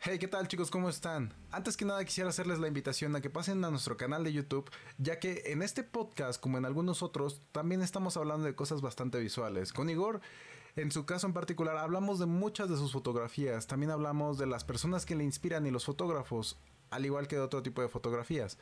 [0.00, 0.70] Hey, ¿qué tal chicos?
[0.70, 1.34] ¿Cómo están?
[1.50, 4.70] Antes que nada quisiera hacerles la invitación a que pasen a nuestro canal de YouTube,
[4.96, 9.18] ya que en este podcast, como en algunos otros, también estamos hablando de cosas bastante
[9.18, 9.72] visuales.
[9.72, 10.20] Con Igor,
[10.76, 14.62] en su caso en particular, hablamos de muchas de sus fotografías, también hablamos de las
[14.62, 18.56] personas que le inspiran y los fotógrafos, al igual que de otro tipo de fotografías.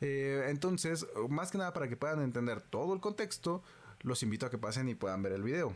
[0.00, 3.64] Eh, entonces, más que nada para que puedan entender todo el contexto,
[4.02, 5.74] los invito a que pasen y puedan ver el video.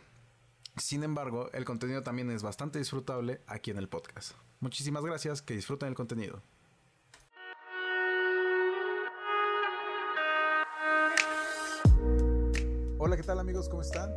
[0.76, 4.36] Sin embargo, el contenido también es bastante disfrutable aquí en el podcast.
[4.62, 6.40] Muchísimas gracias, que disfruten el contenido.
[12.96, 13.68] Hola, ¿qué tal amigos?
[13.68, 14.08] ¿Cómo están?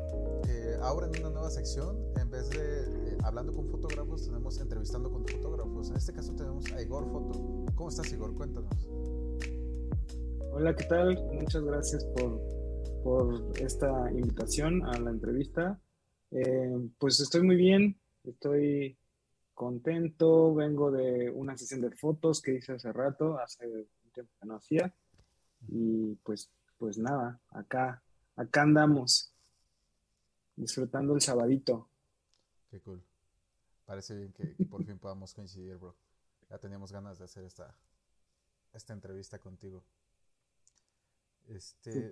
[0.47, 5.11] Eh, ahora en una nueva sección, en vez de eh, hablando con fotógrafos, tenemos entrevistando
[5.11, 5.89] con fotógrafos.
[5.89, 7.65] En este caso tenemos a Igor Foto.
[7.73, 8.35] ¿Cómo estás, Igor?
[8.35, 8.87] Cuéntanos.
[10.51, 11.23] Hola, ¿qué tal?
[11.33, 12.39] Muchas gracias por,
[13.03, 15.81] por esta invitación a la entrevista.
[16.29, 18.95] Eh, pues estoy muy bien, estoy
[19.55, 24.45] contento, vengo de una sesión de fotos que hice hace rato, hace un tiempo que
[24.45, 24.93] no hacía,
[25.67, 28.03] y pues, pues nada, acá,
[28.35, 29.33] acá andamos,
[30.55, 31.89] disfrutando el sabadito.
[32.69, 33.01] Qué cool.
[33.85, 35.95] Parece bien que, por fin podamos coincidir, bro.
[36.49, 37.75] Ya teníamos ganas de hacer esta,
[38.73, 39.83] esta entrevista contigo.
[41.47, 42.11] Este,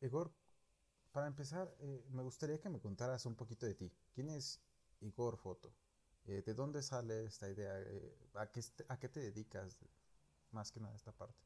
[0.00, 0.30] Igor,
[1.12, 3.92] para empezar, eh, me gustaría que me contaras un poquito de ti.
[4.14, 4.60] ¿Quién es
[5.00, 5.72] Igor Foto?
[6.28, 7.80] Eh, ¿De dónde sale esta idea?
[7.80, 9.80] Eh, ¿a, qué, ¿A qué te dedicas?
[10.52, 11.42] Más que nada esta parte.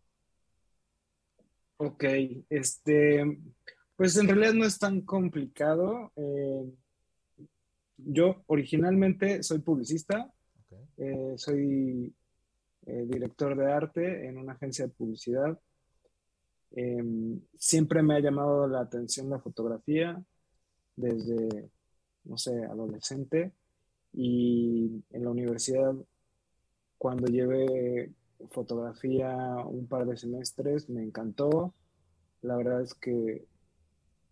[1.79, 2.05] Ok,
[2.51, 3.39] este,
[3.97, 6.13] pues en realidad no es tan complicado.
[7.97, 10.33] yo originalmente soy publicista,
[11.37, 12.15] soy
[12.83, 15.59] director de arte en una agencia de publicidad
[16.75, 20.23] Em, siempre me ha llamado la atención la fotografía
[20.97, 21.71] desde,
[22.25, 23.53] no sé, adolescente
[24.12, 25.95] y en la universidad
[26.98, 28.12] cuando llevé
[28.50, 31.74] fotografía un par de semestres me encantó.
[32.42, 33.46] La verdad es que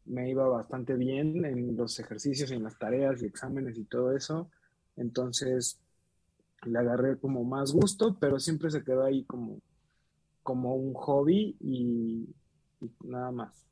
[0.04, 4.50] me iba bastante bien en los ejercicios, en las tareas y exámenes y todo eso.
[4.96, 5.78] Entonces
[6.64, 9.60] le agarré como más gusto, pero siempre se quedó ahí como
[10.42, 12.28] como un hobby y,
[13.04, 13.66] nada más.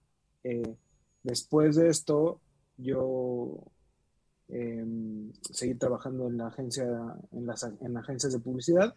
[0.44, 0.76] Eh,
[1.22, 2.40] después de esto,
[2.76, 3.64] yo
[4.48, 6.86] em, seguí trabajando en la agencia,
[7.32, 8.94] en las en agencias de publicidad,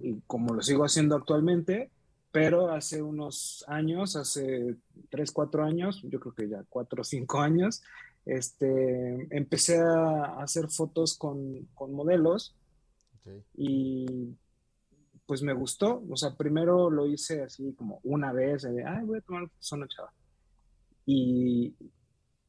[0.00, 1.90] y como lo sigo haciendo actualmente,
[2.32, 4.76] pero hace unos años, hace
[5.10, 7.82] 3, 4 años, yo creo que ya 4 o 5 años,
[8.26, 12.56] este, empecé a hacer fotos con, con modelos
[13.56, 14.34] y
[15.26, 16.02] pues me gustó.
[16.10, 19.88] O sea, primero lo hice así como una vez, de, ay, voy a tomar una
[19.88, 20.12] chava.
[21.06, 21.74] Y,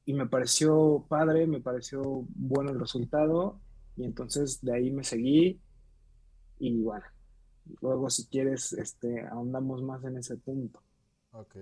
[0.05, 2.01] y me pareció padre, me pareció
[2.35, 3.59] bueno el resultado.
[3.97, 5.59] Y entonces de ahí me seguí.
[6.59, 7.05] Y bueno,
[7.81, 10.79] luego si quieres, este, ahondamos más en ese punto.
[11.31, 11.55] Ok.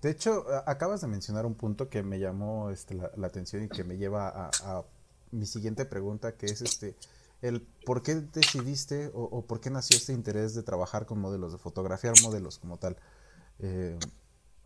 [0.00, 3.82] De hecho, acabas de mencionar un punto que me llamó este, la, atención y que
[3.82, 4.84] me lleva a,
[5.32, 6.94] mi siguiente pregunta, que es este,
[7.42, 11.58] el por qué decidiste o, por qué nació este interés de trabajar con modelos, de
[11.58, 12.96] fotografiar modelos como tal.
[13.58, 13.98] Eh,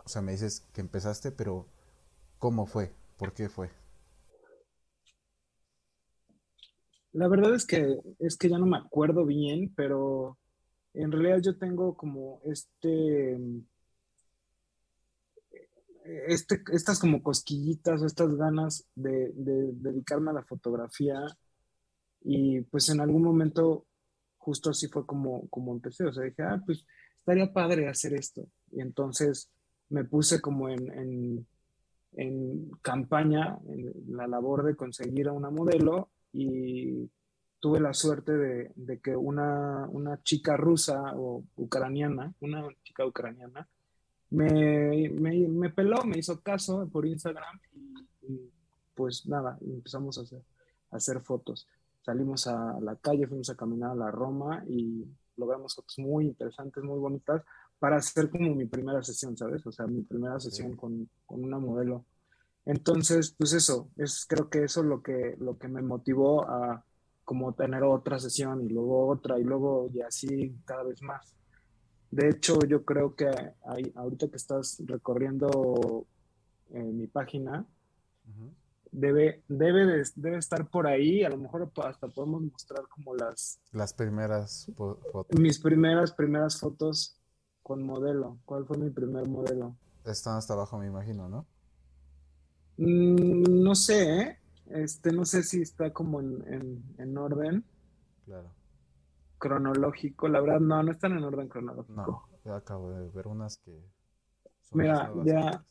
[0.05, 1.67] o sea, me dices que empezaste, pero
[2.41, 2.91] ¿cómo fue?
[3.17, 3.71] ¿Por qué fue?
[7.13, 10.37] La verdad es que es que ya no me acuerdo bien, pero
[10.95, 13.39] en realidad yo tengo como este,
[16.27, 21.21] este estas como cosquillitas estas ganas de dedicarme a la fotografía
[22.23, 23.87] y pues en algún momento
[24.41, 26.87] justo así fue como, como empecé, o sea, dije, ah, pues
[27.19, 28.49] estaría padre hacer esto.
[28.73, 29.51] Y entonces
[29.89, 31.47] me puse como en,
[32.13, 37.09] en campaña, en la labor de conseguir a una modelo y
[37.61, 43.69] tuve la suerte de, de que una, una, chica rusa o ucraniana, una chica ucraniana,
[44.31, 47.61] me, me, me, peló, me hizo caso por Instagram
[48.23, 48.51] y,
[48.95, 50.43] pues nada, empezamos a hacer,
[50.91, 51.67] a hacer fotos.
[52.03, 55.05] Salimos a la calle, fuimos a caminar a la Roma y
[55.37, 57.43] logramos fotos muy interesantes, muy bonitas,
[57.81, 59.67] para hacer como mi primera sesión, ¿sabes?
[59.67, 62.05] O sea, mi primera sesión con, con, una modelo.
[62.67, 66.85] Entonces, pues eso, es creo que eso lo que, lo que me motivó a
[67.25, 71.35] como tener otra sesión y luego otra y luego y así cada vez más.
[72.11, 73.29] De hecho, yo creo que
[73.65, 76.07] hay, ahorita que estás recorriendo
[76.71, 77.65] eh, mi página,
[78.91, 81.25] debe, debe, debe estar por ahí.
[81.25, 83.59] A lo mejor hasta podemos mostrar como las...
[83.73, 85.39] Las primeras fotos.
[85.39, 87.20] Mis primeras, primeras fotos
[87.63, 88.39] con modelo.
[88.45, 89.77] ¿Cuál fue mi primer modelo?
[90.05, 91.47] Están hasta abajo, me imagino, ¿no?
[92.77, 94.39] Mm, no sé, ¿eh?
[94.67, 97.65] Este, no sé si está como en, orden.
[98.25, 98.55] Claro.
[99.39, 101.93] Cronológico, la verdad, no, no están en orden cronológico.
[101.95, 103.85] No, ya acabo de ver unas que.
[104.73, 105.65] Mira, ya.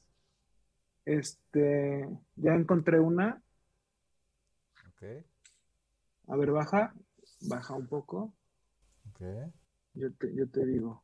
[1.06, 3.42] Este, ya encontré una.
[4.90, 5.26] Ok.
[6.28, 6.94] A ver, baja,
[7.42, 8.34] baja un poco.
[9.10, 9.22] Ok.
[9.94, 11.04] Yo te, yo te digo.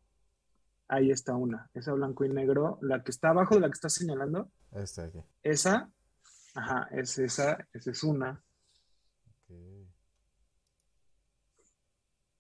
[0.88, 3.94] Ahí está una, esa blanco y negro, la que está abajo de la que estás
[3.94, 4.52] señalando.
[4.72, 5.20] Esta aquí.
[5.42, 5.90] Esa,
[6.56, 8.42] Ajá, es esa, esa es una.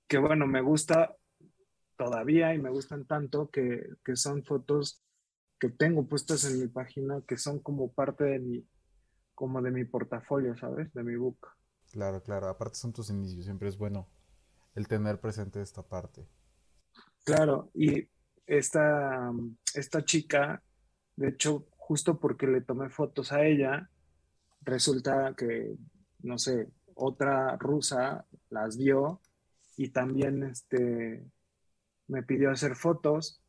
[0.07, 1.15] Que bueno, me gusta
[1.97, 3.83] todavía y me gustan tanto que,
[4.15, 5.03] son fotos
[5.59, 8.67] que tengo puestas en mi página que son como parte de mi,
[9.33, 10.93] como de mi portafolio, ¿sabes?
[10.93, 11.47] De mi book.
[11.91, 12.47] Claro, claro.
[12.47, 14.07] Aparte son tus inicios, siempre es bueno
[14.75, 16.25] el tener presente esta parte.
[17.25, 18.07] Claro, y
[18.47, 19.31] esta,
[19.73, 20.61] esta chica,
[21.15, 23.89] de hecho, justo porque le tomé fotos a ella,
[24.61, 25.75] resulta que,
[26.23, 29.21] no sé, otra rusa las vio
[29.77, 31.25] y también este,
[32.07, 33.41] me pidió hacer fotos.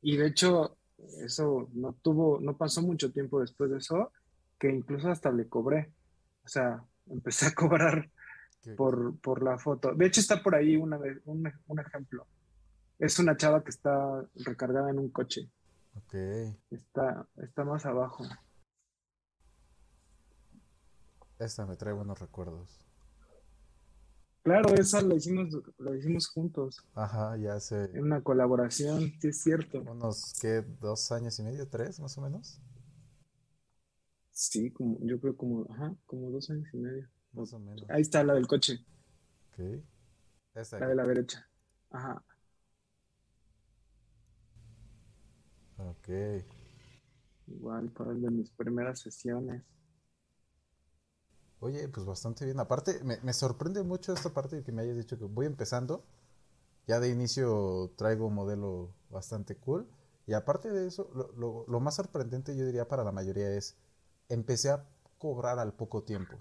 [0.00, 0.76] Y de hecho,
[1.22, 4.12] eso no tuvo, no pasó mucho tiempo después de eso,
[4.58, 5.92] que incluso hasta le cobré.
[6.44, 8.10] O sea, empecé a cobrar
[8.76, 9.92] por, por, la foto.
[9.94, 12.26] De hecho, está por ahí una, un, un ejemplo.
[12.98, 15.50] Es una chava que está recargada en un coche.
[15.96, 16.14] Ok.
[16.70, 18.24] Está, está más abajo.
[21.38, 22.84] Esta me trae buenos recuerdos.
[24.42, 25.48] Claro, esa lo hicimos,
[25.78, 26.86] lo hicimos juntos.
[26.94, 27.84] Ajá, ya sé.
[27.94, 29.80] En una colaboración, sí es cierto.
[29.80, 30.62] Unos, ¿qué?
[30.80, 31.66] ¿Dos años y medio?
[31.66, 32.60] ¿Tres, más o menos?
[34.32, 37.08] Sí, como, yo creo como, ajá, como dos años y medio.
[37.32, 37.88] Más o menos.
[37.88, 38.84] Ahí está la del coche.
[39.52, 39.82] Ok.
[40.54, 41.48] Esta la de la derecha.
[41.90, 42.22] Ajá.
[45.90, 46.08] Ok.
[47.46, 49.62] Igual, para de mis primeras sesiones.
[51.60, 52.60] Oye, pues bastante bien.
[52.60, 56.04] Aparte, me, sorprende mucho esta parte de que me hayas dicho que voy empezando.
[56.86, 59.88] Ya de inicio traigo un modelo bastante cool.
[60.26, 63.76] Y aparte de eso, lo, más sorprendente yo diría para la mayoría es,
[64.28, 64.86] empecé a
[65.18, 66.36] cobrar al poco tiempo.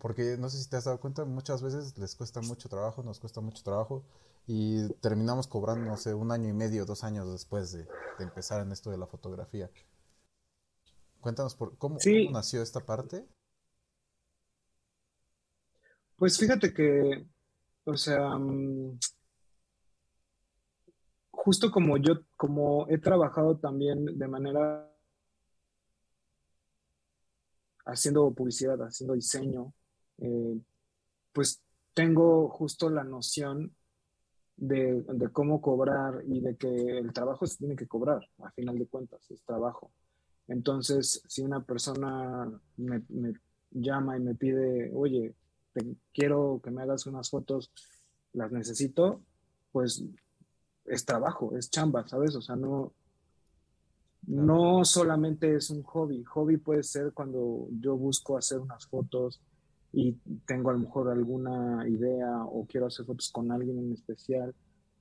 [0.00, 3.20] Porque no sé si te has dado cuenta, muchas veces les cuesta mucho trabajo, nos
[3.20, 4.04] cuesta mucho trabajo
[4.46, 7.86] y terminamos cobrando, no sé, un año y medio, dos años después de,
[8.18, 9.70] empezar en esto de la fotografía.
[11.20, 11.98] Cuéntanos por cómo
[12.30, 13.26] nació esta parte.
[16.16, 17.26] Pues fíjate que,
[17.84, 18.98] o sea, mm,
[21.30, 24.86] justo como yo, como he trabajado también de manera
[27.86, 29.72] haciendo publicidad, haciendo diseño,
[30.18, 30.60] eh,
[31.32, 31.62] pues
[31.94, 33.74] tengo justo la noción
[34.60, 38.86] de, cómo cobrar y de que el trabajo se tiene que cobrar, a final de
[38.86, 39.90] cuentas, es trabajo.
[40.46, 43.02] Entonces, si una persona me
[43.70, 45.34] llama y me pide, oye,
[46.12, 47.72] quiero que me hagas unas fotos,
[48.32, 49.22] las necesito,
[49.72, 50.04] pues
[50.84, 52.34] es trabajo, es chamba, ¿sabes?
[52.34, 52.92] O sea, no,
[54.26, 56.24] no solamente es un hobby.
[56.24, 59.40] Hobby puede ser cuando yo busco hacer unas fotos
[59.92, 60.12] y
[60.46, 64.54] tengo a lo mejor alguna idea o quiero hacer fotos con alguien en especial,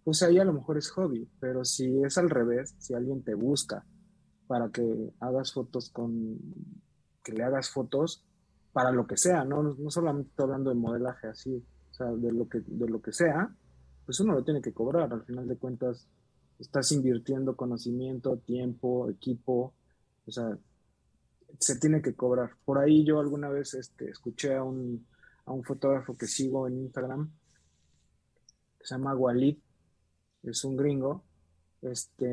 [0.03, 1.29] pues ahí a lo mejor es hobby.
[1.39, 3.86] Pero si es al revés, si alguien te busca
[4.48, 6.39] para que hagas fotos con,
[7.24, 8.25] que le hagas fotos,
[8.72, 9.63] para lo que sea, ¿no?
[9.63, 13.53] No, solamente hablando de modelaje así, o sea, de lo, que, de lo que sea,
[14.05, 15.12] pues uno lo tiene que cobrar.
[15.12, 16.08] Al final de cuentas,
[16.60, 19.74] estás invirtiendo conocimiento, tiempo, equipo,
[20.25, 20.58] o sea,
[21.59, 22.51] se tiene que cobrar.
[22.65, 25.05] Por ahí yo alguna vez este, escuché a un,
[25.45, 27.31] a un fotógrafo que sigo en Instagram,
[28.77, 29.57] que se llama Walid,
[30.43, 31.23] es un gringo,
[31.81, 32.31] este,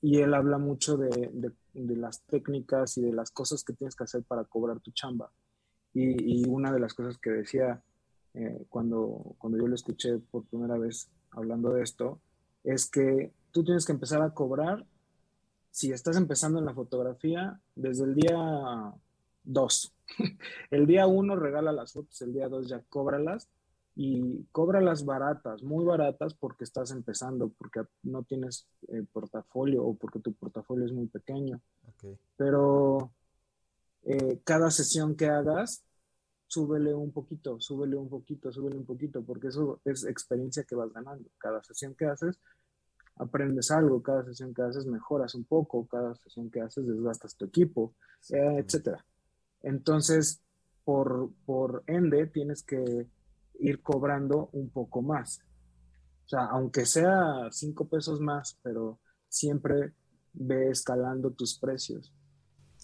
[0.00, 1.30] y él habla mucho de,
[1.72, 5.30] de, las técnicas y de las cosas que tienes que hacer para cobrar tu chamba.
[5.94, 7.82] Y, y una de las cosas que decía
[8.34, 12.20] eh, cuando, cuando yo lo escuché por primera vez hablando de esto,
[12.64, 14.86] es que tú tienes que empezar a cobrar,
[15.72, 18.92] si estás empezando en la fotografía, desde el día
[19.44, 19.94] 2.
[20.70, 23.48] el día 1 regala las fotos, el día 2 ya cóbralas
[23.96, 30.20] y cóbralas baratas, muy baratas porque estás empezando, porque no tienes eh, portafolio o porque
[30.20, 31.60] tu portafolio es muy pequeño.
[32.36, 33.10] Pero
[34.02, 35.82] eh, cada sesión que hagas
[36.48, 40.92] súbele un poquito, súbele un poquito, súbele un poquito, porque eso es experiencia que vas
[40.92, 41.30] ganando.
[41.38, 42.38] Cada sesión que haces,
[43.16, 47.44] aprendes algo, cada sesión que haces mejoras un poco, cada sesión que haces desgastas tu
[47.44, 47.94] equipo,
[48.30, 49.04] eh, etcétera.
[49.62, 50.40] Entonces,
[50.84, 53.08] por, por ende, tienes que
[53.60, 55.40] ir cobrando un poco más.
[56.26, 59.92] O sea, aunque sea cinco pesos más, pero siempre
[60.32, 62.12] ve escalando tus precios.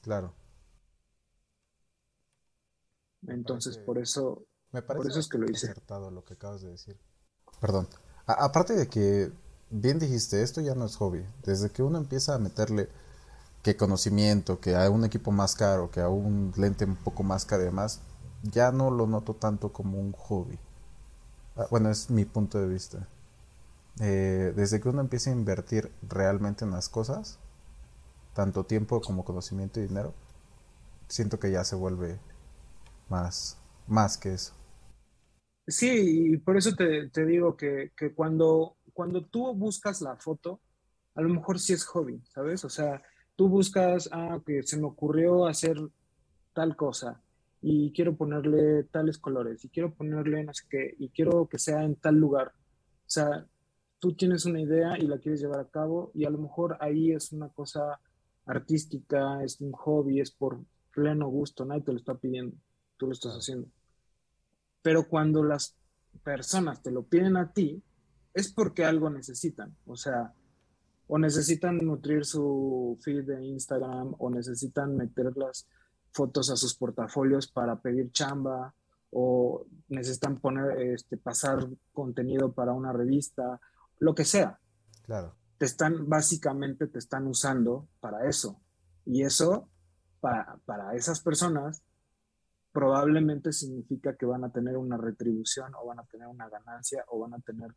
[0.02, 0.34] Claro.
[3.26, 5.70] Entonces, por eso, me parece por eso es que lo hice.
[5.70, 6.98] acertado lo que acabas de decir.
[7.60, 7.88] Perdón.
[8.26, 9.32] aparte de que,
[9.70, 11.24] bien dijiste, esto ya no es hobby.
[11.44, 12.88] Desde que uno empieza a meterle
[13.62, 17.44] que conocimiento, que a un equipo más caro, que a un lente un poco más
[17.44, 18.00] caro y demás,
[18.42, 20.58] ya no lo noto tanto como un hobby.
[21.56, 23.08] Ah, bueno, es mi punto de vista.
[24.00, 27.38] Eh, desde que uno empieza a invertir realmente en las cosas,
[28.34, 30.14] tanto tiempo como conocimiento y dinero,
[31.08, 32.20] siento que ya se vuelve
[33.08, 33.56] más,
[33.88, 34.52] más que eso.
[35.66, 40.60] Sí, y por eso te, digo que, cuando, cuando tú buscas la foto,
[41.14, 42.64] a lo mejor sí es hobby, ¿sabes?
[42.64, 43.00] O sea,
[43.36, 45.76] tú buscas, ah, que se me ocurrió hacer
[46.52, 47.22] tal cosa
[47.62, 51.84] y quiero ponerle tales colores y quiero ponerle no sé qué y quiero que sea
[51.84, 52.48] en tal lugar.
[52.48, 53.46] O sea,
[54.00, 57.12] tú tienes una idea y la quieres llevar a cabo y a lo mejor ahí
[57.12, 58.00] es una cosa
[58.46, 60.58] artística, es un hobby, es por
[60.92, 62.56] pleno gusto, nadie te lo está pidiendo,
[62.96, 63.68] tú lo estás haciendo.
[64.82, 65.76] Pero cuando las
[66.24, 67.80] personas te lo piden a ti,
[68.34, 70.32] es porque algo necesitan, o sea,
[71.06, 75.66] o necesitan nutrir su feed de Instagram o necesitan meter las
[76.12, 78.74] fotos a sus portafolios para pedir chamba
[79.10, 83.58] o necesitan poner, este, pasar contenido para una revista,
[83.98, 84.58] lo que sea.
[85.06, 88.60] Claro te están, básicamente te están usando para eso.
[89.04, 89.68] Y eso,
[90.20, 91.82] para, para esas personas,
[92.72, 97.18] probablemente significa que van a tener una retribución o van a tener una ganancia o
[97.18, 97.74] van a tener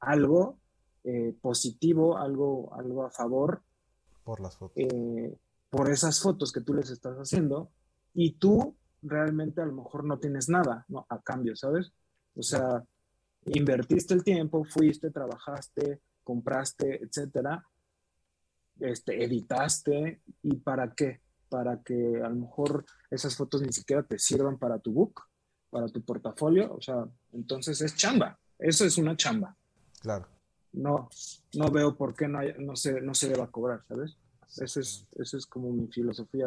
[0.00, 0.58] algo
[1.04, 3.62] eh, positivo, algo, algo a favor.
[4.24, 4.76] Por las fotos.
[4.76, 5.36] Eh,
[5.70, 7.70] por esas fotos que tú les estás haciendo
[8.12, 11.06] y tú realmente a lo mejor no tienes nada ¿no?
[11.08, 11.92] a cambio, ¿sabes?
[12.34, 12.84] O sea,
[13.46, 17.64] invertiste el tiempo, fuiste, trabajaste, compraste, etcétera,
[18.80, 21.20] este, editaste y para qué?
[21.48, 25.22] Para que a lo mejor esas fotos ni siquiera te sirvan para tu book,
[25.70, 29.56] para tu portafolio, o sea, entonces es chamba, eso es una chamba.
[30.00, 30.26] Claro.
[30.72, 31.08] No,
[31.54, 34.16] no veo por qué no, no, se, no se deba cobrar, ¿sabes?
[34.56, 36.46] Eso es, eso es como mi filosofía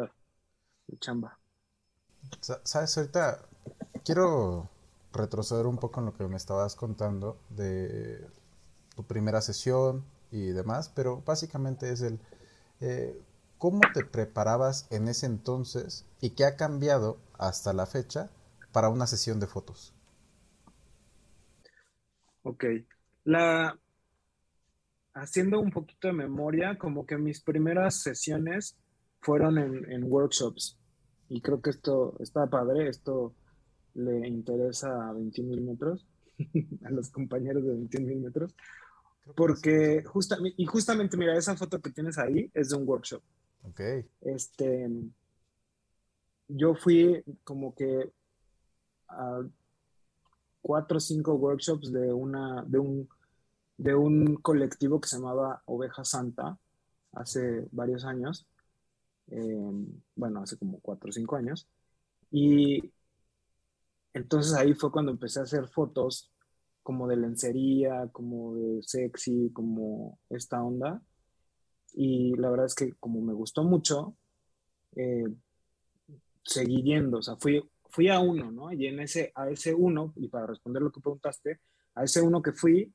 [0.88, 1.38] de chamba.
[2.64, 3.40] Sabes, ahorita
[4.04, 4.68] quiero
[5.12, 8.26] retroceder un poco en lo que me estabas contando de
[8.96, 12.20] tu primera sesión y demás, pero básicamente es el
[12.80, 13.20] eh,
[13.58, 18.30] cómo te preparabas en ese entonces y qué ha cambiado hasta la fecha
[18.72, 19.94] para una sesión de fotos.
[22.42, 22.64] Ok,
[23.24, 23.78] la
[25.14, 28.76] haciendo un poquito de memoria, como que mis primeras sesiones
[29.20, 30.78] fueron en, en workshops
[31.28, 33.34] y creo que esto está padre, esto
[33.94, 36.06] le interesa a 21 mil metros,
[36.84, 38.54] a los compañeros de 21 mil metros,
[39.34, 43.22] porque justamente, y justamente, mira, esa foto que tienes ahí es de un workshop.
[43.62, 43.80] Ok.
[44.20, 44.90] Este,
[46.48, 48.12] yo fui como que
[49.08, 49.42] a
[50.64, 53.06] cuatro o cinco workshops de una, de un,
[53.76, 56.58] de un colectivo que se llamaba Oveja Santa
[57.12, 58.46] hace varios años.
[59.28, 61.68] Em, bueno, hace como cuatro o cinco años.
[62.30, 62.90] Y
[64.14, 66.30] entonces ahí fue cuando empecé a hacer fotos
[66.82, 71.02] como de lencería, como de sexy, como esta onda.
[71.92, 74.16] Y la verdad es que como me gustó mucho,
[74.96, 75.26] eh,
[76.42, 77.62] seguí yendo, o sea, fui,
[77.94, 78.72] fui a uno, ¿no?
[78.72, 81.60] Y en ese, a ese uno, y para responder lo que preguntaste,
[81.94, 82.92] a ese uno que fui,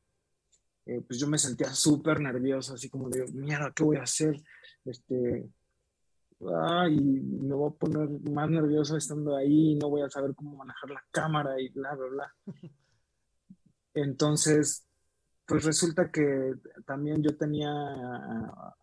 [0.86, 4.36] eh, pues yo me sentía súper nervioso, así como de, mierda, ¿qué voy a hacer?
[4.84, 5.50] Este,
[6.42, 10.90] y me voy a poner más nervioso estando ahí, no voy a saber cómo manejar
[10.90, 12.36] la cámara y bla, bla, bla.
[13.94, 14.86] Entonces,
[15.46, 17.72] pues resulta que también yo tenía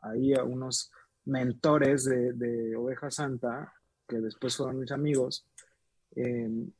[0.00, 0.90] ahí a unos
[1.26, 3.70] mentores de, Oveja Santa,
[4.08, 5.46] que después fueron mis amigos,
[6.16, 6.72] em,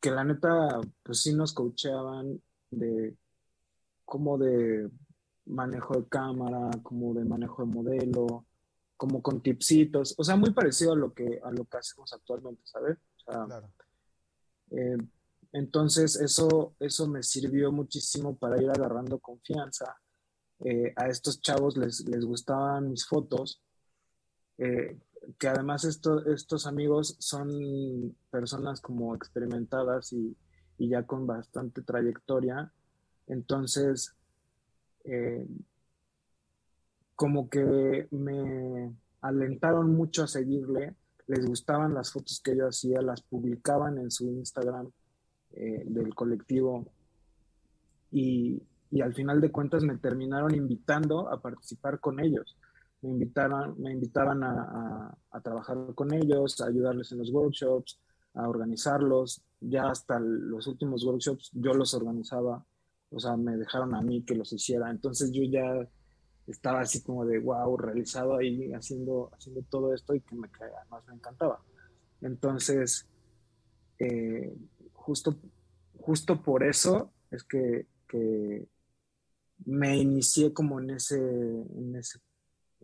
[0.00, 3.16] que la neta, pues sí nos coacheaban de
[4.04, 4.90] como de
[5.46, 8.46] manejo de cámara, como de manejo de modelo,
[8.96, 12.62] como con tipsitos, o sea, muy parecido a lo que, a lo que hacemos actualmente,
[12.64, 12.98] ¿sabes?
[13.24, 13.70] claro.
[14.70, 14.96] Eh,
[15.52, 19.96] entonces, eso, eso me sirvió muchísimo para ir agarrando confianza.
[20.60, 23.60] Eh, a estos chavos les, les gustaban mis fotos.
[24.58, 24.98] Eh,
[25.38, 30.36] que además estos amigos son personas como experimentadas y,
[30.78, 32.72] ya con bastante trayectoria.
[33.28, 34.16] Entonces,
[35.04, 35.46] eh,
[37.14, 40.96] como que me alentaron mucho a seguirle,
[41.28, 44.90] les gustaban las fotos que yo hacía, las publicaban en su Instagram
[45.52, 46.86] eh, del colectivo
[48.10, 48.62] y,
[49.02, 52.58] al final de cuentas me terminaron invitando a participar con ellos.
[53.02, 57.98] Me invitaban, me invitaban a, trabajar con ellos, a ayudarles en los workshops,
[58.34, 59.42] a organizarlos.
[59.60, 62.64] Ya hasta los últimos workshops yo los organizaba,
[63.10, 64.90] o sea, me dejaron a mí que los hiciera.
[64.90, 65.88] Entonces yo ya
[66.46, 71.04] estaba así como de wow, realizado ahí haciendo, haciendo todo esto y que me, además
[71.08, 71.60] me encantaba.
[72.20, 73.06] Entonces,
[73.98, 74.56] eh,
[74.92, 75.36] justo,
[75.98, 77.86] justo por eso es que
[79.64, 82.20] me inicié como en ese, en ese,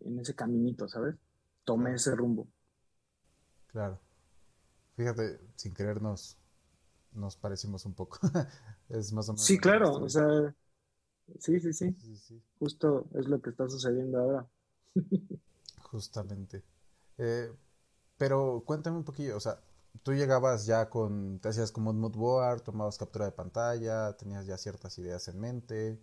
[0.05, 1.17] en ese caminito, ¿sabes?
[1.65, 2.49] Tomé ese rumbo.
[3.69, 3.99] Claro.
[4.97, 6.37] Fíjate, sin querernos
[7.13, 8.19] nos parecimos un poco.
[8.89, 9.45] es más o menos.
[9.45, 10.55] Sí, claro, o sea,
[11.39, 14.47] sí, sí, sí, Justo es lo que está sucediendo ahora.
[15.83, 16.65] Justamente.
[17.19, 17.53] Eh,
[18.17, 19.61] pero cuéntame un poquillo, o sea,
[20.03, 24.47] tú llegabas ya con, te hacías como un mood board, tomabas captura de pantalla, tenías
[24.47, 26.01] ya ciertas ideas en mente.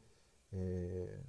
[0.51, 1.23] Eh.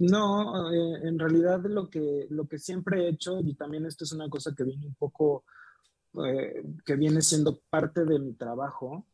[0.00, 4.12] No, eh, en realidad lo que, lo que siempre he hecho, y también esto es
[4.12, 5.44] una cosa que viene un poco,
[6.26, 9.06] eh, que viene siendo parte de mi trabajo,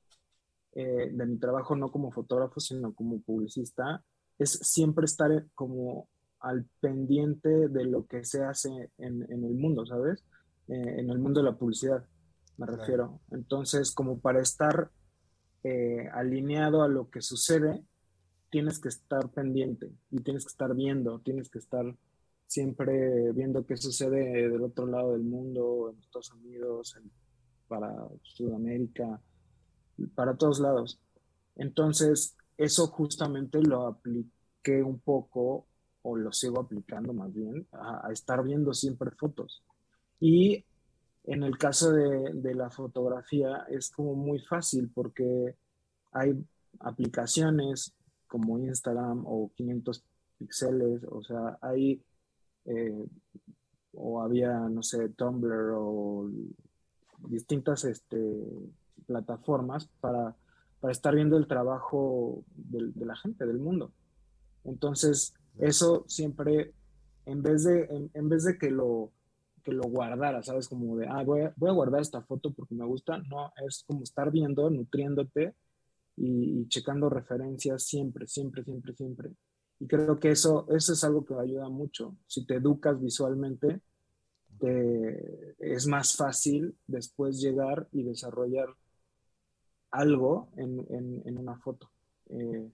[0.74, 4.04] de mi trabajo no como fotógrafo, sino como publicista,
[4.38, 6.06] es siempre estar como
[6.40, 10.22] al pendiente de lo que se hace en, en el mundo, ¿sabes?
[10.68, 12.04] Eh, en el mundo de la publicidad,
[12.56, 13.20] me refiero.
[13.30, 14.90] Entonces, como para estar
[15.62, 17.84] eh, alineado a lo que sucede,
[18.56, 21.84] tienes que estar pendiente y tienes que estar viendo, tienes que estar
[22.46, 26.96] siempre viendo qué sucede del otro lado del mundo, en Estados Unidos,
[27.68, 29.20] para Sudamérica,
[30.14, 30.98] para todos lados.
[31.56, 35.66] Entonces, eso justamente lo apliqué un poco,
[36.00, 39.62] o lo sigo aplicando más bien, a estar viendo siempre fotos.
[40.18, 40.64] Y
[41.24, 45.56] en el caso de, la fotografía es como muy fácil porque
[46.12, 46.42] hay
[46.80, 47.92] aplicaciones
[48.36, 50.04] como Instagram o 500
[50.38, 52.02] píxeles, o sea, hay,
[52.66, 53.06] eh,
[53.94, 56.28] o había, no sé, Tumblr o
[57.28, 58.44] distintas este,
[59.06, 60.36] plataformas para,
[60.90, 63.90] estar viendo el trabajo de, la gente, del mundo.
[64.64, 66.74] Entonces, eso siempre,
[67.24, 69.10] en vez de, en vez de que lo
[69.64, 70.68] que lo guardara, ¿sabes?
[70.68, 73.18] Como de, ah, voy a, guardar esta foto porque me gusta.
[73.18, 75.56] No, es como estar viendo, nutriéndote
[76.16, 79.30] y, checando referencias siempre, siempre, siempre, siempre.
[79.78, 82.16] Y creo que eso, eso es algo que ayuda mucho.
[82.26, 83.82] Si te educas visualmente,
[85.58, 88.68] es más fácil después llegar y desarrollar
[89.90, 91.90] algo en, una foto
[92.30, 92.70] eh,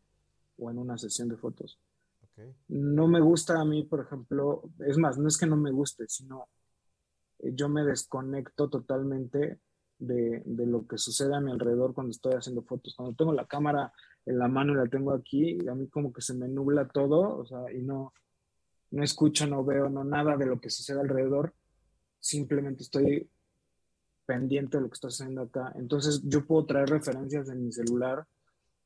[0.59, 1.79] o en una sesión de fotos.
[2.69, 6.05] No me gusta a mí, por ejemplo, es más, no es que no me guste,
[6.09, 6.49] sino
[7.43, 9.59] yo me desconecto totalmente
[10.03, 12.95] de, lo que sucede a mi alrededor cuando estoy haciendo fotos.
[12.97, 13.93] Cuando tengo la cámara
[14.27, 17.39] en la mano y la tengo aquí, a mí como que se me nubla todo,
[17.39, 18.13] o sea, y no,
[18.91, 21.55] no escucho, no veo, no nada de lo que sucede alrededor.
[22.19, 23.29] Simplemente estoy
[24.27, 25.73] pendiente de lo que está sucediendo acá.
[25.77, 28.27] Entonces yo puedo traer referencias en mi celular,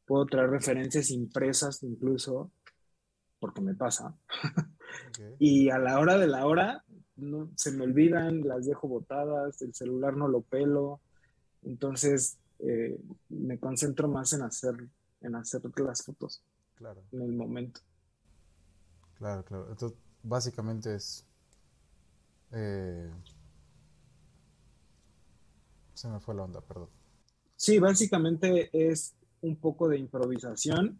[0.04, 2.50] puedo traer referencias impresas incluso,
[3.38, 4.14] porque me pasa.
[5.38, 6.84] y a la hora de la hora,
[7.16, 11.00] no, se me olvidan, las dejo botadas, el celular no lo pelo,
[11.66, 12.98] entonces eh,
[13.28, 14.74] me concentro más en hacer,
[15.20, 16.42] en hacer las fotos
[16.76, 17.02] claro.
[17.12, 17.80] en el momento.
[19.18, 19.70] Claro, claro.
[19.70, 21.24] Entonces, básicamente es...
[22.52, 23.10] Eh,
[25.94, 26.88] se me fue la onda, perdón.
[27.56, 30.98] Sí, básicamente es un poco de improvisación,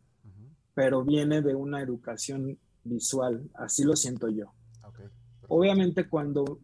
[0.74, 4.52] pero viene de una educación visual, así lo siento yo.
[5.48, 6.60] Obviamente cuando,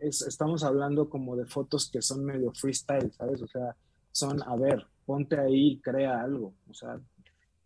[0.00, 3.42] estamos hablando como de fotos que son medio freestyle, ¿sabes?
[3.42, 3.76] O sea,
[4.12, 6.54] son, a ver, ponte ahí y crea algo.
[6.68, 7.00] O sea,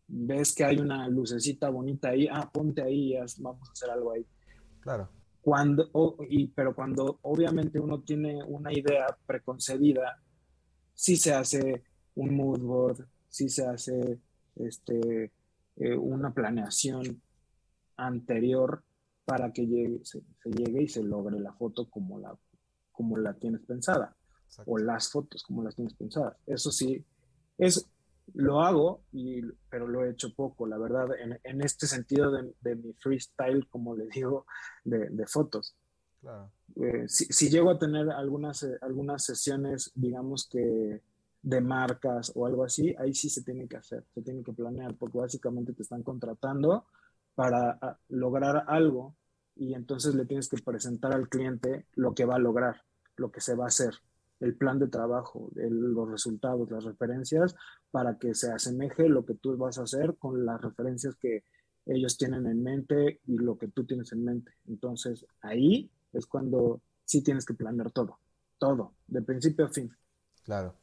[0.09, 4.27] ves que hay una lucecita bonita ahí, ah, ponte ahí vamos a hacer algo ahí.
[4.81, 5.09] Claro.
[5.41, 5.91] Cuando,
[6.29, 10.21] y, pero cuando obviamente uno tiene una idea preconcebida,
[10.95, 11.85] sí se hace
[12.17, 14.19] un mood board, sí se hace
[14.57, 15.33] este,
[15.77, 17.23] eh, una planeación
[17.97, 18.83] anterior
[19.29, 22.35] para que llegue, se, llegue y se logre la foto como la,
[22.91, 24.17] como la tienes pensada.
[24.65, 26.35] O las fotos como las tienes pensadas.
[26.47, 27.05] Eso sí,
[27.59, 27.87] es,
[28.33, 32.55] lo hago, y, pero lo he hecho poco, la verdad, en, en este sentido de,
[32.63, 34.47] de, mi freestyle, como le digo,
[34.85, 35.77] de, de fotos.
[36.77, 41.03] Eh, si, llego a tener algunas, eh, algunas sesiones, digamos que
[41.43, 44.95] de marcas o algo así, ahí sí se tiene que hacer, se tiene que planear,
[44.97, 46.87] porque básicamente te están contratando
[47.35, 49.15] para ah, lograr algo
[49.59, 52.83] y entonces le tienes que presentar al cliente lo que va a lograr,
[53.17, 53.95] lo que se va a hacer,
[54.41, 57.57] el plan de trabajo, los resultados, las referencias,
[57.91, 61.45] para que se asemeje lo que tú vas a hacer con las referencias que
[61.87, 64.53] ellos tienen en mente y lo que tú tienes en mente.
[64.67, 68.21] Entonces ahí es cuando sí tienes que planear todo,
[68.59, 69.91] todo, de principio a fin.
[70.45, 70.75] Claro.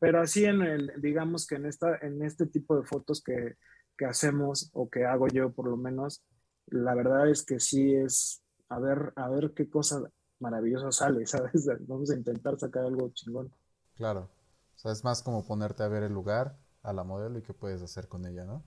[0.00, 3.56] Pero así en el, digamos que en, esta, en este tipo de fotos que,
[3.96, 6.24] que hacemos o que hago yo por lo menos,
[6.66, 10.02] la verdad es que sí es a ver, a ver qué cosa
[10.40, 11.68] maravillosa sale, ¿sabes?
[11.86, 13.52] Vamos a intentar sacar algo chingón.
[13.94, 14.28] Claro.
[14.74, 17.52] O sea, es más como ponerte a ver el lugar, a la modelo y qué
[17.52, 18.64] puedes hacer con ella, ¿no?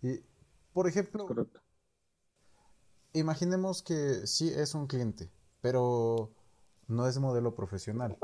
[0.00, 0.22] Y,
[0.72, 1.26] por ejemplo,
[3.12, 5.30] imaginemos que sí es un cliente,
[5.60, 6.30] pero
[6.86, 8.16] no es modelo profesional,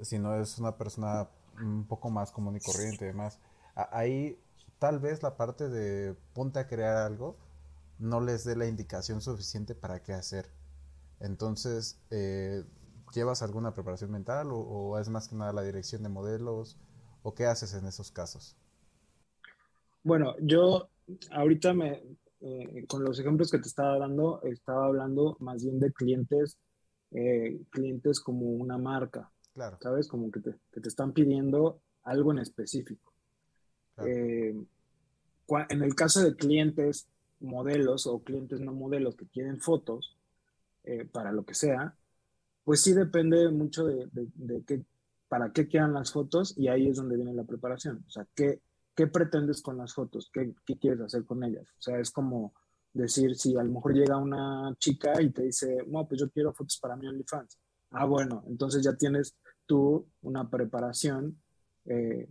[0.00, 3.38] sino es una persona un poco más común y corriente, además.
[3.74, 4.38] Ahí
[4.78, 7.36] tal vez la parte de ponte a crear algo
[7.98, 10.50] no les dé la indicación suficiente para qué hacer.
[11.20, 12.64] Entonces, eh,
[13.14, 16.78] ¿llevas alguna preparación mental o, es más que nada la dirección de modelos?
[17.22, 18.56] ¿O qué haces en esos casos?
[20.02, 20.88] Bueno, yo
[21.32, 22.02] ahorita me,
[22.40, 26.58] eh, con los ejemplos que te estaba dando, estaba hablando más bien de clientes,
[27.10, 29.30] eh, clientes como una marca.
[29.54, 29.78] Claro.
[29.80, 30.06] ¿Sabes?
[30.06, 33.12] Como que te, que te están pidiendo algo en específico.
[33.98, 34.68] en
[35.82, 37.08] el caso de clientes
[37.40, 40.16] modelos o clientes no modelos que quieren fotos,
[40.84, 41.96] eh, para lo que sea,
[42.62, 44.84] pues sí depende mucho de, de, qué,
[45.28, 48.04] para qué quieran las fotos y ahí es donde viene la preparación.
[48.06, 48.60] O sea, ¿qué,
[48.94, 50.30] qué pretendes con las fotos?
[50.32, 51.66] ¿Qué, ¿Qué, quieres hacer con ellas?
[51.78, 52.54] O sea, es como
[52.92, 56.52] decir, si a lo mejor llega una chica y te dice, no, pues yo quiero
[56.52, 57.58] fotos para mi OnlyFans.
[57.90, 61.40] Ah, bueno, entonces ya tienes tú una preparación
[61.84, 62.28] eh,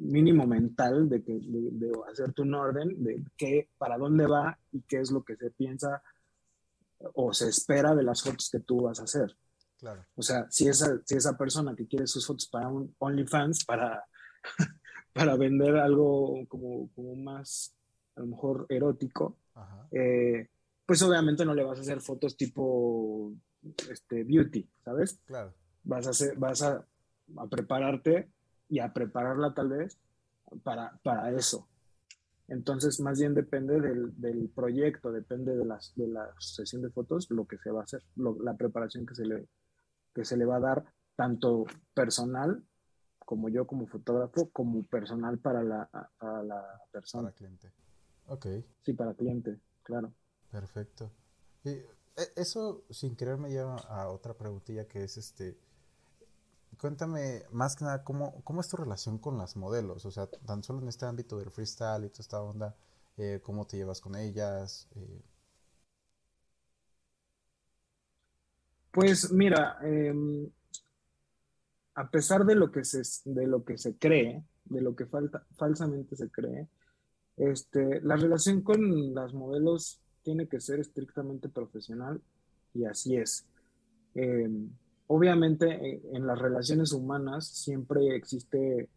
[0.00, 4.80] mínimo mental de, que, de, de, hacerte un orden de qué, para dónde va y
[4.82, 6.02] qué es lo que se piensa
[7.14, 9.36] o se espera de las fotos que tú vas a hacer.
[9.78, 10.04] Claro.
[10.14, 14.04] O sea, si esa, si esa persona que quiere sus fotos para un OnlyFans, para,
[15.12, 17.74] para vender algo como, como más,
[18.16, 19.38] a lo mejor, erótico,
[19.90, 20.48] eh,
[20.84, 23.32] pues obviamente no le vas a hacer fotos tipo
[23.90, 25.20] este, beauty, ¿sabes?
[25.24, 25.54] Claro.
[25.84, 26.84] Vas a, hacer, vas a,
[27.36, 28.28] a prepararte
[28.70, 29.98] y a prepararla tal vez
[30.62, 31.68] para, para eso.
[32.48, 37.46] Entonces, más bien depende del, proyecto, depende de, las, de la sesión de fotos, lo
[37.46, 39.46] que se va a hacer, la preparación que se, le,
[40.12, 42.64] que se le va a dar, tanto personal,
[43.18, 47.28] como yo como fotógrafo, como personal para la, para la persona.
[47.28, 47.70] Para cliente.
[48.26, 48.46] Ok.
[48.82, 50.12] Sí, para cliente, claro.
[50.50, 51.12] Perfecto.
[51.62, 51.84] Y e,
[52.34, 55.56] eso, sin querer, me lleva a otra preguntilla que es este
[56.80, 60.62] cuéntame más que nada cómo, cómo es tu relación con las modelos, o sea, tan
[60.62, 62.74] solo en este ámbito del freestyle y toda esta onda,
[63.18, 64.88] eh, cómo te llevas con ellas.
[64.96, 65.22] Eh.
[68.92, 70.48] Pues mira, em,
[71.94, 75.46] a pesar de lo que se, de lo que se cree, de lo que falta,
[75.56, 76.66] falsamente se cree,
[77.36, 82.22] este, la relación con las modelos tiene que ser estrictamente profesional
[82.72, 83.46] y así es.
[85.12, 88.88] Obviamente eh, en las relaciones humanas siempre existe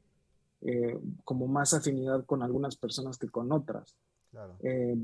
[0.61, 3.97] eh, como más afinidad con algunas personas que con otras.
[4.61, 4.95] Eh,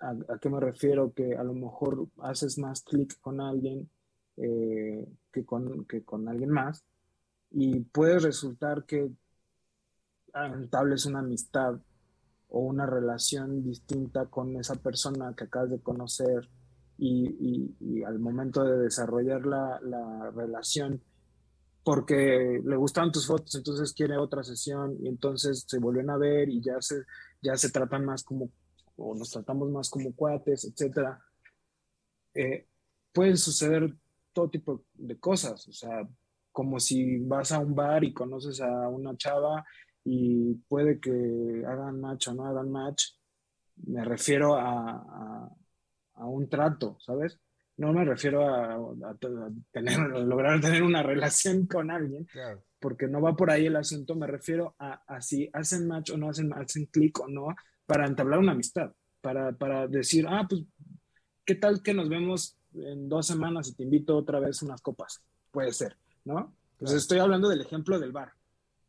[0.00, 1.12] ¿a, qué me refiero?
[1.12, 3.88] Que a lo mejor haces más clic con alguien
[4.34, 6.84] que, con, que con alguien más
[7.52, 9.08] y puede resultar que
[10.34, 11.78] entables una amistad
[12.48, 16.50] o una relación distinta con esa persona que acabas de conocer
[16.98, 21.02] y, al momento de desarrollar la, la, relación,
[21.82, 26.48] porque le gustan tus fotos, entonces quiere otra sesión y entonces se vuelven a ver
[26.48, 27.02] y ya se,
[27.40, 28.50] ya se tratan más como,
[28.96, 31.16] o nos tratamos más como cuates, etc.
[32.34, 32.66] Eh,
[33.12, 33.94] pueden suceder
[34.32, 36.08] todo tipo de cosas, o sea,
[36.52, 39.64] como si vas a un bar y conoces a una chava
[40.04, 43.04] y puede que hagan match o no hagan match,
[43.76, 45.50] me refiero a a
[46.24, 47.38] un trato, ¿sabes?
[47.76, 49.16] No me refiero a,
[49.70, 52.26] tener, lograr tener una relación con alguien,
[52.80, 56.30] porque no va por ahí el asunto, me refiero a, si hacen match o no
[56.30, 57.48] hacen, hacen clic o no,
[57.84, 60.62] para entablar una amistad, para, para decir, ah, pues,
[61.44, 65.22] ¿qué tal que nos vemos en dos semanas y te invito otra vez unas copas?
[65.50, 66.54] Puede ser, ¿no?
[66.78, 68.32] Pues estoy hablando del ejemplo del bar.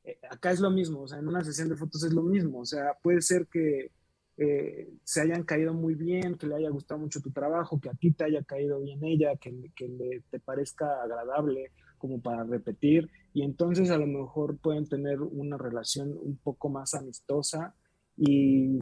[0.03, 2.59] Eh, acá es lo mismo, o sea, en una sesión de fotos es lo mismo,
[2.59, 3.91] o sea, puede ser que
[4.37, 7.93] eh, se hayan caído muy bien, que le haya gustado mucho tu trabajo, que a
[7.93, 13.09] ti te haya caído bien ella, que, que le, te parezca agradable como para repetir
[13.33, 17.73] y entonces a lo mejor pueden tener una relación un poco más amistosa
[18.15, 18.77] y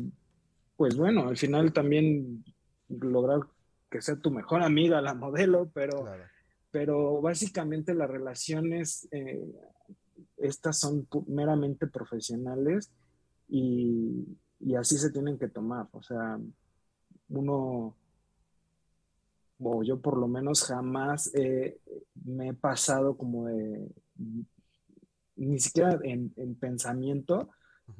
[0.75, 2.43] pues bueno, al final también
[2.89, 3.39] lograr
[3.89, 6.05] que sea tu mejor amiga la modelo, pero,
[6.71, 9.45] pero básicamente las relaciones, eh,
[10.37, 12.91] estas son meramente profesionales
[13.47, 14.25] y,
[14.59, 15.87] y así se tienen que tomar.
[15.91, 16.39] O sea,
[17.29, 17.95] uno,
[19.59, 21.31] o yo por lo menos jamás
[22.23, 23.89] me he pasado como de,
[25.35, 27.49] ni siquiera en, pensamiento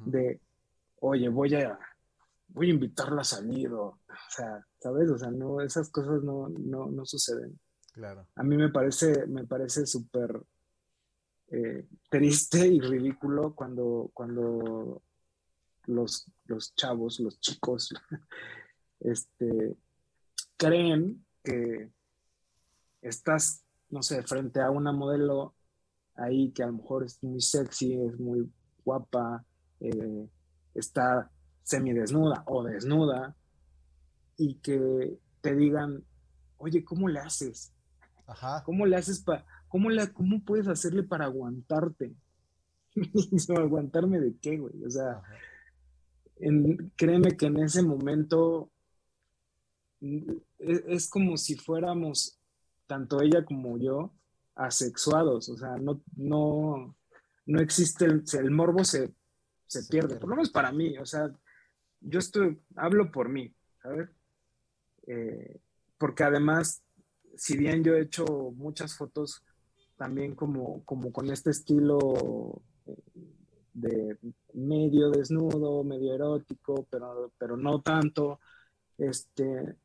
[0.06, 0.40] de,
[1.00, 1.78] oye, voy a,
[2.48, 5.10] voy a invitarla a salir, o, sea, ¿sabes?
[5.10, 7.58] O sea, no, esas cosas no, no, suceden.
[7.92, 8.26] Claro.
[8.34, 10.42] A mí me parece, me parece súper
[11.48, 15.02] eh, triste y ridículo cuando, cuando
[15.86, 17.94] los, los chavos, los chicos,
[19.00, 19.76] este,
[20.56, 21.90] creen que
[23.02, 25.54] estás, no sé, frente a una modelo
[26.14, 28.50] ahí que a lo mejor es muy sexy, es muy
[28.84, 29.44] guapa,
[29.80, 30.28] eh,
[30.74, 31.30] está
[31.62, 33.36] semidesnuda o desnuda,
[34.36, 36.04] y que te digan,
[36.58, 37.72] oye, ¿cómo le haces?
[38.26, 38.62] Ajá.
[38.64, 42.14] ¿Cómo le haces para, cómo, cómo puedes hacerle para aguantarte?
[43.56, 44.84] ¿Aguantarme de qué, güey?
[44.84, 45.22] O sea,
[46.96, 48.70] créeme que en ese momento
[50.58, 52.38] es, como si fuéramos,
[52.86, 54.12] tanto ella como yo,
[54.54, 56.96] asexuados, o sea, no, no,
[57.46, 59.12] no existe, el, el morbo se,
[59.66, 61.30] se, pierde, por lo menos para mí, o sea,
[62.00, 64.08] yo estoy, hablo por mí, ¿sabes?
[65.06, 65.60] Eh,
[65.98, 66.82] porque además,
[67.36, 69.42] si bien yo he hecho muchas fotos
[69.96, 72.96] también como, como con este estilo eh,
[73.76, 74.16] de
[74.54, 78.40] medio desnudo, medio erótico, pero, pero no tanto,
[78.96, 79.76] este,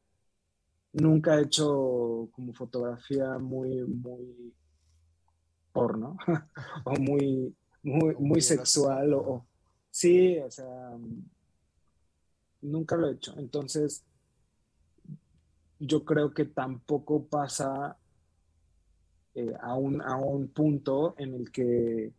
[0.93, 4.53] nunca he hecho como fotografía muy, muy
[5.73, 6.17] porno
[6.85, 9.45] o muy, muy, muy sexual o,
[9.89, 10.97] sí, o sea,
[12.61, 13.33] nunca lo he hecho.
[13.37, 14.05] Entonces,
[15.79, 17.97] yo creo que tampoco pasa
[19.35, 22.13] eh, a, un, a un punto en el que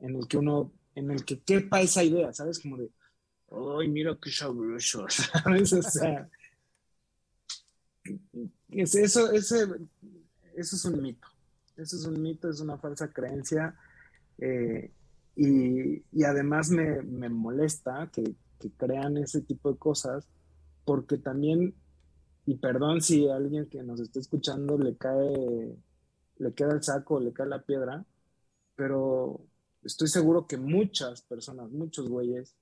[0.00, 2.58] en el que uno, en el que quepa esa idea, ¿sabes?
[2.58, 2.90] Como de,
[3.50, 5.72] ay, mira qué sabroso, ¿sabes?
[5.72, 6.28] O sea,
[8.70, 9.66] eso, ese,
[10.54, 11.28] eso es un mito.
[11.76, 13.74] Eso es un mito, es una falsa creencia.
[14.38, 14.90] Eh,
[15.36, 18.34] y, además me, molesta que,
[18.76, 20.26] crean ese tipo de cosas,
[20.84, 21.74] porque también,
[22.44, 25.76] y perdón si a alguien que nos está escuchando le cae,
[26.38, 28.04] le queda el saco, le cae la piedra,
[28.74, 29.47] pero
[29.88, 32.54] estoy seguro que muchas personas, muchos güeyes,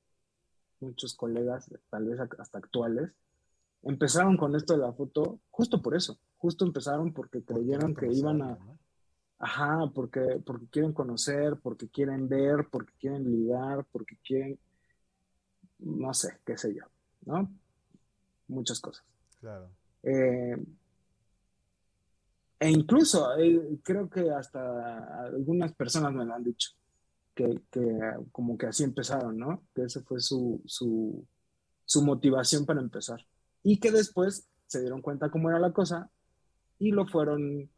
[0.80, 3.10] muchos colegas, tal vez hasta actuales,
[3.82, 8.42] empezaron con esto de la foto justo por eso, justo empezaron porque creyeron que iban
[8.42, 8.58] a...
[9.38, 14.58] Ajá, porque, porque quieren conocer, porque quieren ver, porque quieren ligar, porque quieren,
[15.80, 16.84] no sé, qué sé yo,
[17.26, 17.50] ¿no?
[18.48, 19.04] Muchas cosas.
[19.40, 19.68] Claro.
[20.02, 20.56] Eh,
[22.60, 26.70] e incluso eh, creo que hasta algunas personas me lo han dicho,
[27.36, 28.00] que, que,
[28.32, 29.62] como que así empezaron, ¿no?
[29.74, 31.24] Que esa fue su, su,
[31.84, 33.24] su motivación para empezar
[33.62, 36.10] y que después se dieron cuenta cómo era la cosa
[36.78, 37.70] y lo fueron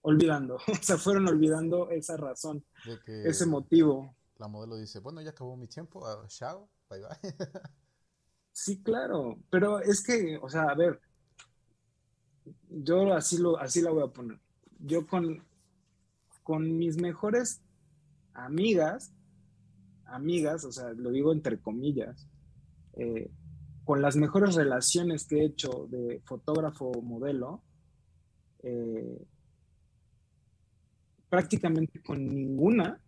[0.00, 2.64] olvidando, o sea, fueron olvidando esa razón,
[3.06, 4.16] ese motivo.
[4.38, 7.34] La modelo dice, bueno, ya acabó mi tiempo, ah, chao, bye bye.
[8.52, 11.00] sí, claro, pero es que, o sea, a ver,
[12.68, 14.40] yo así, lo, así la voy a poner.
[14.78, 15.46] Yo con,
[16.42, 17.60] con mis mejores
[18.34, 19.12] amigas,
[20.06, 22.28] amigas, o sea, lo digo entre comillas,
[22.94, 23.30] eh,
[23.84, 27.62] con las mejores relaciones que he hecho de fotógrafo modelo,
[28.62, 29.26] eh,
[31.28, 33.00] prácticamente con ninguna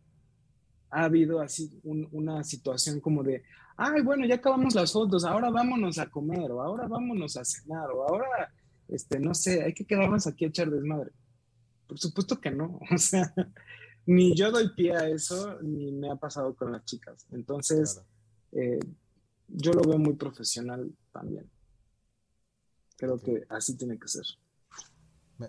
[0.91, 3.43] ha habido así una situación como de,
[3.77, 7.91] ay, bueno, ya acabamos las fotos, ahora vámonos a comer, o ahora vámonos a cenar,
[7.91, 8.53] o ahora,
[8.89, 11.11] este, no sé, hay que quedarnos aquí a echar desmadre.
[11.87, 13.33] Por supuesto que no, o sea,
[14.07, 17.27] ni yo doy pie a eso, ni me ha pasado con las chicas.
[17.33, 18.01] Entonces,
[18.53, 18.79] eh,
[19.49, 21.51] yo lo veo muy profesional también.
[22.97, 24.25] Creo que así tiene que ser.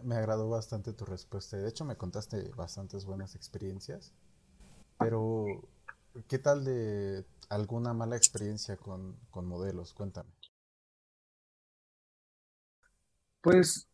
[0.04, 1.56] Me, agradó bastante tu respuesta.
[1.58, 4.12] De hecho, me contaste bastantes buenas experiencias.
[5.00, 5.46] Pero,
[6.28, 9.93] ¿qué tal de alguna mala experiencia con, modelos?
[9.93, 10.32] Cuéntame.
[13.41, 13.88] Pues,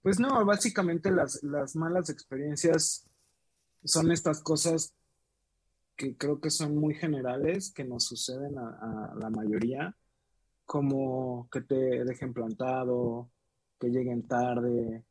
[0.00, 3.07] pues no, básicamente las, las malas experiencias
[3.84, 4.94] son estas cosas
[5.96, 9.96] que creo que son muy generales, que nos suceden a, la mayoría,
[10.64, 13.30] como que te dejen plantado,
[13.80, 15.04] que lleguen tarde,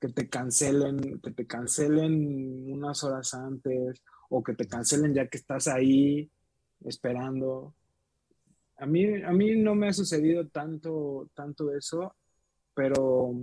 [0.00, 5.36] que te cancelen, que te cancelen unas horas antes o que te cancelen ya que
[5.36, 6.30] estás ahí
[6.84, 7.74] esperando.
[8.78, 12.14] A mí, a mí no me ha sucedido tanto, tanto eso,
[12.72, 13.34] pero,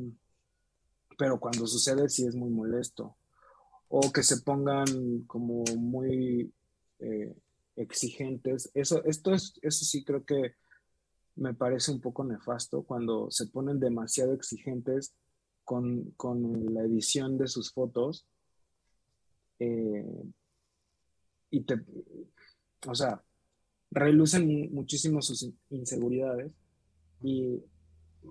[1.15, 3.15] pero cuando sucede sí es muy molesto.
[3.89, 6.51] O que se pongan como muy
[6.99, 7.35] eh,
[7.75, 8.69] exigentes.
[8.73, 10.55] Eso, esto es, eso sí creo que
[11.35, 15.13] me parece un poco nefasto cuando se ponen demasiado exigentes
[15.63, 16.13] con,
[16.73, 18.25] la edición de sus fotos.
[19.59, 20.23] Eh,
[21.49, 21.83] y te,
[22.87, 23.23] o sea,
[23.91, 26.51] relucen muchísimo sus inseguridades
[27.21, 27.63] y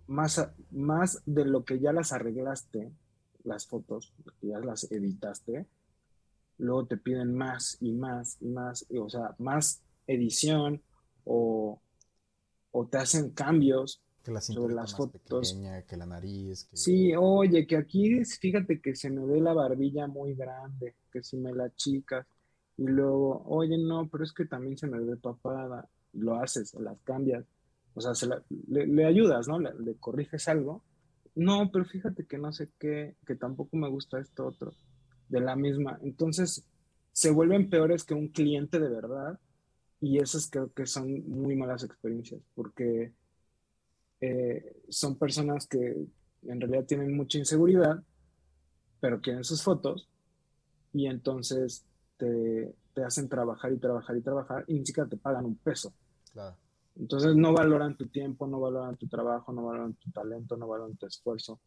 [0.06, 2.92] más, más de lo que ya las arreglaste,
[3.46, 5.66] las fotos, ya las editaste,
[6.58, 10.82] luego te piden más y más y más, o sea, más edición
[11.24, 11.80] o,
[12.70, 15.52] o te hacen cambios que la sobre las fotos.
[15.52, 16.68] Pequeña, que la nariz.
[16.72, 21.36] Sí, oye, que aquí fíjate que se me ve la barbilla muy grande, que si
[21.36, 22.26] me la chicas.
[22.76, 25.88] Y luego, oye, no, pero es que también se me ve papada.
[26.12, 27.44] Lo haces, las cambias.
[27.94, 28.28] O sea, se
[28.68, 29.60] le, ayudas, ¿no?
[29.60, 30.82] Le, le, corriges algo.
[31.36, 34.72] No, pero fíjate que no sé qué, que tampoco me gusta esto otro
[35.28, 35.98] de la misma.
[36.02, 36.64] Entonces,
[37.12, 39.38] se vuelven peores que un cliente de verdad
[40.00, 43.12] y esas creo que son muy malas experiencias porque
[44.20, 46.06] eh, son personas que
[46.42, 48.02] en realidad tienen mucha inseguridad,
[49.00, 50.08] pero quieren sus fotos
[50.94, 51.84] y entonces
[52.16, 55.92] te, hacen trabajar y trabajar y trabajar y ni siquiera te pagan un peso.
[56.98, 60.96] Entonces no valoran tu tiempo, no valoran tu trabajo, no valoran tu talento, no valoran
[60.96, 61.60] tu esfuerzo,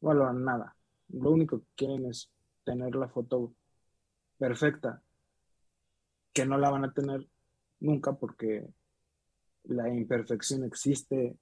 [0.00, 0.76] no valoran nada.
[1.08, 2.30] Lo único que quieren es
[2.64, 3.54] tener la foto
[4.38, 5.02] perfecta,
[6.32, 7.28] que no la van a tener
[7.80, 8.68] nunca porque
[9.64, 11.36] la imperfección existe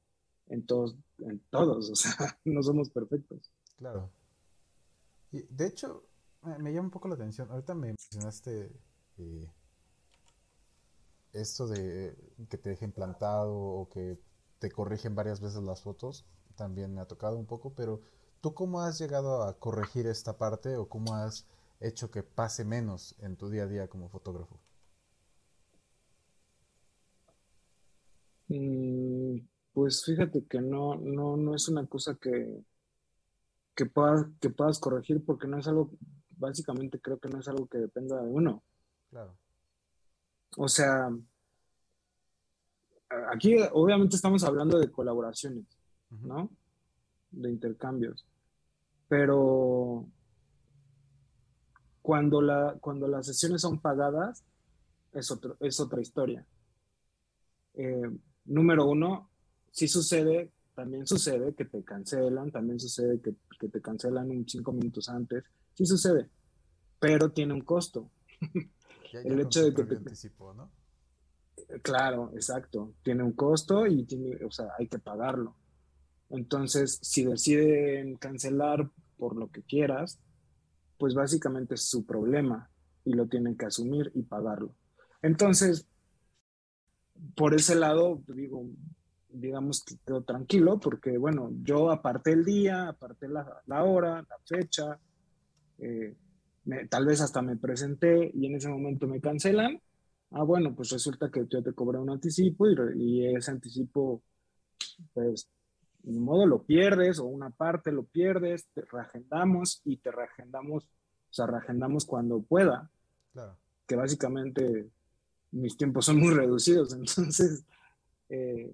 [0.47, 3.51] en todos, en todos, o sea, no somos perfectos.
[3.77, 4.11] Claro.
[5.33, 6.05] Y de hecho,
[6.43, 7.51] me, llama un poco la atención.
[7.51, 8.71] Ahorita me mencionaste
[9.19, 9.51] eh,
[11.35, 12.17] esto de
[12.49, 14.19] que te dejen plantado o que
[14.59, 16.25] te corrigen varias veces las fotos.
[16.57, 18.01] También me ha tocado un poco, pero
[18.45, 21.47] ¿Tú cómo has llegado a corregir esta parte o cómo has
[21.81, 24.61] hecho que pase menos en tu día a día como fotógrafo?
[28.49, 29.39] Mm,
[29.73, 32.63] pues fíjate que no, no, no es una cosa que,
[33.75, 35.93] que, puedas, que puedas corregir porque no es algo,
[36.37, 38.63] básicamente creo que no es algo que dependa de uno.
[39.09, 39.39] Claro.
[40.57, 41.11] O sea,
[43.33, 45.65] aquí obviamente estamos hablando de colaboraciones,
[46.11, 46.51] ¿no?
[47.31, 48.25] De intercambios
[49.09, 50.07] pero
[52.03, 54.45] cuando, la, cuando las sesiones son pagadas,
[55.13, 56.45] es, otro, es otra historia.
[57.75, 58.11] Eh,
[58.47, 59.31] número uno,
[59.71, 63.35] si sucede, también sucede que te cancelan, también sucede que,
[63.69, 66.29] te cancelan un cinco minutos antes, sí sucede,
[66.99, 68.11] pero tiene un costo.
[69.23, 69.99] el hecho de que te...
[70.39, 70.71] ¿no?
[71.83, 75.57] Claro, exacto, tiene un costo y tiene, o sea, hay que pagarlo.
[76.31, 80.19] Entonces, si deciden cancelar por lo que quieras,
[80.99, 82.71] pues básicamente es su problema
[83.05, 84.75] y lo tienen que asumir y pagarlo.
[85.23, 85.87] Entonces,
[87.37, 88.67] por ese lado, digo,
[89.29, 94.99] digamos que quedo tranquilo porque, bueno, yo aparté el día, aparté la, hora, la fecha,
[95.79, 96.15] eh,
[96.89, 99.81] tal vez hasta me presenté y en ese momento me cancelan.
[100.31, 104.23] Ah, bueno, pues resulta que yo te cobré un anticipo y, y ese anticipo,
[105.13, 105.49] pues
[106.05, 111.33] ni modo lo pierdes o una parte lo pierdes, te reagendamos y te reagendamos, o
[111.33, 112.91] sea, reagendamos cuando pueda.
[113.33, 113.57] Claro.
[113.87, 114.91] Que básicamente
[115.53, 117.65] mis tiempos son muy reducidos, entonces
[118.29, 118.73] eh,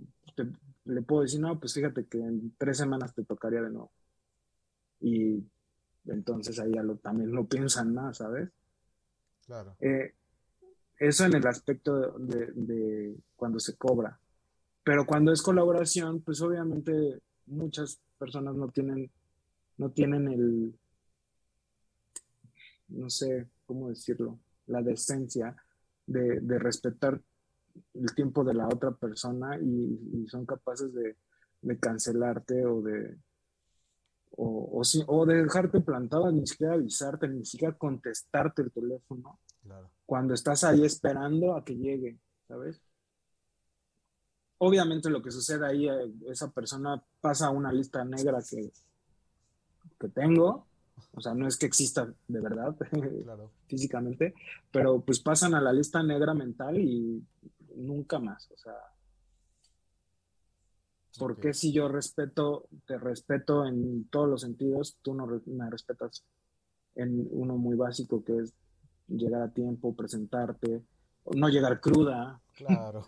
[0.85, 3.93] le puedo decir, no, pues fíjate que en tres semanas te tocaría de nuevo.
[5.01, 5.45] Y
[6.07, 8.51] entonces ahí ya lo, también no piensan más, ¿sabes?
[9.47, 9.77] Claro.
[9.81, 10.15] Eh,
[10.99, 14.19] eso en el aspecto de, de cuando se cobra.
[14.85, 19.11] Pero cuando es colaboración, pues obviamente muchas personas no tienen,
[19.77, 20.75] no tienen el,
[22.89, 25.57] no sé cómo decirlo, la decencia
[26.07, 27.21] de, respetar
[27.95, 31.17] el tiempo de la otra persona y, son capaces de,
[31.79, 33.17] cancelarte o de
[34.43, 39.39] o, o, de dejarte plantado, ni siquiera avisarte, ni siquiera contestarte el teléfono.
[40.07, 42.19] Cuando estás ahí esperando a que llegue,
[42.49, 42.81] ¿sabes?
[44.61, 48.71] obviamente lo que sucede ahí, eh, esa persona pasa a una lista negra que,
[49.99, 50.67] que tengo,
[51.15, 52.77] o sea, no es que exista de verdad
[53.69, 54.35] físicamente,
[54.71, 57.25] pero pues pasan a la lista negra mental y
[57.75, 58.75] nunca más, o sea,
[61.19, 66.25] Porque si yo respeto, te respeto en todos los sentidos, tú no me respetas
[66.95, 68.55] en uno muy básico que es
[69.09, 70.83] llegar a tiempo, presentarte,
[71.35, 72.41] no llegar cruda.
[72.61, 73.07] Claro.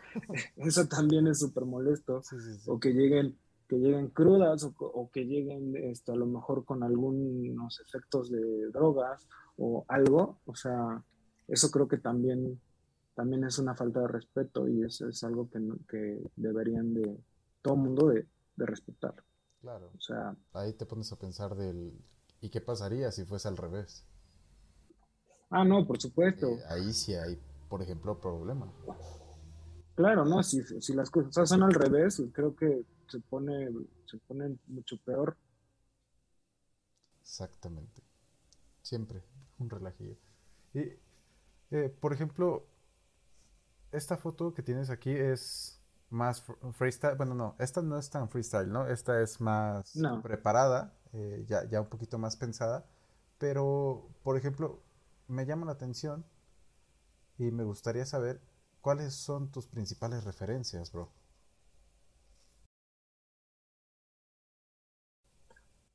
[0.57, 2.23] Eso también es súper molesto.
[2.69, 3.37] O que lleguen,
[3.69, 9.29] que lleguen crudas o, que lleguen esto, a lo mejor con algunos efectos de drogas
[9.59, 10.39] o algo.
[10.47, 11.05] O sea,
[11.49, 12.59] eso creo que también,
[13.15, 17.15] también es una falta de respeto y eso es algo que, que deberían de
[17.63, 19.15] todo mundo de, de respetar.
[19.61, 19.91] Claro.
[19.97, 21.93] O sea, ahí te pones a pensar del
[22.41, 24.05] ¿y qué pasaría si fuese al revés?
[25.51, 26.49] Ah, no, por supuesto.
[26.49, 27.39] Eh, ahí sí hay,
[27.69, 28.73] por ejemplo, problema.
[29.95, 33.69] Claro, no, si, si las cosas son al revés, creo que se pone,
[34.07, 35.37] se pone mucho peor.
[37.21, 38.03] Exactamente.
[38.81, 39.23] Siempre
[39.59, 40.17] un relajillo.
[40.75, 40.93] Y,
[41.71, 42.67] eh, por ejemplo,
[43.93, 45.82] esta foto que tienes aquí es
[46.13, 47.17] más freestyle.
[47.17, 48.87] Bueno, no, esta no es tan freestyle, ¿no?
[48.87, 49.93] Esta es más
[50.23, 52.85] preparada, eh, ya, ya un poquito más pensada.
[53.39, 54.81] Pero, por ejemplo,
[55.29, 56.25] me llama la atención
[57.39, 58.41] y me gustaría saber
[58.81, 61.11] cuáles son tus principales referencias, bro.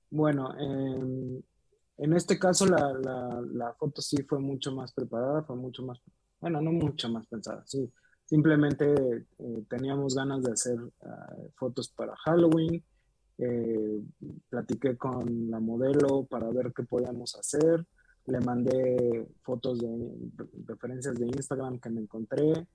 [0.09, 2.93] Bueno, en este caso la,
[3.51, 5.99] la, foto sí fue mucho más preparada, fue mucho más,
[6.39, 7.91] bueno, no mucho más pensada, sí.
[8.27, 8.93] Simplemente
[9.39, 12.83] eh, teníamos ganas de hacer ah, fotos para Halloween.
[13.39, 14.01] Eh,
[14.49, 17.85] platiqué con la modelo para ver qué podíamos hacer
[18.27, 22.67] le mandé fotos de referencias de Instagram que me encontré.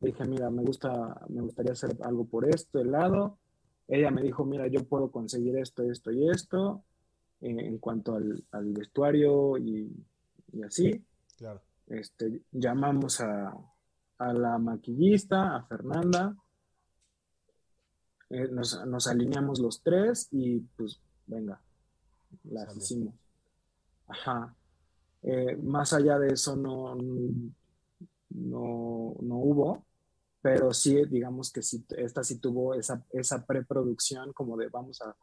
[0.00, 3.38] dije, mira, me gusta, me gustaría hacer algo por este lado.
[3.88, 6.84] Ella me dijo, mira, yo puedo conseguir esto, esto y esto
[7.40, 9.92] eh, en cuanto al, vestuario y,
[10.64, 11.04] así.
[11.36, 11.60] Claro.
[11.88, 13.52] Este, llamamos a,
[14.32, 16.36] la maquillista, a Fernanda.
[18.28, 21.60] Eh, nos, nos, alineamos los tres y pues venga,
[22.44, 23.14] las hicimos.
[24.06, 24.54] Ajá.
[25.22, 29.86] Eh, más allá de eso no, no, no, hubo,
[30.40, 35.16] pero sí, digamos que sí, esta sí tuvo esa, esa preproducción como de vamos a,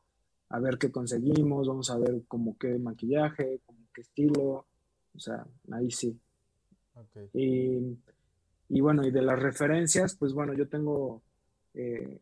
[0.49, 4.67] a, ver qué conseguimos, vamos a ver como qué maquillaje, como qué estilo,
[5.13, 6.17] o sea, ahí sí.
[7.33, 7.97] Y,
[8.69, 11.21] y, bueno, y de las referencias, pues bueno, yo tengo
[11.73, 12.19] eh,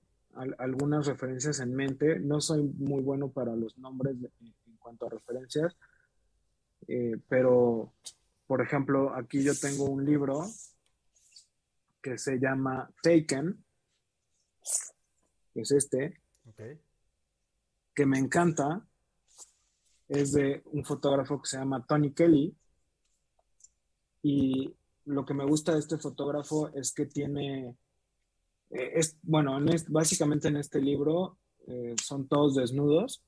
[0.57, 5.75] algunas referencias en mente, no soy muy bueno para los nombres en cuanto a referencias,
[6.87, 7.93] eh, pero,
[8.45, 10.45] por ejemplo, aquí yo tengo un libro
[12.01, 13.63] que se llama Taken,
[15.55, 16.21] es este,
[17.95, 18.87] que me encanta.
[20.07, 22.55] Es de un fotógrafo que se llama Tony Kelly.
[24.21, 24.76] Y
[25.07, 27.75] lo que me gusta de este fotógrafo es que tiene,
[28.69, 29.57] eh, es, bueno,
[29.89, 31.37] básicamente en este libro
[31.67, 33.23] eh, son todos desnudos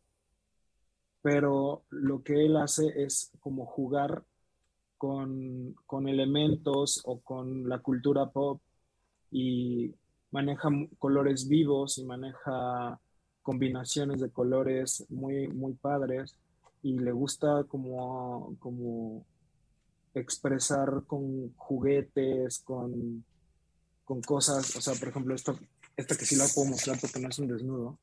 [1.21, 4.23] pero lo que él hace es como jugar
[4.97, 5.75] con,
[6.07, 8.61] elementos o con la cultura pop
[9.31, 9.93] y
[10.31, 12.99] maneja colores vivos y maneja
[13.41, 16.35] combinaciones de colores muy, muy padres
[16.81, 19.25] y le gusta como, como
[20.19, 23.23] expresar con juguetes, con,
[24.05, 25.53] con cosas, o sea, por ejemplo, esta,
[25.95, 27.97] esta que sí la puedo mostrar porque no es un desnudo,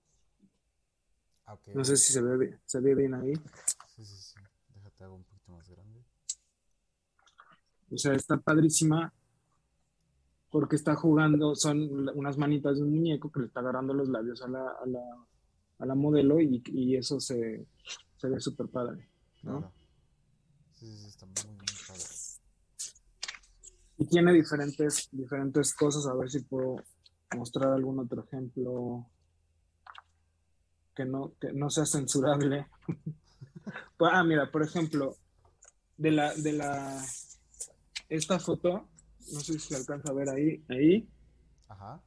[1.46, 3.32] Ah, no sé si se ve, bien, se ve bien ahí.
[3.94, 4.34] Sí, sí, sí.
[4.74, 6.00] Déjate hago un poquito más grande.
[7.92, 9.12] O sea, está padrísima
[10.50, 14.42] porque está jugando, son unas manitas de un muñeco que le está agarrando los labios
[14.42, 15.00] a la, a la,
[15.78, 17.64] a la modelo y, y, eso se,
[18.16, 19.08] se ve súper padre.
[19.42, 19.60] ¿no?
[19.60, 19.85] Sí,
[20.86, 22.04] sí, sí, está muy, muy padre.
[23.98, 26.76] Y tiene diferentes, diferentes cosas, a ver si puedo
[27.36, 29.06] mostrar algún otro ejemplo
[30.94, 32.66] que no, que no sea censurable.
[33.98, 35.16] Ah, mira, por ejemplo,
[35.96, 37.04] de la, de la,
[38.08, 38.88] esta foto,
[39.32, 41.08] no sé si se alcanza a ver ahí, ahí.
[41.66, 42.00] Ajá.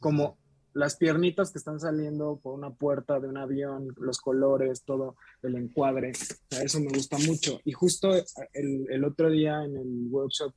[0.00, 0.38] como
[0.74, 5.56] las piernitas que están saliendo por una puerta de un avión, los colores, todo el
[5.56, 6.12] encuadre.
[6.50, 7.60] eso me gusta mucho.
[7.64, 8.12] Y justo
[8.52, 10.52] el, el, otro día en el workshop,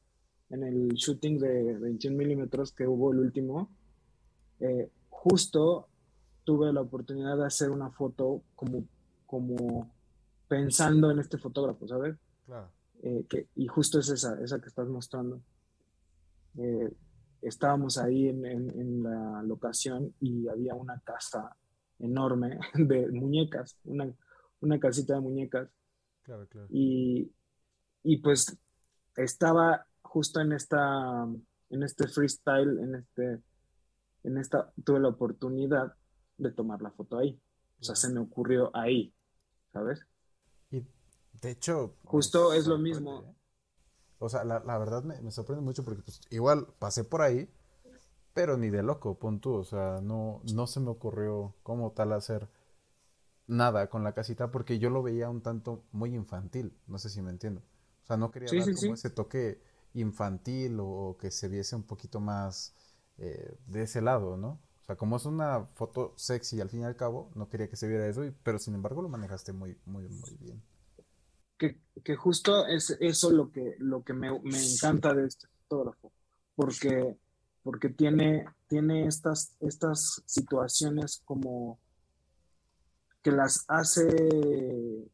[0.50, 3.70] en el shooting de 21 milímetros que hubo el último,
[4.60, 5.88] eh, justo
[6.44, 8.86] tuve la oportunidad de hacer una foto como,
[9.26, 9.92] como
[10.48, 12.16] pensando en este fotógrafo, ¿sabes?
[12.46, 12.70] Claro.
[13.04, 15.42] Eh, que, y justo es esa, esa que estás mostrando.
[16.58, 16.92] Eh,
[17.48, 21.56] estábamos ahí en, en, la locación y había una casa
[22.00, 24.12] enorme de muñecas, una,
[24.62, 25.70] una casita de muñecas.
[26.24, 26.68] Claro, claro.
[26.72, 27.32] Y,
[28.04, 28.58] y pues
[29.16, 31.28] estaba justo en esta
[31.70, 33.42] en este freestyle, en este
[34.24, 35.96] en esta tuve la oportunidad
[36.38, 37.40] de tomar la foto ahí.
[37.80, 39.14] O sea, se me ocurrió ahí,
[39.72, 40.00] ¿sabes?
[40.72, 40.84] Y
[41.42, 41.96] de hecho...
[42.06, 43.24] Justo es lo mismo.
[43.24, 43.36] ¿eh?
[44.26, 47.50] O sea, la, verdad me, sorprende mucho porque pues, igual pasé por ahí,
[48.34, 49.54] pero ni de loco, pon tú.
[49.54, 52.50] O sea, no, no se me ocurrió como tal hacer
[53.48, 56.78] nada con la casita porque yo lo veía un tanto muy infantil.
[56.88, 57.62] No sé si me entiendo.
[58.04, 59.62] O sea, no quería dar como ese toque
[59.94, 62.74] infantil o, que se viese un poquito más
[63.18, 64.60] eh, de ese lado, ¿no?
[64.82, 67.76] O sea, como es una foto sexy al fin y al cabo, no quería que
[67.76, 70.62] se viera eso, pero sin embargo lo manejaste muy, muy, muy bien.
[71.58, 76.12] Que, que justo es eso lo que, lo que me, me, encanta de este fotógrafo,
[76.56, 77.16] porque,
[77.64, 81.80] porque tiene, tiene estas, estas situaciones como
[83.26, 84.06] que las hace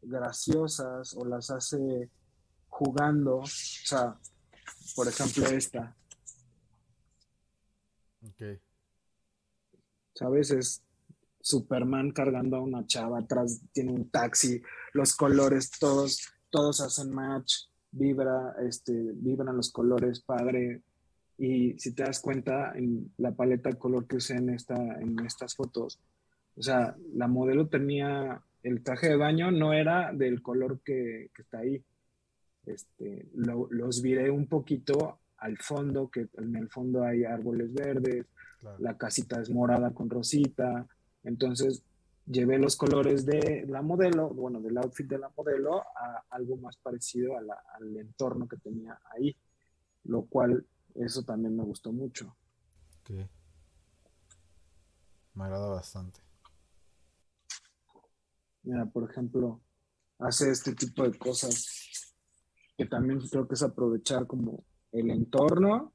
[0.02, 2.10] graciosas o las hace
[2.68, 4.20] jugando, o sea,
[4.96, 5.96] por ejemplo esta.
[8.28, 8.60] Ok.
[10.14, 10.52] ¿Sabes?
[10.52, 10.84] Es
[11.39, 14.62] Superman cargando a una chava, atrás tiene un taxi,
[14.94, 17.54] los colores todos, todos hacen match,
[17.92, 20.82] vibra, este, vibran los colores, padre.
[21.38, 25.20] Y si te das cuenta, en la paleta de color que usé en, esta, en
[25.26, 26.00] estas fotos,
[26.56, 31.42] o sea, la modelo tenía, el traje de baño no era del color que, que
[31.42, 31.84] está ahí.
[32.66, 38.26] Este, los viré un poquito al fondo, que en el fondo hay árboles verdes,
[38.78, 40.88] la casita es morada con rosita,
[41.24, 41.84] entonces
[42.32, 46.78] llevé los colores de la modelo, bueno, del outfit de la modelo a algo más
[46.78, 49.36] parecido al entorno que tenía ahí,
[50.06, 50.66] lo cual
[50.96, 52.36] eso también me gustó mucho.
[53.02, 53.12] Ok.
[55.34, 56.22] Me agrada bastante.
[58.64, 59.62] Mira, por ejemplo,
[60.20, 62.14] hace este tipo de cosas
[62.78, 65.94] que también creo que es aprovechar como el entorno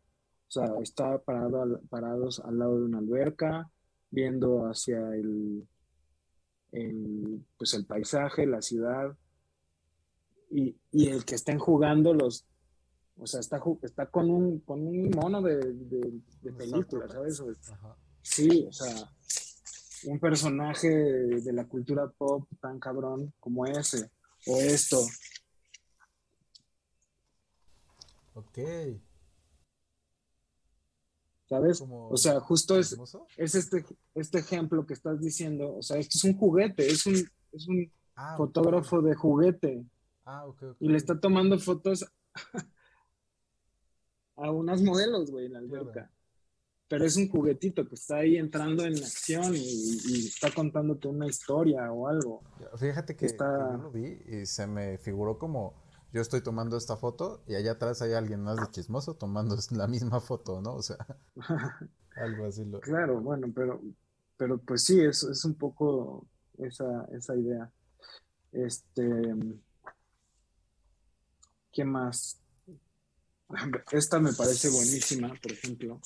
[0.48, 3.68] o sea, está parado parados al lado de una alberca,
[4.10, 5.66] viendo hacia el,
[7.56, 9.16] pues el paisaje, la ciudad.
[10.50, 12.46] Y, el que estén jugando los,
[13.18, 17.42] o sea, está, está con, un, con un mono de, de, película, ¿sabes?
[18.22, 19.10] Sí, o sea,
[20.04, 24.10] un personaje de la cultura pop tan cabrón como ese,
[24.46, 25.00] o esto.
[28.34, 28.58] Ok.
[31.48, 31.82] ¿Sabes?
[31.86, 32.96] o sea, justo es,
[33.36, 33.84] es este,
[34.14, 37.14] este ejemplo que estás diciendo, o sea, esto es un juguete, es un,
[37.52, 39.84] es un ah, fotógrafo de juguete.
[40.24, 42.04] Ah, ok, Y le está tomando fotos
[44.36, 46.10] a unas modelos, güey, en la alberca.
[46.88, 51.90] Pero es un juguetito que está ahí entrando en acción y, está contándote una historia
[51.92, 52.42] o algo.
[52.76, 53.72] Fíjate que, está...
[53.72, 55.85] yo lo vi y se me figuró como
[56.16, 59.86] yo estoy tomando esta foto y allá atrás hay alguien más de chismoso tomando la
[59.86, 60.76] misma foto, ¿no?
[60.76, 60.96] O sea,
[62.16, 62.64] algo así.
[62.64, 62.80] Lo...
[62.80, 63.82] Claro, bueno, pero,
[64.38, 67.70] pero pues sí, es, es un poco esa, esa idea.
[68.50, 69.04] Este,
[71.70, 72.40] ¿qué más?
[73.92, 76.00] Esta me parece buenísima, por ejemplo.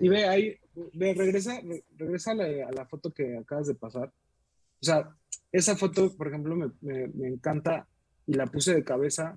[0.00, 0.58] Y ve ahí,
[0.94, 1.60] ve, regresa,
[1.96, 4.08] regresa a la, foto que acabas de pasar.
[4.08, 5.14] O sea,
[5.52, 7.86] esa foto, por ejemplo, me, me encanta
[8.30, 9.36] y la puse de cabeza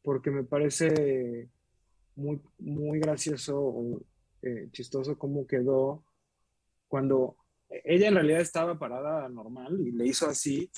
[0.00, 1.50] porque me parece
[2.16, 4.00] muy, muy gracioso o
[4.40, 6.02] eh, chistoso cómo quedó
[6.88, 7.36] cuando
[7.68, 10.70] ella en realidad estaba parada normal y le hizo así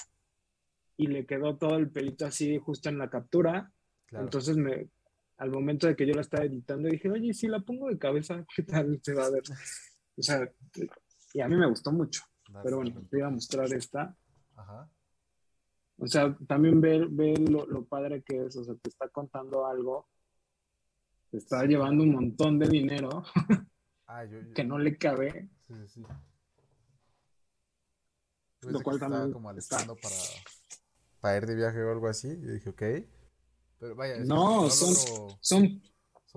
[0.97, 3.73] y le quedó todo el pelito así justo en la captura.
[4.11, 4.89] Entonces me,
[5.37, 8.45] al momento de que yo la estaba editando dije, oye, si la pongo de cabeza,
[8.55, 9.45] ¿qué tal se va a ver?
[10.17, 10.49] O sea,
[11.33, 12.23] y a mí me gustó mucho.
[12.65, 14.17] Pero bueno, te iba a mostrar esta.
[14.57, 14.91] Ajá.
[16.05, 20.07] O sea, también ver, ver lo, padre que es, o sea, te está contando algo,
[21.31, 23.25] te está llevando un montón de dinero
[24.07, 25.49] ah, que no le cabe.
[25.67, 26.03] Sí, sí.
[28.61, 30.15] Lo cual también como alistando para,
[31.21, 32.29] para ir de viaje o algo así.
[32.29, 32.83] Y dije, ok.
[33.79, 34.95] Pero vaya, no, son,
[35.41, 35.83] son,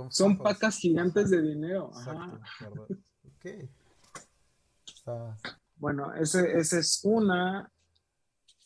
[0.09, 1.91] son, pacas gigantes de dinero.
[1.93, 2.39] Exacto,
[3.36, 3.45] ok.
[5.76, 7.70] Bueno, ese, esa es una.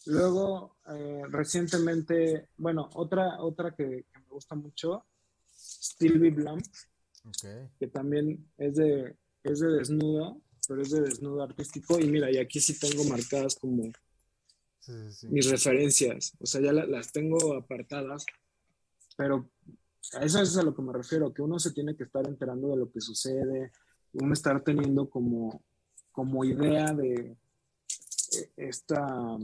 [0.06, 5.06] Luego, eh, recientemente, bueno, otra, otra que, me gusta mucho,
[5.56, 6.66] Stevie Blunt,
[7.80, 12.00] que también es de, es de desnudo, pero es de desnudo artístico.
[12.00, 13.92] Y mira, y aquí sí tengo marcadas como
[15.30, 18.26] mis referencias, o sea, ya las tengo apartadas,
[19.16, 19.48] pero
[20.14, 22.70] a eso es a lo que me refiero, que uno se tiene que estar enterando
[22.70, 23.72] de lo que sucede,
[24.14, 25.64] uno estar teniendo como,
[26.12, 27.38] como idea de
[28.38, 29.38] eh, esta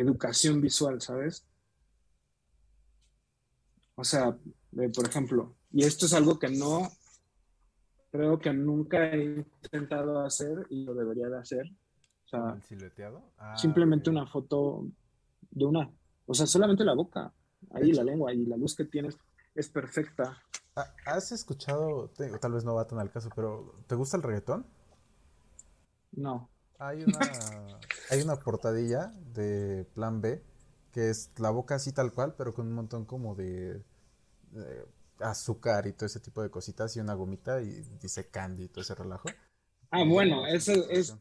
[0.00, 1.46] educación visual, ¿sabes?
[3.94, 4.36] O sea,
[4.94, 6.90] por ejemplo, y esto es algo que no,
[8.10, 11.66] creo que nunca he intentado hacer y lo debería de hacer.
[12.26, 12.60] O sea,
[13.38, 14.86] ah, simplemente una foto
[15.50, 15.90] de una,
[16.26, 17.32] o sea, solamente la boca,
[17.70, 19.16] ahí la lengua y la luz que tienes
[19.54, 20.42] es perfecta.
[20.74, 24.66] Ah, ¿Has escuchado, tal vez no va tan al caso, pero ¿te gusta el reggaetón?
[26.12, 26.50] No.
[26.78, 27.18] Hay una,
[28.10, 30.42] hay una portadilla de Plan B
[30.96, 33.82] que es la boca así tal cual, pero con un montón como de,
[35.18, 38.80] azúcar y todo ese tipo de cositas y una gomita y dice candy y todo
[38.80, 39.28] ese relajo.
[39.90, 41.14] Ah, bueno, eso es,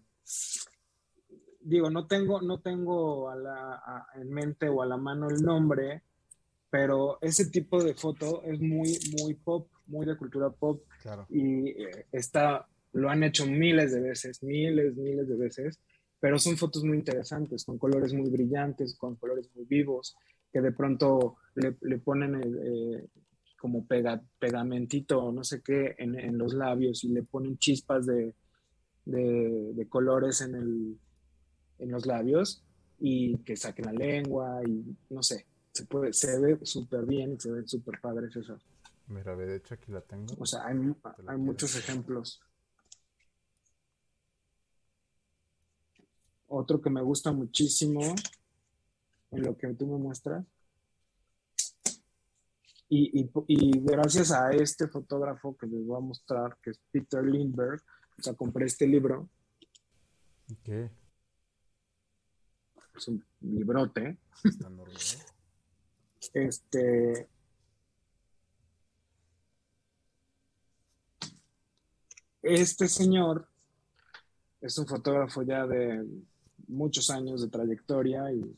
[1.59, 6.03] digo, no tengo, no tengo a la, en mente o a la mano el nombre,
[6.69, 10.83] pero ese tipo de foto es muy, muy pop, muy de cultura pop.
[11.01, 11.25] Claro.
[11.29, 15.81] Y eh, está, lo han hecho miles de veces, miles, miles de veces
[16.19, 20.15] pero son fotos muy interesantes, con colores muy brillantes, con colores muy vivos,
[20.51, 23.07] que de pronto le, le ponen eh,
[23.59, 28.05] como pega, pegamentito o no sé qué en, en, los labios y le ponen chispas
[28.05, 28.33] de,
[29.05, 30.99] de, de colores en, el,
[31.79, 32.63] en los labios
[32.99, 37.39] y que saquen la lengua y no sé, se, puede, se ve súper bien y
[37.39, 38.57] se ven súper padres eso.
[39.07, 40.33] Mira, de hecho aquí la tengo.
[40.39, 40.77] O sea, hay,
[41.27, 42.41] hay muchos ejemplos.
[46.57, 47.99] Otro que me gusta muchísimo
[49.31, 50.45] en lo que tú me muestras.
[52.87, 53.29] Y,
[53.81, 57.81] gracias a este fotógrafo que les voy a mostrar, que es Peter Lindbergh,
[58.17, 59.27] o sea, compré este libro.
[60.63, 60.89] ¿Qué?
[62.95, 64.17] Es un librote.
[66.33, 67.27] este.
[72.41, 73.45] Este señor
[74.61, 76.05] es un fotógrafo ya de
[76.67, 78.55] muchos años de trayectoria y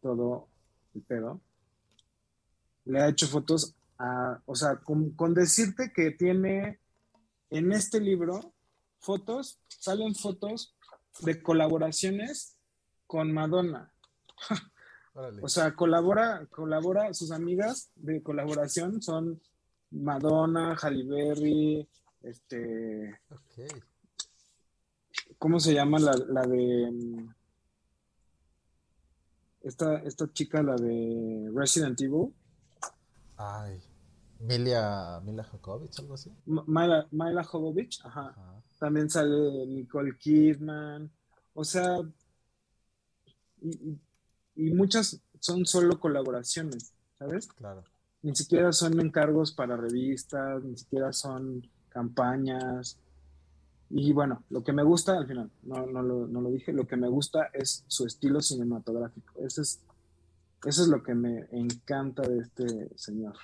[0.00, 0.48] todo
[0.94, 1.40] el pedo.
[2.84, 6.78] Le ha hecho fotos a, o sea, con, decirte que tiene
[7.50, 8.52] en este libro
[8.98, 10.74] fotos, salen fotos
[11.20, 12.56] de colaboraciones
[13.06, 13.92] con Madonna.
[15.42, 19.40] o sea, colabora, colabora, sus amigas de colaboración son
[19.90, 21.88] Madonna, Halle Berry,
[22.22, 23.20] este,
[25.44, 26.90] ¿Cómo se llama la, de.
[26.90, 27.28] Mm,
[29.60, 32.34] esta, esta chica, la de Resident Evil?
[33.36, 33.78] Ay.
[34.40, 36.32] Mila, Mila Jovovich, algo así.
[36.46, 38.34] Mila, Mila Jovovich, ajá.
[38.78, 41.10] También sale Nicole Kidman.
[41.52, 41.98] O sea,
[43.60, 43.98] y,
[44.56, 47.48] y, muchas son solo colaboraciones, ¿sabes?
[47.48, 47.84] Claro.
[48.22, 52.98] Ni siquiera son encargos para revistas, ni siquiera son campañas.
[53.96, 56.84] Y bueno, lo que me gusta, al final, no, no, lo, no lo dije, lo
[56.84, 59.34] que me gusta es su estilo cinematográfico.
[59.38, 59.80] Eso es,
[60.66, 63.36] eso es lo que me encanta de este señor.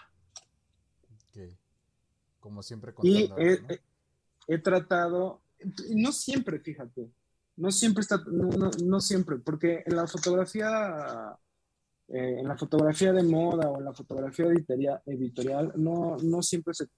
[2.41, 3.31] Como siempre Y
[4.49, 5.41] he, tratado,
[5.95, 7.09] no siempre, fíjate,
[7.57, 11.39] no siempre está, no, no, siempre, porque en la fotografía,
[12.09, 16.75] eh, en la fotografía de moda o en la fotografía editorial, editorial no, no siempre
[16.75, 16.89] se,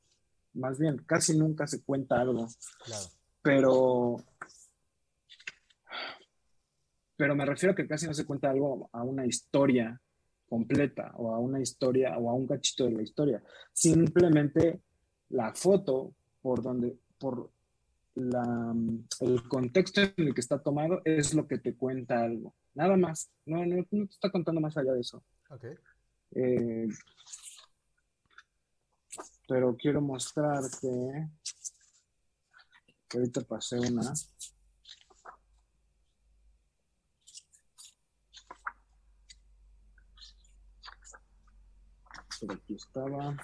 [0.54, 2.48] más bien, casi nunca se cuenta algo.
[2.86, 3.08] Claro
[3.42, 4.16] pero,
[7.16, 10.00] pero me refiero a que casi no se cuenta algo a una historia
[10.48, 13.42] completa o a una historia o a un cachito de la historia.
[13.72, 14.80] Simplemente
[15.30, 17.50] la foto por donde, por
[18.14, 18.74] la,
[19.20, 22.54] el contexto en el que está tomado es lo que te cuenta algo.
[22.74, 23.30] Nada más.
[23.46, 25.22] No, no, te está contando más allá de eso.
[25.48, 25.74] Okay.
[26.34, 26.88] Eh,
[29.48, 31.28] pero quiero mostrarte
[33.14, 34.12] ahorita pasé una.
[42.40, 43.36] Por aquí estaba.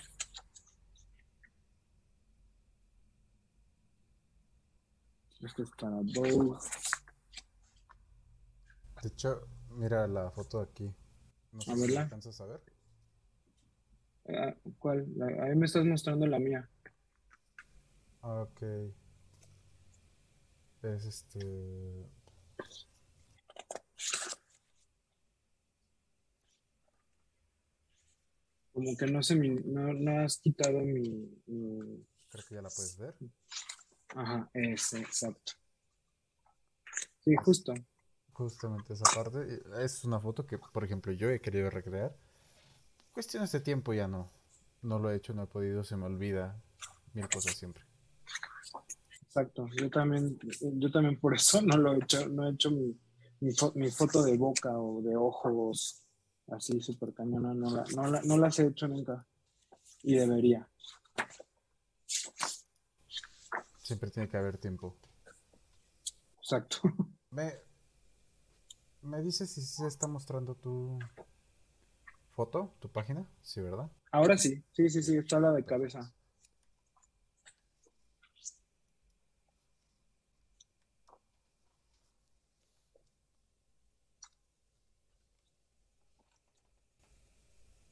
[5.41, 6.69] Este es para dos.
[9.03, 10.93] De hecho, mira la foto aquí.
[11.53, 12.61] No sé a si alcanzas a ver.
[14.29, 15.07] Ah, ¿Cuál?
[15.41, 16.69] Ahí me estás mostrando la mía.
[18.21, 18.63] Ok.
[20.83, 21.41] Es este.
[28.73, 31.29] Como que no sé, no, no has quitado mi,
[32.29, 33.17] Creo que ya la puedes ver.
[34.15, 35.53] Ajá, es exacto.
[37.21, 37.75] Sí, justo.
[38.33, 39.63] Justamente esa parte.
[39.83, 42.17] Es una foto que, por ejemplo, yo he querido recrear.
[43.13, 44.31] Cuestiones de tiempo ya no.
[44.83, 46.63] No lo he hecho, no he podido, se me olvida
[47.15, 47.88] mil cosas siempre.
[49.39, 52.99] Exacto, yo también, yo también por eso no lo he hecho, no he hecho mi,
[53.39, 56.03] mi, foto de boca o de ojos
[56.49, 59.25] así súper cañona, no, la, no, la, no las he hecho nunca
[60.03, 60.69] y debería.
[63.81, 64.97] Siempre tiene que haber tiempo.
[66.39, 66.79] Exacto.
[67.31, 67.53] Me,
[69.03, 70.99] me dices si se está mostrando tu
[72.33, 73.89] foto, tu página, sí, ¿verdad?
[74.11, 76.13] Ahora sí, sí, sí, sí, está la de cabeza.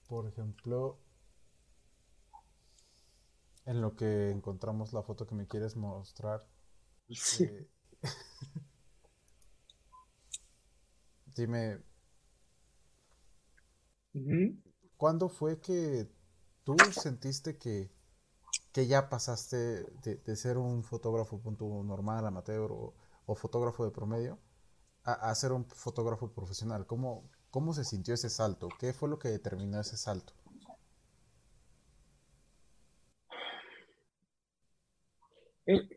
[0.09, 0.99] Por ejemplo,
[3.67, 6.47] en lo que encontramos la foto que me quieres mostrar.
[7.11, 7.45] Sí.
[7.45, 7.69] Eh,
[11.35, 11.83] dime,
[14.97, 16.09] ¿cuándo fue que
[16.65, 17.91] tú sentiste que,
[18.73, 22.95] que ya pasaste de, ser un fotógrafo punto normal, amateur o,
[23.27, 24.39] o fotógrafo de promedio
[25.05, 26.87] a, a, ser un fotógrafo profesional?
[26.87, 28.69] ¿Cómo, ¿Cómo se sintió ese salto?
[28.79, 30.35] ¿Qué fue lo que determinó ese salto?
[35.65, 35.89] Eh,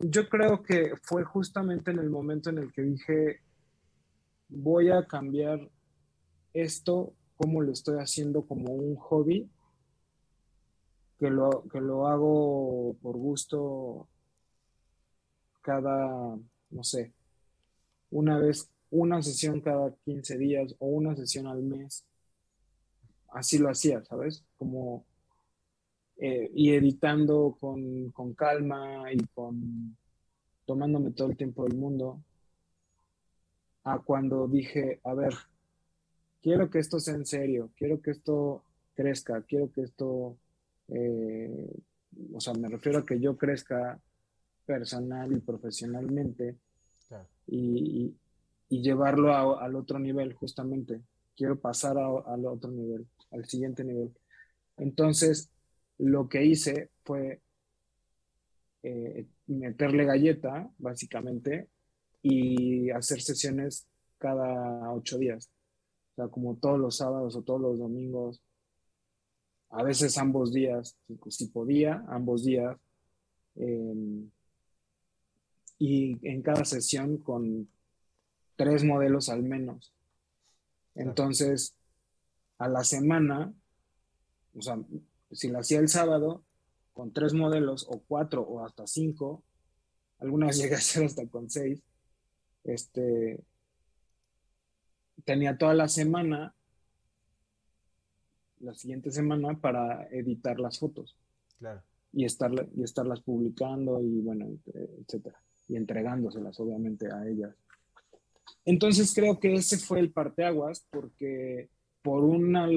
[0.00, 3.40] yo creo que fue justamente en el momento en el que dije,
[4.48, 5.60] voy a cambiar
[6.52, 9.48] esto, como lo estoy haciendo como un hobby,
[11.20, 14.08] que lo, que lo hago por gusto
[15.60, 16.36] cada,
[16.70, 17.14] no sé,
[18.10, 22.04] una vez, una sesión cada 15 días o una sesión al mes.
[23.28, 24.44] Así lo hacía, ¿sabes?
[24.56, 25.04] Como
[26.16, 29.96] eh, y editando con, con, calma y con
[30.64, 32.22] tomándome todo el tiempo del mundo,
[33.82, 35.34] a cuando dije, a ver,
[36.40, 38.62] quiero que esto sea en serio, quiero que esto
[38.94, 40.36] crezca, quiero que esto,
[40.88, 41.68] eh,
[42.32, 43.98] o sea, me refiero a que yo crezca
[44.64, 46.56] personal y profesionalmente
[47.46, 48.14] y,
[48.74, 51.00] y, llevarlo al otro nivel, justamente.
[51.36, 54.12] Quiero pasar al otro nivel, al siguiente nivel.
[54.76, 55.50] Entonces,
[55.98, 57.40] lo que hice fue
[58.82, 61.68] eh, meterle galleta, básicamente,
[62.22, 63.86] y hacer sesiones
[64.18, 65.50] cada ocho días.
[66.12, 68.40] O sea, como todos los sábados o todos los domingos,
[69.70, 70.96] a veces ambos días,
[71.28, 72.76] si podía, ambos días.
[73.56, 74.30] Em,
[75.78, 77.68] y en cada sesión con
[78.56, 79.92] tres modelos al menos.
[80.94, 81.74] Entonces,
[82.58, 83.52] a la semana,
[84.56, 84.78] o sea,
[85.32, 86.44] si lo hacía el sábado
[86.92, 89.42] con tres modelos o cuatro o hasta cinco,
[90.18, 91.82] algunas llegué a hacer hasta con seis,
[92.62, 93.42] este,
[95.24, 96.54] tenía toda la semana,
[98.60, 101.16] la siguiente semana para editar las fotos.
[101.58, 101.82] Claro.
[102.12, 104.46] Y, estar, y estarlas publicando y bueno,
[105.00, 105.40] etcétera.
[105.66, 107.54] Y entregándoselas obviamente a ellas.
[108.64, 111.68] Entonces creo que ese fue el parteaguas porque
[112.02, 112.68] por una,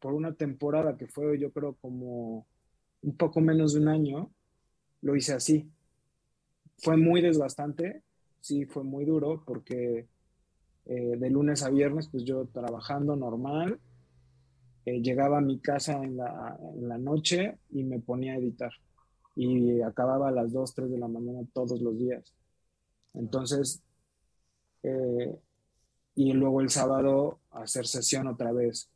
[0.00, 2.46] por una temporada que fue yo creo como
[3.02, 4.30] un poco menos de un año,
[5.02, 5.70] lo hice así.
[6.78, 8.02] Fue muy desgastante,
[8.40, 10.08] sí, fue muy duro porque
[10.86, 13.80] eh, de lunes a viernes pues yo trabajando normal,
[14.86, 18.72] eh, llegaba a mi casa en la, en la, noche y me ponía a editar
[19.34, 22.34] y acababa a las 2, 3 de la mañana todos los días.
[23.14, 23.82] Entonces,
[24.84, 25.36] eh,
[26.14, 28.88] y luego el sábado hacer sesión otra vez.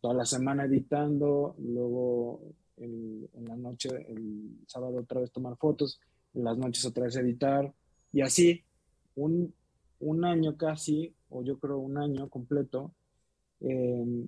[0.00, 2.40] Toda la semana editando, luego
[2.76, 6.00] en la noche, el sábado otra vez tomar fotos,
[6.34, 7.72] en las noches otra vez editar,
[8.12, 8.62] y así
[9.16, 9.52] un,
[10.00, 12.92] un año casi, o yo creo un año completo.
[13.60, 14.26] Em,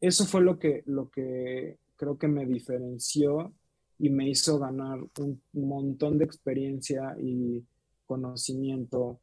[0.00, 3.52] eso fue lo que, lo que creo que me diferenció
[3.98, 7.64] y me hizo ganar un montón de experiencia y
[8.06, 9.20] conocimiento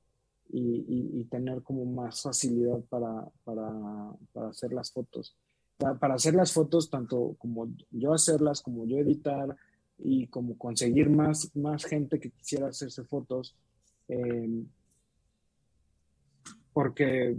[0.53, 3.25] y, tener como más facilidad para,
[4.49, 5.35] hacer las fotos.
[5.77, 9.55] Para, hacer las fotos, tanto como yo hacerlas, como yo editar
[9.97, 13.55] y como conseguir más, más gente que quisiera hacerse fotos,
[14.07, 14.67] em,
[16.73, 17.37] porque,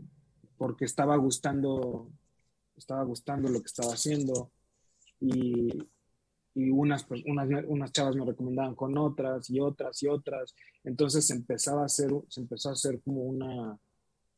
[0.57, 2.11] porque estaba gustando,
[2.77, 4.51] estaba gustando lo que estaba haciendo
[5.21, 5.69] y,
[6.55, 10.55] y unas, pues, unas, unas chavas me recomendaban con otras y otras y otras.
[10.85, 13.79] Entonces se empezaba a hacer, se empezó a hacer como una,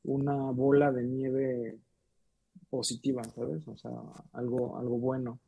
[0.04, 1.78] una bola de nieve
[2.70, 3.66] positiva, ¿sabes?
[3.66, 3.90] O sea,
[4.32, 5.40] algo, algo bueno.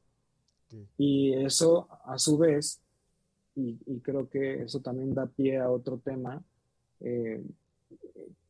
[0.98, 2.80] Y eso, a su vez,
[3.54, 6.42] y, creo que eso también da pie a otro tema,
[7.00, 7.42] eh,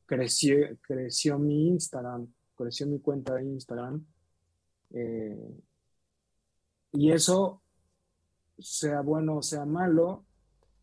[0.06, 4.04] creció, creció mi Instagram, creció mi cuenta de Instagram.
[4.90, 5.60] Eh,
[6.92, 7.60] y eso
[8.58, 10.24] sea bueno o sea malo,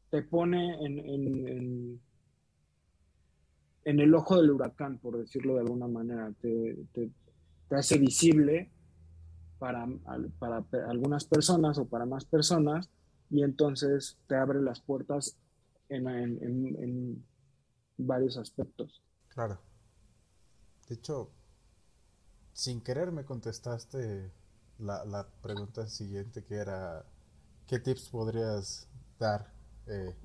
[0.10, 2.02] te pone en, en,
[3.86, 6.32] en, el ojo del huracán, por decirlo de alguna manera.
[6.40, 7.10] Te, te,
[7.72, 8.72] hace visible
[9.58, 9.88] para,
[10.38, 12.92] para, algunas personas o para más personas
[13.32, 15.36] y entonces te abre las puertas
[15.90, 17.26] en,
[17.98, 19.02] varios aspectos.
[19.30, 19.60] Claro.
[20.88, 21.32] De hecho,
[22.52, 24.32] sin querer me contestaste
[24.78, 27.04] la, la pregunta siguiente que era,
[27.68, 28.88] ¿qué tips podrías
[29.20, 29.54] dar
[29.88, 30.16] eh,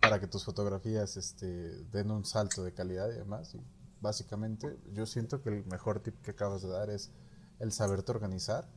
[0.00, 3.54] para que tus fotografías este, den un salto de calidad y demás?
[3.54, 3.60] Y
[4.00, 7.12] básicamente, yo siento que el mejor tip que acabas de dar es
[7.58, 8.68] el saberte organizar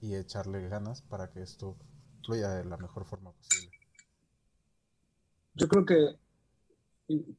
[0.00, 1.76] y echarle ganas para que esto
[2.24, 3.76] fluya de la mejor forma posible.
[5.54, 6.16] Yo creo que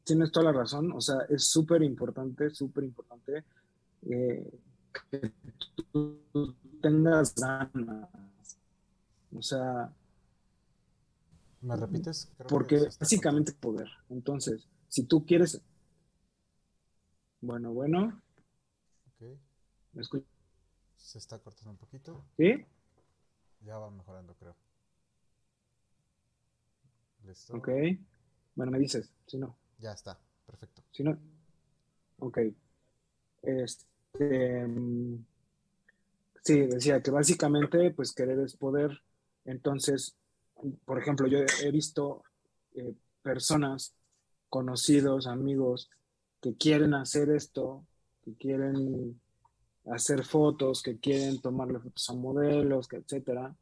[0.04, 3.46] tienes toda la razón, o sea, es súper importante, súper importante
[4.10, 4.60] eh,
[5.12, 5.32] que
[5.92, 8.10] tú tengas ganas.
[9.36, 9.94] O sea...
[11.62, 12.32] ¿Me repites?
[12.48, 13.90] porque básicamente poder.
[14.10, 15.62] Entonces, si tú quieres...
[17.42, 18.22] Bueno, bueno.
[19.94, 20.04] ¿Me
[20.96, 22.24] Se está cortando un poquito.
[22.38, 22.66] ¿Sí?
[23.62, 24.56] Ya va mejorando, creo.
[27.26, 27.56] ¿Listo?
[27.56, 27.70] Ok.
[28.56, 29.56] Bueno, me dices, si no.
[29.80, 30.84] Ya está, perfecto.
[30.92, 31.18] Si no.
[32.20, 32.40] Ok.
[33.42, 34.68] Este.
[34.68, 35.26] Mm,
[36.44, 39.02] sí, decía que básicamente, pues querer es poder.
[39.46, 40.16] Entonces,
[40.86, 42.24] por ejemplo, yo he visto
[42.74, 43.96] eh, personas,
[44.50, 45.90] conocidos, amigos,
[46.42, 47.86] que quieren hacer esto,
[48.24, 49.20] que quieren
[49.92, 53.56] hacer fotos, que quieren tomarle fotos a modelos, que etcétera,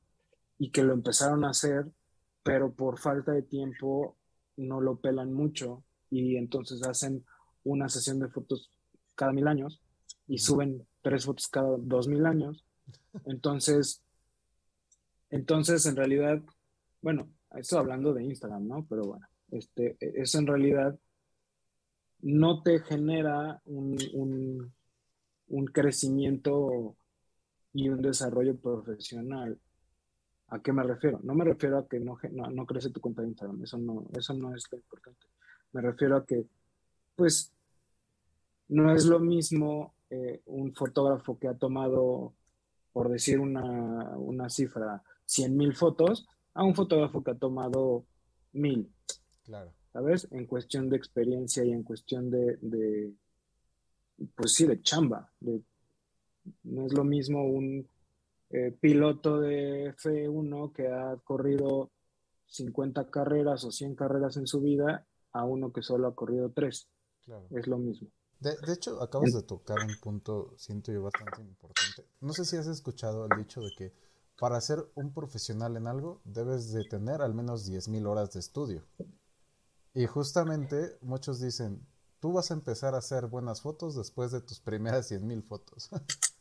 [0.57, 1.85] y que lo empezaron a hacer,
[2.43, 4.15] pero por falta de tiempo
[4.55, 7.25] no lo pelan mucho y entonces hacen
[7.63, 8.71] una sesión de fotos
[9.15, 9.81] cada mil años
[10.27, 12.65] y suben tres fotos cada dos mil años.
[13.25, 14.01] Entonces,
[15.29, 16.41] entonces en realidad,
[17.01, 18.85] bueno, estoy hablando de Instagram, ¿no?
[18.89, 20.97] Pero bueno, este, eso en realidad
[22.19, 24.71] no te genera un,
[25.47, 26.95] un crecimiento
[27.73, 29.59] y un desarrollo profesional.
[30.49, 31.19] ¿A qué me refiero?
[31.23, 34.33] No me refiero a que no, no, crece tu cuenta de Instagram, eso no, eso
[34.33, 35.27] no es lo importante.
[35.73, 36.45] Me refiero a que,
[37.15, 37.53] pues,
[38.69, 42.33] no es lo mismo eh, un fotógrafo que ha tomado,
[42.93, 48.05] por decir una, una cifra, 100 mil fotos, a un fotógrafo que ha tomado
[48.53, 48.91] mil.
[49.43, 49.71] Claro.
[49.93, 50.27] ¿Sabes?
[50.31, 53.13] En cuestión de experiencia y en cuestión de, de
[54.35, 55.31] pues sí, de chamba.
[55.39, 55.61] De,
[56.63, 57.87] no es lo mismo un
[58.49, 61.91] eh, piloto de F1 que ha corrido
[62.47, 66.87] 50 carreras o 100 carreras en su vida a uno que solo ha corrido 3.
[67.51, 68.09] Es lo mismo.
[68.39, 72.05] De, hecho, acabas de tocar un punto, siento yo, bastante importante.
[72.21, 73.93] No sé si has escuchado el dicho de que
[74.37, 78.83] para ser un profesional en algo debes de tener al menos 10.000 horas de estudio.
[79.93, 81.81] Y justamente muchos dicen,
[82.19, 85.89] tú vas a empezar a hacer buenas fotos después de tus primeras 100.000 fotos.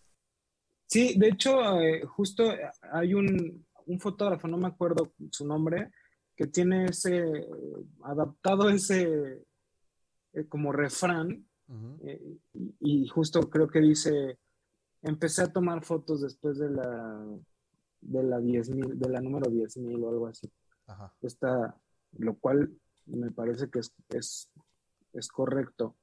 [0.89, 2.45] Sí, de hecho, eh, justo
[2.93, 3.67] hay un,
[3.99, 5.91] fotógrafo, no me acuerdo su nombre,
[6.37, 7.45] que tiene ese,
[8.05, 9.43] adaptado ese
[10.33, 11.45] eh, como refrán,
[12.05, 12.39] eh,
[12.79, 14.39] y, justo creo que dice,
[15.03, 17.27] empecé a tomar fotos después de la,
[18.01, 20.51] de la de la número 10.000 o algo así.
[21.23, 21.77] Está,
[22.13, 22.73] lo cual
[23.07, 23.93] me parece que es,
[25.13, 25.97] es, correcto.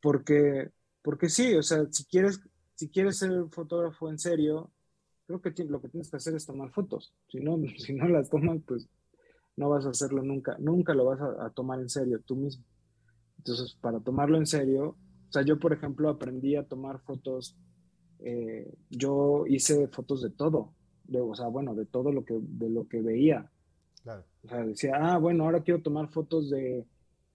[0.00, 0.70] porque,
[1.02, 2.40] porque sí, o sea, si quieres
[2.80, 4.70] si quieres ser fotógrafo en serio,
[5.26, 7.12] creo que lo que tienes que hacer es tomar fotos.
[7.28, 8.88] Si no, si no las tomas, pues
[9.56, 10.56] no vas a hacerlo nunca.
[10.58, 12.64] Nunca lo vas a, tomar en serio tú mismo.
[13.36, 14.96] Entonces, para tomarlo en serio,
[15.28, 17.54] o sea, yo, por ejemplo, aprendí a tomar fotos.
[18.22, 20.72] Eh, yo hice fotos de todo,
[21.04, 23.50] de, o sea, bueno, de todo lo que, de lo que veía.
[24.42, 26.86] O sea, decía, ah, bueno, ahora quiero tomar fotos de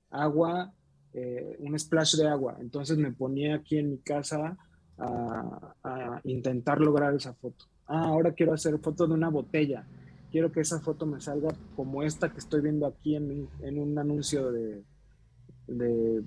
[0.10, 0.74] agua,
[1.14, 2.58] eh, un splash de agua.
[2.60, 4.58] Entonces me ponía aquí en mi casa
[4.98, 7.66] a, intentar lograr esa foto.
[7.88, 9.86] Ah, ahora quiero hacer foto de una botella.
[10.32, 13.48] Quiero que esa foto me salga como esta que estoy viendo aquí en,
[13.80, 14.84] un anuncio de,
[15.68, 16.24] de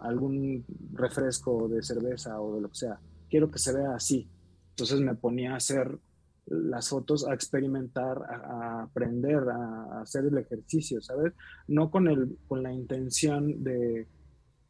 [0.00, 3.00] algún refresco de cerveza o de lo que sea.
[3.28, 4.28] Quiero que se vea así.
[4.70, 5.98] Entonces me ponía a hacer
[6.46, 11.34] las fotos, a experimentar, a, aprender, a, hacer el ejercicio, ¿sabes?
[11.66, 14.06] No con, el, con la intención de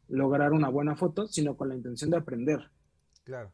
[0.09, 2.59] lograr una buena foto, sino con la intención de aprender.
[3.23, 3.51] Claro.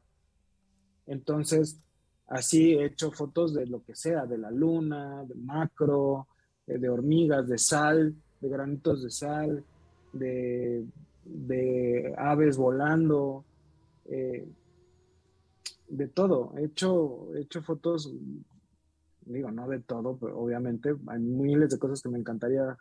[1.06, 1.80] Entonces,
[2.28, 6.28] así he hecho fotos de lo que sea, de la luna, de macro,
[6.68, 9.64] eh, de, hormigas, de sal, de granitos de sal,
[10.14, 10.86] de,
[12.18, 13.46] aves volando,
[14.06, 14.48] eh,
[15.96, 16.54] de todo.
[16.58, 18.14] He hecho, he hecho fotos,
[19.22, 22.78] digo, no de todo, pero obviamente hay miles de cosas que me encantaría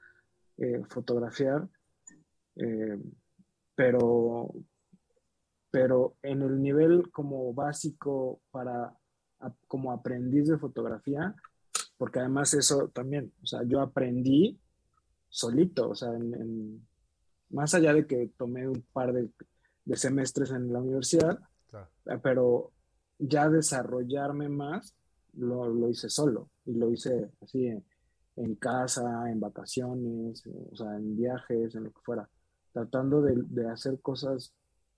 [0.59, 1.69] eh, fotografiar,
[3.75, 4.55] pero,
[5.71, 8.95] pero en el nivel como básico para
[9.67, 11.35] como aprendiz de fotografía,
[11.97, 14.59] porque además eso también, o sea, yo aprendí
[15.29, 16.87] solito, o sea, en,
[17.51, 19.31] más allá de que tomé un par de,
[19.97, 21.39] semestres en la universidad,
[22.07, 22.73] eh, pero
[23.19, 24.95] ya desarrollarme más
[25.35, 27.67] lo, lo, hice solo y lo hice así
[28.37, 32.29] en, casa, en vacaciones, o sea, en viajes, en lo que fuera,
[32.73, 34.53] tratando de, de hacer cosas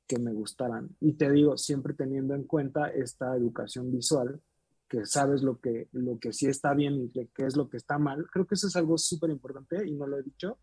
[0.07, 0.89] que me gustaran.
[1.01, 4.41] Y te digo, siempre teniendo en cuenta esta educación visual,
[4.89, 7.99] que sabes lo que, lo que sí está bien y qué es lo que está
[7.99, 8.27] mal.
[8.31, 10.59] Creo que eso es algo súper importante y no lo he dicho.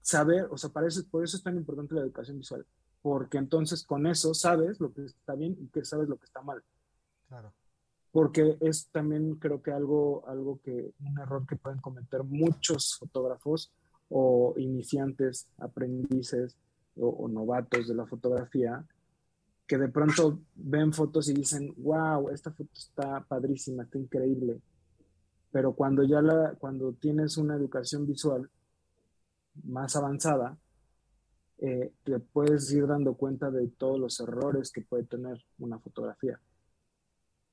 [0.00, 2.66] Saber, o sea, por eso es tan importante la educación visual,
[3.04, 6.40] porque entonces con eso sabes lo que está bien y que sabes lo que está
[6.40, 6.62] mal.
[7.28, 7.52] Claro.
[8.10, 13.70] Porque es también creo que algo, algo que, un error que pueden cometer muchos fotógrafos
[14.08, 16.56] o iniciantes, aprendices
[16.96, 18.82] o novatos de la fotografía,
[19.66, 24.62] que de pronto ven fotos y dicen, wow, esta foto está padrísima, está increíble.
[25.52, 28.48] Pero cuando ya la, cuando tienes una educación visual
[29.62, 30.56] más avanzada,
[31.58, 36.40] eh, te puedes ir dando cuenta de todos los errores que puede tener una fotografía.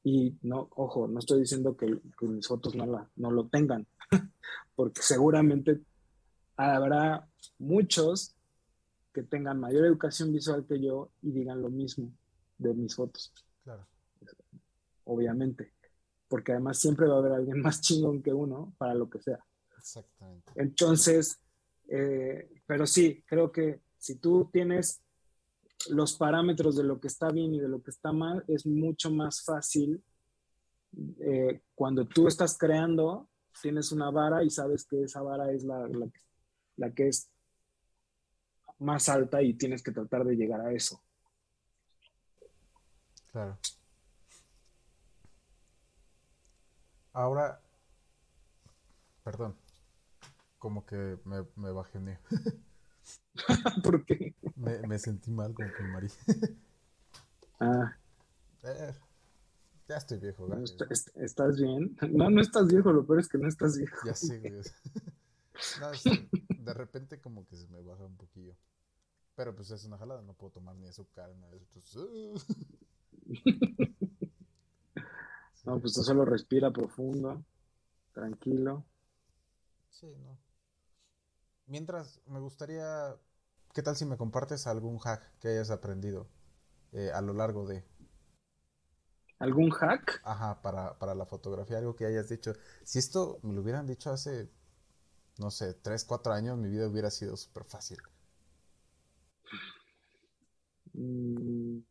[0.03, 1.85] Y no, ojo, no estoy diciendo que,
[2.19, 3.87] que mis fotos no, la, no lo tengan,
[4.75, 5.81] porque seguramente
[6.55, 7.27] habrá
[7.59, 8.35] muchos
[9.13, 12.11] que tengan mayor educación visual que yo y digan lo mismo
[12.57, 13.33] de mis fotos.
[13.63, 13.85] Claro.
[15.03, 15.73] Obviamente.
[16.27, 19.39] Porque además siempre va a haber alguien más chingón que uno para lo que sea.
[19.77, 20.51] Exactamente.
[20.55, 21.39] Entonces,
[21.87, 25.03] eh, pero sí, creo que si tú tienes
[25.89, 29.11] los parámetros de lo que está bien y de lo que está mal, es mucho
[29.11, 30.03] más fácil
[31.19, 33.29] eh, cuando tú estás creando,
[33.61, 35.87] tienes una vara y sabes que esa vara es la,
[36.95, 37.29] que es
[38.79, 40.99] más alta y tienes que tratar de llegar a eso.
[43.31, 43.57] Claro.
[47.13, 47.61] Ahora,
[49.23, 49.55] perdón,
[50.57, 51.99] como que me, me bajé
[53.83, 54.35] ¿Por qué?
[54.55, 56.11] Me, sentí mal con que María.
[57.59, 57.95] ah.
[58.63, 58.93] Eh,
[59.87, 60.47] ya estoy viejo,
[61.15, 61.97] ¿Estás bien?
[62.11, 63.97] No, no estás viejo, lo peor es que no estás viejo.
[64.05, 64.61] Ya sí, güey.
[66.59, 68.55] de repente como que se me baja un poquillo.
[69.35, 72.05] Pero pues es una jalada, no puedo tomar ni azúcar, de eso.
[72.05, 72.39] Uh.
[75.65, 77.43] no, pues tú solo respira profundo,
[78.13, 78.85] tranquilo.
[79.89, 80.37] Sí, no.
[81.71, 83.15] Mientras, me gustaría,
[83.73, 86.27] ¿qué tal si me compartes algún hack que hayas aprendido
[86.91, 87.85] eh, a lo largo de...
[89.39, 90.19] ¿Algún hack?
[90.25, 92.51] Ajá, para, para la fotografía, algo que hayas dicho.
[92.83, 94.51] Si esto me lo hubieran dicho hace,
[95.39, 97.99] no sé, 3, 4 años, mi vida hubiera sido súper fácil.
[100.93, 101.83] Mm.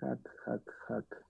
[0.00, 1.29] Hack, hack, hack.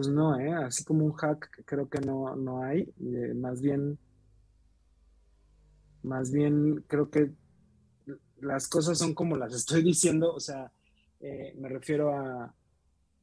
[0.00, 0.50] Pues no, ¿eh?
[0.50, 2.90] Así como un hack creo que no, no hay.
[3.00, 3.98] Eh, más bien,
[6.02, 7.34] más bien creo que
[8.40, 10.32] las cosas son como las estoy diciendo.
[10.32, 10.72] O sea,
[11.20, 12.54] eh, me refiero a,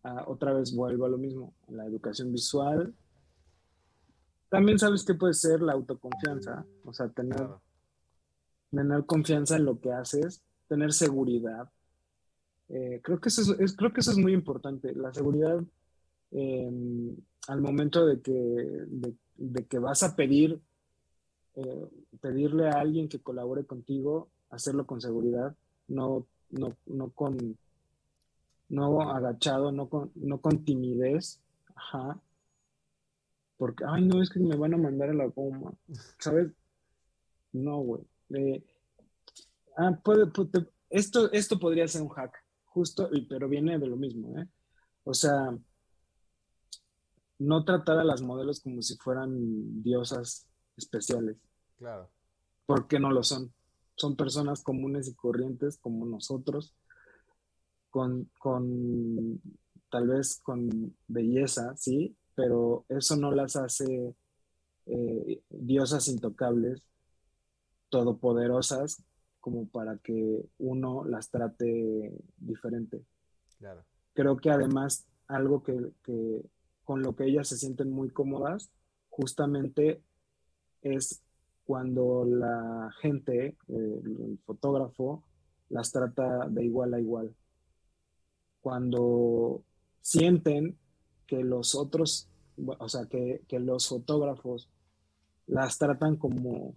[0.03, 2.93] a, otra vez vuelvo a lo mismo, a la educación visual.
[4.47, 7.47] También sabes que puede ser la autoconfianza, o sea, tener
[8.69, 11.71] tener confianza en lo que haces, tener seguridad.
[12.69, 15.59] Eh, creo, que eso es, creo que eso es muy importante, la seguridad
[16.31, 17.15] em,
[17.47, 20.59] al momento de que, de, que vas a pedir,
[21.55, 21.89] eh,
[22.21, 25.55] pedirle a alguien que colabore contigo, hacerlo con seguridad,
[25.87, 27.57] no, no, no con
[28.69, 31.41] no agachado, no con, no con timidez,
[31.73, 32.21] ajá,
[33.57, 35.73] porque, ay, no, es que me van a mandar a la goma,
[36.19, 36.51] ¿sabes?
[37.51, 38.63] No, güey,
[39.77, 40.31] ah, puede,
[40.89, 44.47] esto, esto podría ser un hack, justo, pero viene de lo mismo, ¿eh?
[45.03, 45.57] O sea,
[47.39, 51.37] no tratar a las modelos como si fueran diosas especiales.
[51.77, 52.09] Claro.
[52.65, 53.53] Porque no lo son.
[53.95, 56.75] Son personas comunes y corrientes como nosotros,
[57.89, 59.41] con, con
[59.89, 64.15] tal vez con belleza, sí, pero eso no las hace
[64.85, 66.83] eh, diosas intocables
[67.89, 69.03] todopoderosas
[69.39, 73.03] como para que uno las trate diferente.
[73.57, 73.85] Claro.
[74.13, 75.91] Creo que además algo que,
[76.87, 78.71] con lo que ellas se sienten muy cómodas
[79.09, 80.01] justamente
[80.81, 81.21] es
[81.65, 85.21] cuando la gente, el fotógrafo,
[85.67, 87.35] las trata de igual a igual.
[88.61, 89.65] Cuando
[89.99, 90.77] sienten
[91.25, 94.69] que los otros, o sea, que, que los fotógrafos
[95.45, 96.73] las tratan como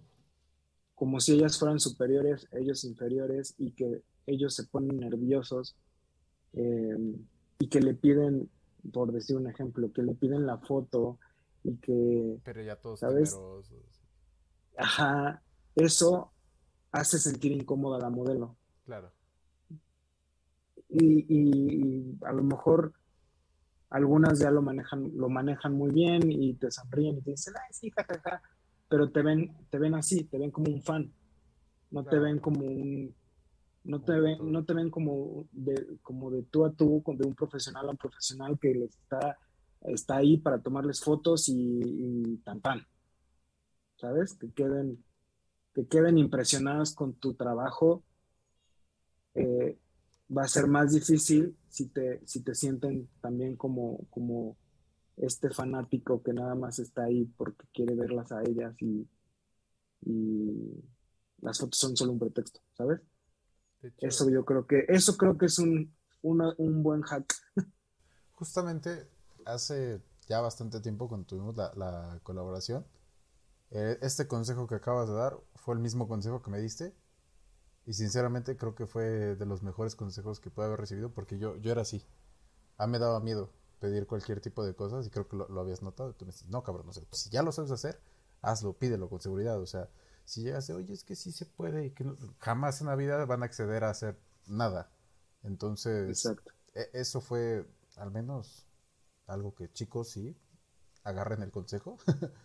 [0.93, 5.75] como si ellas fueran superiores, ellos inferiores y que ellos se ponen nerviosos,
[6.53, 7.15] em,
[7.57, 8.51] y que le piden,
[8.91, 11.19] por decir un ejemplo, que le piden la foto
[11.63, 12.39] y que...
[12.43, 13.37] Pero ya todos ¿sabes?
[14.77, 15.41] Ajá,
[15.75, 16.31] eso
[16.91, 18.55] hace sentir incómoda a la modelo.
[18.85, 19.11] Claro.
[20.89, 22.93] Y, a lo mejor
[23.89, 27.73] algunas ya lo manejan, lo manejan muy bien y te sonríen y te dicen, ay,
[27.73, 28.41] sí, jajaja,
[28.89, 31.13] pero te ven, te ven así, te ven como un fan,
[31.91, 33.15] no te ven como un,
[33.83, 37.35] no te ven, no te ven como de, como de tú a tú, de un
[37.35, 39.37] profesional a un profesional que les está,
[39.81, 42.85] está ahí para tomarles fotos y, y tan tan.
[43.97, 44.35] ¿Sabes?
[44.35, 45.03] Que queden,
[45.73, 48.03] que queden impresionadas con tu trabajo.
[49.35, 49.77] Eh,
[50.35, 54.57] va a ser más difícil si te, si te sienten también como, como
[55.17, 59.07] este fanático que nada más está ahí porque quiere verlas a ellas y,
[60.05, 60.83] y
[61.41, 63.01] las fotos son solo un pretexto, ¿sabes?
[63.99, 67.33] Eso yo creo que, eso creo que es un, un buen hack.
[68.33, 69.07] Justamente
[69.45, 72.85] hace ya bastante tiempo cuando tuvimos la, colaboración,
[73.71, 76.93] eh, este consejo que acabas de dar fue el mismo consejo que me diste
[77.85, 81.57] y sinceramente creo que fue de los mejores consejos que pude haber recibido porque yo,
[81.57, 82.05] yo era así.
[82.77, 85.81] A mí me daba miedo pedir cualquier tipo de cosas y creo que lo, habías
[85.81, 86.13] notado.
[86.13, 87.99] Tú me dices, no, cabrón, no sé, si ya lo sabes hacer,
[88.41, 89.59] hazlo, pídelo con seguridad.
[89.59, 89.89] O sea,
[90.25, 92.05] si llegas de, oye, es que sí se puede y que
[92.39, 94.17] jamás en la vida van a acceder a hacer
[94.47, 94.89] nada.
[95.43, 96.25] Entonces,
[96.73, 97.65] e, eso fue
[97.97, 98.65] al menos
[99.27, 100.35] algo que chicos sí
[101.03, 101.97] agarren el consejo.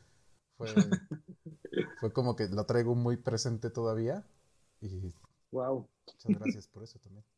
[0.57, 0.68] fue,
[2.01, 4.24] fue como que lo traigo muy presente todavía
[4.81, 5.14] y
[5.53, 5.89] wow.
[6.07, 7.24] Muchas gracias por eso también.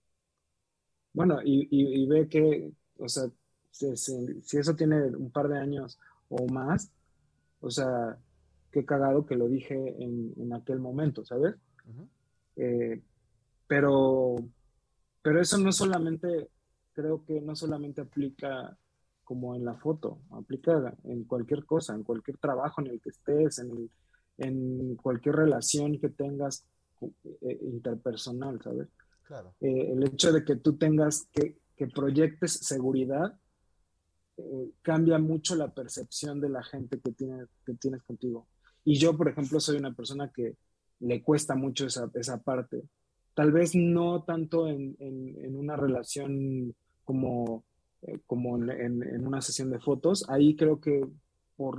[1.15, 3.25] Bueno, y, y, ve que, o sea,
[3.71, 6.93] si, si, eso tiene un par de años o más,
[7.61, 8.19] o sea,
[8.71, 11.55] qué cagado que lo dije en, aquel momento, ¿sabes?
[12.57, 13.01] Eh,
[13.67, 14.37] pero,
[15.23, 16.51] pero eso no solamente,
[16.93, 18.77] creo que no solamente aplica
[19.25, 23.59] como en la foto, aplica en cualquier cosa, en cualquier trabajo en el que estés,
[23.59, 23.91] en,
[24.39, 26.65] en cualquier relación que tengas
[27.03, 28.89] eh, interpersonal, ¿sabes?
[29.25, 29.55] Claro.
[29.61, 33.39] Eh, el hecho de que tú tengas que, que proyectes seguridad
[34.83, 38.47] cambia mucho la percepción de la gente que, tiene, que tienes contigo.
[38.89, 40.57] Y yo, por ejemplo, soy una persona que
[41.01, 42.85] le cuesta mucho esa, esa parte.
[43.35, 46.75] Tal vez no tanto en, en, una relación
[47.05, 47.65] como,
[48.01, 50.25] eh, como en, en, una sesión de fotos.
[50.31, 51.07] Ahí creo que
[51.55, 51.79] por,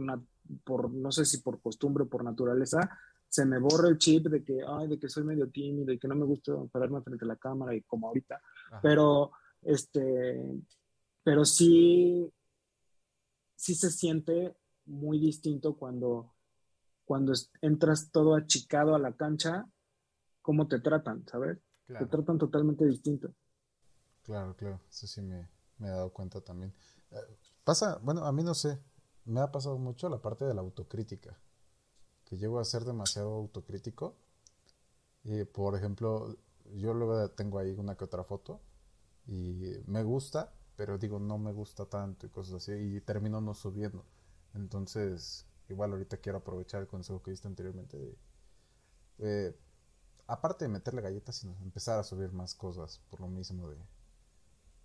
[0.64, 2.96] por, no sé si por costumbre o por naturaleza,
[3.28, 6.08] se me borra el chip de que, ay, de que soy medio tímido y que
[6.08, 8.40] no me gusta pararme frente a la cámara y como ahorita.
[8.84, 9.32] Pero,
[9.64, 10.46] este,
[11.24, 12.32] pero sí,
[13.56, 14.54] sí se siente
[14.86, 16.36] muy distinto cuando
[17.10, 19.66] cuando entras todo achicado a la cancha,
[20.44, 21.58] cómo te tratan, ¿sabes?
[21.88, 23.34] Te tratan totalmente distinto.
[24.22, 25.50] Claro, claro, eso sí me,
[25.80, 26.72] he dado cuenta también.
[27.10, 27.18] Eh,
[27.64, 28.78] pasa, bueno, a mí no sé,
[29.26, 31.36] me ha pasado mucho la parte de la autocrítica,
[32.26, 34.16] que llego a ser demasiado autocrítico.
[35.24, 36.38] Y, por ejemplo,
[36.76, 38.62] yo luego tengo ahí una que otra foto
[39.26, 43.56] y me gusta, pero digo, no me gusta tanto y cosas así, y termino no
[43.56, 44.06] subiendo.
[44.54, 47.98] Entonces, igual ahorita quiero aprovechar el consejo que diste anteriormente
[49.18, 49.56] de,
[50.28, 53.78] aparte de meterle galletas, sino empezar a subir más cosas por lo mismo de,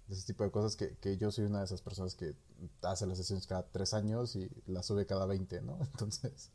[0.08, 2.34] ese tipo de cosas que, yo soy una de esas personas que
[2.82, 5.78] hace las sesiones cada tres años y las sube cada veinte, ¿no?
[5.80, 6.52] Entonces...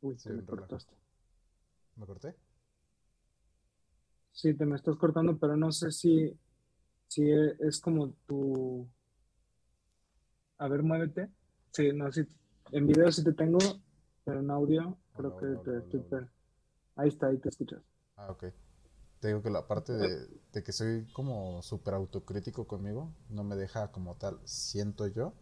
[0.00, 0.94] Uy, te me cortaste.
[1.96, 2.34] ¿Me corté?
[4.32, 6.36] Sí, te me estás cortando, pero no sé si,
[7.06, 8.88] si es como tu...
[10.58, 11.28] A ver, muévete.
[11.70, 12.26] Sí, no, sí,
[12.72, 13.58] en video sí te tengo,
[14.24, 16.26] pero en audio creo que te estoy...
[16.96, 17.82] Ahí está, ahí te escuchas.
[18.16, 18.44] Ah, ok.
[19.20, 23.92] Te digo que la parte de, que soy como súper autocrítico conmigo no me deja
[23.92, 25.32] como tal, siento yo,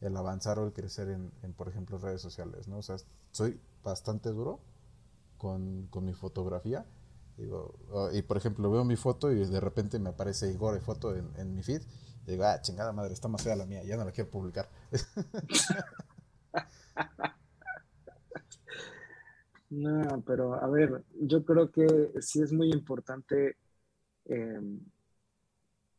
[0.00, 2.78] el avanzar o el crecer en, por ejemplo, redes sociales, ¿no?
[2.78, 2.96] O sea,
[3.32, 4.60] soy bastante duro
[5.36, 6.86] con, mi fotografía.
[7.36, 7.74] Digo,
[8.12, 11.28] y por ejemplo, veo mi foto y de repente me aparece Igor de foto en,
[11.36, 11.82] en mi feed.
[12.26, 14.70] Y digo, ah, chingada madre, está más fea la mía, ya no la quiero publicar.
[19.70, 23.56] No, pero a ver, yo creo que sí es muy importante
[24.26, 24.78] em,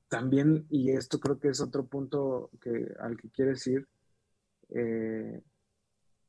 [0.07, 3.85] también, y esto creo que es otro punto que, al que quieres ir,
[4.69, 5.41] eh,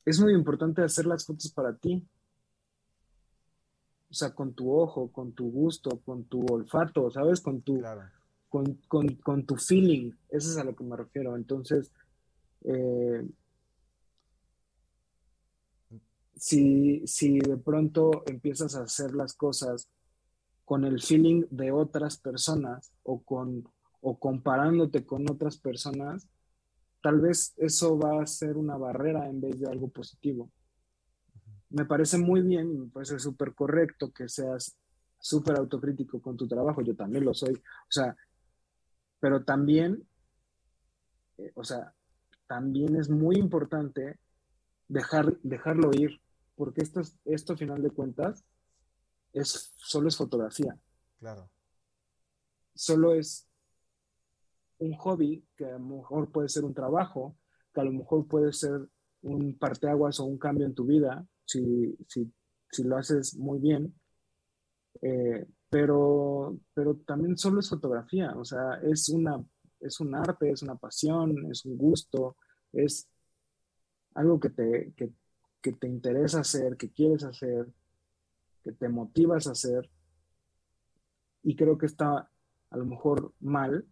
[0.04, 2.04] es muy importante hacer las fotos para ti.
[4.10, 7.40] O sea, con tu ojo, con tu gusto, con tu olfato, ¿sabes?
[7.40, 7.82] Con tu,
[8.48, 10.12] con, tu feeling.
[10.30, 11.36] Eso es a lo que me refiero.
[11.36, 11.92] Entonces,
[12.64, 13.24] eh,
[16.36, 19.88] si, si de pronto empiezas a hacer las cosas
[20.64, 23.68] con el feeling de otras personas o con,
[24.00, 26.28] o comparándote con otras personas,
[27.02, 30.50] tal vez eso va a ser una barrera en vez de algo positivo.
[31.70, 34.76] Me parece muy bien me parece súper correcto que seas
[35.18, 38.14] súper autocrítico con tu trabajo, yo también lo soy, o sea,
[39.18, 40.06] pero también,
[41.38, 41.94] eh, o sea,
[42.46, 44.18] también es muy importante
[44.88, 46.20] dejar, dejarlo ir,
[46.56, 48.44] porque esto, esto a final de cuentas
[49.32, 50.76] es, solo es fotografía.
[51.18, 51.50] Claro.
[52.74, 53.48] Solo es
[54.78, 57.36] un hobby que a lo mejor puede ser un trabajo,
[57.72, 58.88] que a lo mejor puede ser
[59.22, 62.32] un parteaguas o un cambio en tu vida, si, si,
[62.70, 63.94] si lo haces muy bien.
[65.02, 69.44] Eh, pero, pero también solo es fotografía, o sea, es, una,
[69.80, 72.36] es un arte, es una pasión, es un gusto,
[72.72, 73.08] es
[74.14, 75.12] algo que te, que,
[75.66, 77.66] que te interesa hacer, que quieres hacer,
[78.62, 79.90] que te motivas a hacer.
[81.42, 82.30] Y creo que está
[82.70, 83.84] a lo mejor mal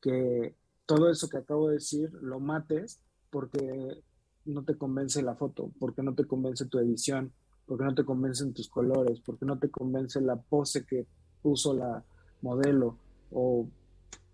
[0.00, 0.56] que
[0.86, 4.02] todo eso que acabo de decir lo mates porque
[4.46, 7.34] no te convence la foto, porque no te convence tu edición,
[7.66, 11.06] porque no te convencen tus colores, porque no te convence la pose que
[11.42, 12.02] puso la
[12.40, 12.96] modelo
[13.30, 13.68] o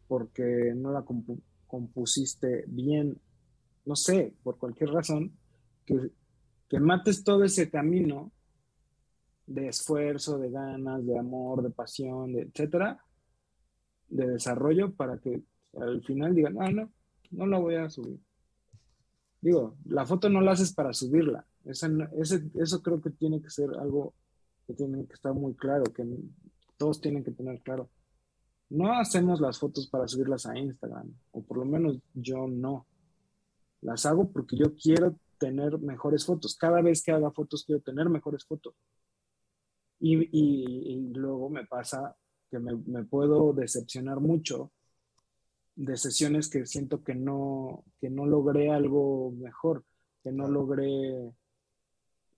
[0.06, 1.04] porque no la
[1.66, 3.20] compusiste bien,
[3.86, 5.32] no sé, por cualquier razón,
[5.84, 6.12] que,
[6.70, 8.30] que mates todo ese camino
[9.44, 13.04] de esfuerzo, de ganas, de amor, de pasión, de etcétera,
[14.08, 15.42] de desarrollo para que
[15.76, 16.92] al final digan, ah, no,
[17.32, 18.20] no la voy a subir.
[19.40, 21.44] Digo, la foto no la haces para subirla.
[21.64, 24.14] eso creo que tiene que ser algo
[24.64, 26.06] que tiene que estar muy claro, que
[26.76, 27.90] todos tienen que tener claro.
[28.68, 32.86] No hacemos las fotos para subirlas a Instagram, o por lo menos yo no.
[33.80, 36.56] Las hago porque yo quiero tener mejores fotos.
[36.56, 38.74] Cada vez que haga fotos quiero tener mejores fotos.
[39.98, 42.16] Y, y, luego me pasa
[42.50, 44.72] que me, me puedo decepcionar mucho
[45.74, 49.84] de sesiones que siento que no, que no logré algo mejor,
[50.22, 51.32] que no logré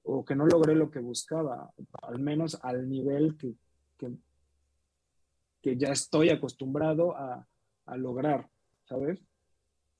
[0.04, 1.72] o que no logré lo que buscaba,
[2.02, 3.54] al menos al nivel que,
[5.60, 7.46] que, ya estoy acostumbrado a,
[7.96, 8.48] lograr,
[8.84, 9.20] ¿sabes?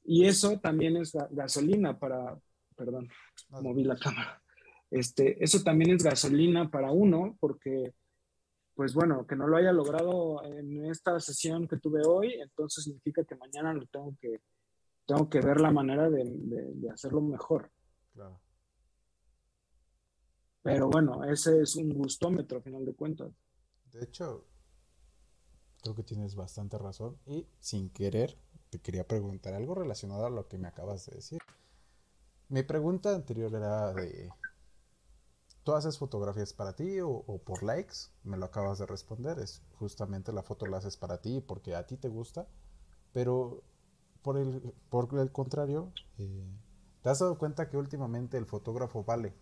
[0.04, 2.38] Y eso también es gasolina para,
[2.76, 3.08] perdón,
[3.50, 4.42] moví la cámara.
[4.90, 7.94] Este, eso también es gasolina para uno porque
[8.74, 13.24] pues bueno, que no lo haya logrado en esta sesión que tuve hoy, entonces significa
[13.24, 14.40] que mañana lo tengo que,
[15.06, 17.70] tengo que ver la manera de, hacerlo mejor.
[18.14, 18.40] Claro.
[20.62, 23.32] Pero bueno, ese es un gustómetro a final de cuentas.
[23.92, 24.46] De hecho,
[25.82, 28.38] creo que tienes bastante razón y sin querer
[28.70, 31.40] te quería preguntar algo relacionado a lo que me acabas de decir.
[32.52, 34.30] Mi pregunta anterior era de
[35.64, 38.10] ¿Tú haces fotografías para ti o, por likes?
[38.24, 39.38] Me lo acabas de responder.
[39.38, 42.46] Es justamente la foto la haces para ti porque a ti te gusta.
[43.14, 43.62] Pero
[44.20, 46.44] por el, por el contrario, eh,
[47.00, 49.32] ¿te has dado cuenta que últimamente el fotógrafo vale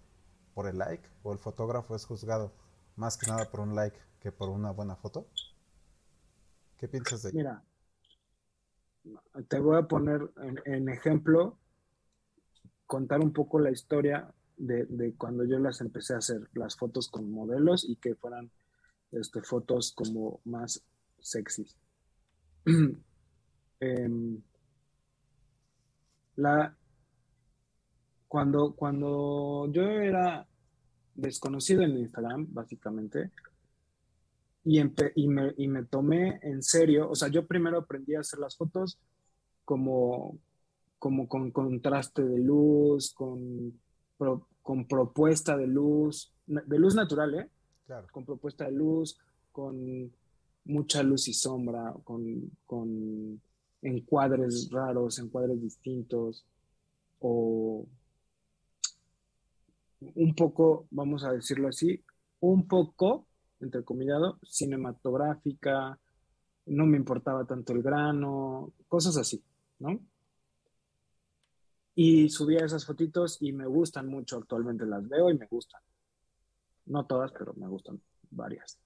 [0.55, 2.53] por el like o el fotógrafo es juzgado
[2.95, 5.27] más que nada por un like que por una buena foto?
[6.79, 7.39] ¿Qué piensas de ello?
[7.39, 7.65] Mira,
[9.49, 10.31] te voy a poner
[10.65, 11.59] en ejemplo,
[12.91, 17.31] contar un poco la historia de, cuando yo las empecé a hacer, las fotos con
[17.31, 18.51] modelos y que fueran
[19.13, 20.83] este, fotos como más
[21.21, 21.77] sexys.
[23.83, 24.43] Em,
[26.37, 26.77] la,
[28.29, 30.47] cuando, cuando yo era
[31.15, 33.31] desconocido en Instagram, básicamente,
[34.65, 38.41] y, y, me, y, me, tomé en serio, o sea, yo primero aprendí a hacer
[38.41, 38.99] las fotos
[39.65, 40.39] como,
[41.01, 43.81] como con contraste de luz, con
[44.63, 47.49] con propuesta de luz, de luz natural, ¿eh?
[47.87, 48.07] Claro.
[48.13, 49.19] Con propuesta de luz,
[49.51, 50.13] con
[50.65, 53.41] mucha luz y sombra, con, con
[53.83, 56.47] encuadres raros, encuadres distintos,
[57.19, 57.85] o
[60.15, 62.03] un poco, vamos a decirlo así,
[62.41, 63.27] un poco,
[63.61, 65.99] entrecomillado, cinematográfica,
[66.67, 69.43] no me importaba tanto el grano, cosas así,
[69.79, 69.99] ¿no?
[71.95, 75.81] Y subía esas fotitos y me gustan mucho actualmente, las veo y me gustan.
[76.87, 78.01] No todas, pero me gustan
[78.31, 78.79] varias.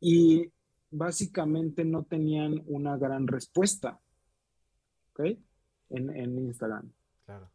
[0.00, 0.52] Y
[0.90, 4.00] básicamente no tenían una gran respuesta,
[5.12, 5.20] ¿ok?
[5.90, 6.92] En, Instagram.
[7.24, 7.50] Claro.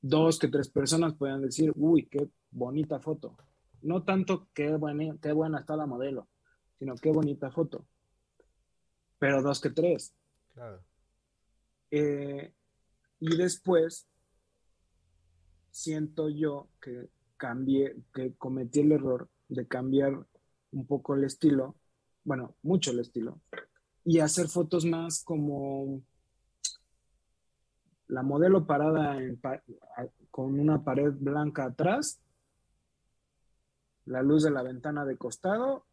[0.00, 3.36] Dos que tres personas pueden decir, uy, qué bonita foto.
[3.82, 6.28] No tanto qué buena, qué buena está la modelo,
[6.78, 7.86] sino qué bonita foto.
[9.18, 10.14] Pero dos que tres.
[10.54, 10.82] Claro.
[11.90, 12.52] Eh,
[13.20, 14.06] y después
[15.70, 20.26] siento yo que cambié, que cometí el error de cambiar
[20.72, 21.74] un poco el estilo
[22.28, 23.40] bueno, mucho el estilo,
[24.04, 26.02] y hacer fotos más como
[28.06, 29.16] la modelo parada
[30.30, 32.20] con una pared blanca atrás,
[34.04, 35.86] la luz de la ventana de costado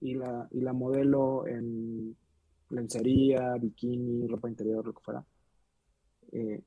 [0.00, 2.16] y la, y la modelo en
[2.70, 5.24] lencería, bikini, ropa interior, lo que fuera.
[6.32, 6.62] Eh,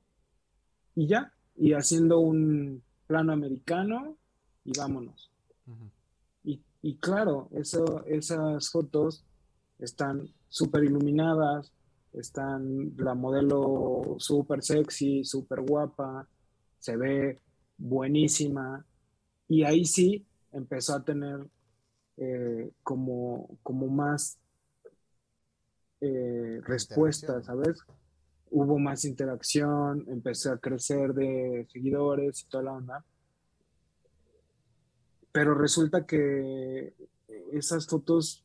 [0.94, 4.16] y ya, y haciendo un plano americano
[4.64, 5.30] y vámonos.
[6.84, 9.24] y, claro, eso, esas fotos
[9.78, 11.72] están súper iluminadas,
[12.12, 16.28] están la modelo súper sexy, súper guapa,
[16.78, 17.40] se ve
[17.78, 18.84] buenísima.
[19.48, 21.46] Y ahí sí empezó a tener
[22.16, 24.38] eh, como, como más
[26.02, 27.78] eh, respuestas, ¿sabes?
[28.50, 33.04] Hubo más interacción, empecé a crecer de seguidores y toda la onda.
[35.32, 36.92] Pero resulta que
[37.52, 38.44] esas fotos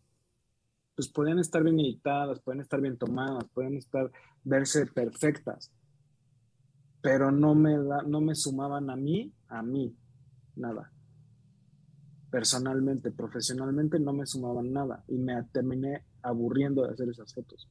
[0.95, 4.11] pues podían estar bien editadas, pueden estar bien tomadas, pueden estar,
[4.43, 5.71] verse perfectas,
[7.01, 9.95] pero no me, da, no me sumaban a mí, a mí,
[10.55, 10.91] nada.
[12.31, 17.67] Personalmente, profesionalmente no me sumaban nada y me terminé aburriendo de hacer esas fotos.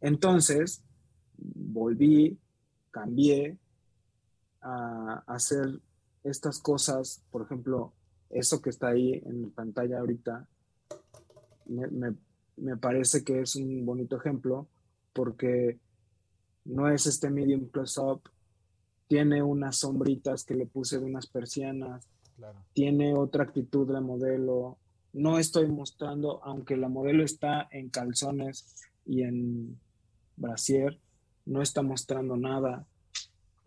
[0.00, 0.82] Entonces,
[1.36, 2.38] volví,
[2.90, 3.58] cambié
[4.60, 5.80] a hacer
[6.22, 7.92] estas cosas, por ejemplo,
[8.30, 10.48] eso que está ahí en pantalla ahorita,
[11.66, 14.68] me, parece que es un bonito ejemplo
[15.12, 15.78] porque
[16.64, 18.22] no es este medium close-up,
[19.06, 22.08] tiene unas sombritas que le puse de unas persianas,
[22.72, 24.78] tiene otra actitud de modelo.
[25.14, 29.78] No estoy mostrando, aunque la modelo está en calzones y en
[30.36, 31.00] brasier,
[31.46, 32.86] no está mostrando nada.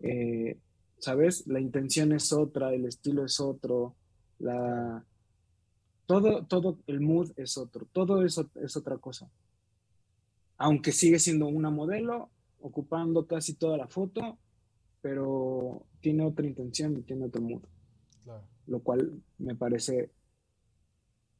[0.00, 0.58] Eh,
[0.98, 1.46] ¿Sabes?
[1.46, 3.96] La intención es otra, el estilo es otro,
[4.38, 5.04] la,
[6.06, 9.30] todo, todo el mood es otro, todo eso es otra cosa.
[10.56, 12.30] Aunque sigue siendo una modelo,
[12.60, 14.38] ocupando casi toda la foto,
[15.00, 17.62] pero tiene otra intención y tiene otro mood.
[18.66, 20.10] Lo cual me parece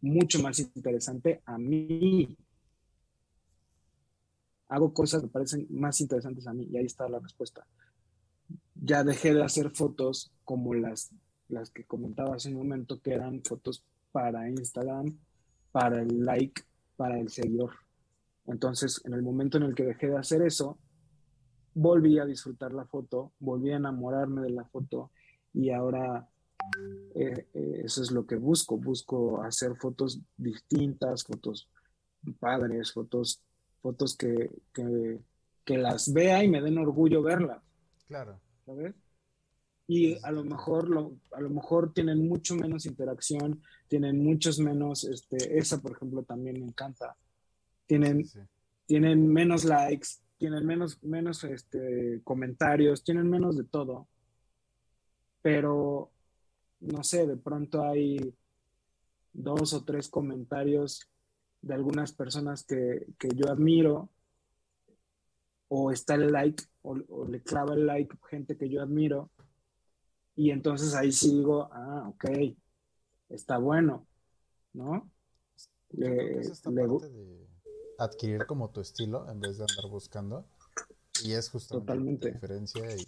[0.00, 2.36] mucho más interesante a mí.
[4.68, 7.66] Hago cosas que parecen más interesantes a mí y ahí está la respuesta.
[8.74, 11.10] Ya dejé de hacer fotos como las,
[11.48, 15.18] las que comentaba hace un momento, que eran fotos para Instagram,
[15.72, 16.62] para el like,
[16.96, 17.72] para el seguidor.
[18.46, 20.78] Entonces, en el momento en el que dejé de hacer eso,
[21.74, 25.10] volví a disfrutar la foto, volví a enamorarme de la foto
[25.52, 26.28] y ahora
[27.14, 28.76] eh, eh, eso es lo que busco.
[28.76, 31.68] Busco hacer fotos distintas, fotos
[32.38, 33.42] padres, fotos,
[33.80, 35.18] fotos que, que,
[35.64, 37.62] que las vea y me den orgullo verlas.
[38.06, 38.40] Claro.
[38.64, 38.94] ¿Sabes?
[39.90, 45.58] y a lo mejor a lo mejor tienen mucho menos interacción, tienen muchos menos, este,
[45.58, 47.16] esa por ejemplo también me encanta,
[47.86, 48.22] tienen,
[48.84, 54.06] tienen menos likes, tienen menos, menos este, comentarios, tienen menos de todo,
[55.40, 56.10] pero
[56.80, 58.34] no sé, de pronto hay
[59.32, 61.08] dos o tres comentarios
[61.60, 64.10] de algunas personas que, que yo admiro,
[65.68, 69.30] o está el like, o le clava el like gente que yo admiro,
[70.34, 72.56] y entonces ahí sí digo, ah, ok,
[73.28, 74.06] está bueno,
[74.72, 75.10] ¿no?
[75.90, 77.48] es esta parte de
[77.98, 80.46] adquirir como tu estilo en vez de andar buscando.
[81.24, 83.04] Y es justamente la diferencia y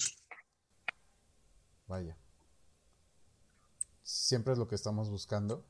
[1.86, 2.18] vaya.
[4.10, 5.64] Siempre es lo que estamos buscando.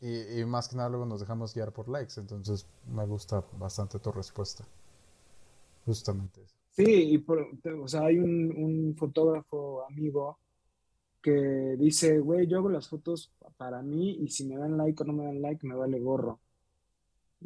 [0.00, 2.14] Y, más que nada luego nos dejamos guiar por likes.
[2.18, 4.64] Entonces me gusta bastante tu respuesta.
[5.86, 6.54] Justamente eso.
[6.70, 7.46] Sí, y por,
[7.80, 10.38] o sea, hay un, un fotógrafo amigo
[11.22, 15.06] que dice, güey, yo hago las fotos para mí y si me dan like o
[15.06, 16.40] no me dan like, me vale gorro.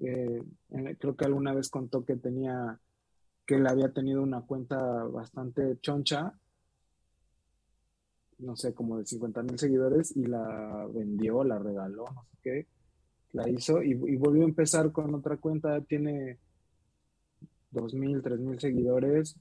[0.02, 0.42] Eh,
[0.98, 2.80] creo que alguna vez contó que tenía,
[3.44, 6.34] que él había tenido una cuenta bastante choncha,
[8.38, 12.66] no sé, como de 50 mil seguidores y la vendió, la regaló, no sé qué,
[13.32, 16.38] la hizo y, volvió a empezar con otra cuenta, tiene
[17.70, 19.36] 2 mil, 3 mil seguidores,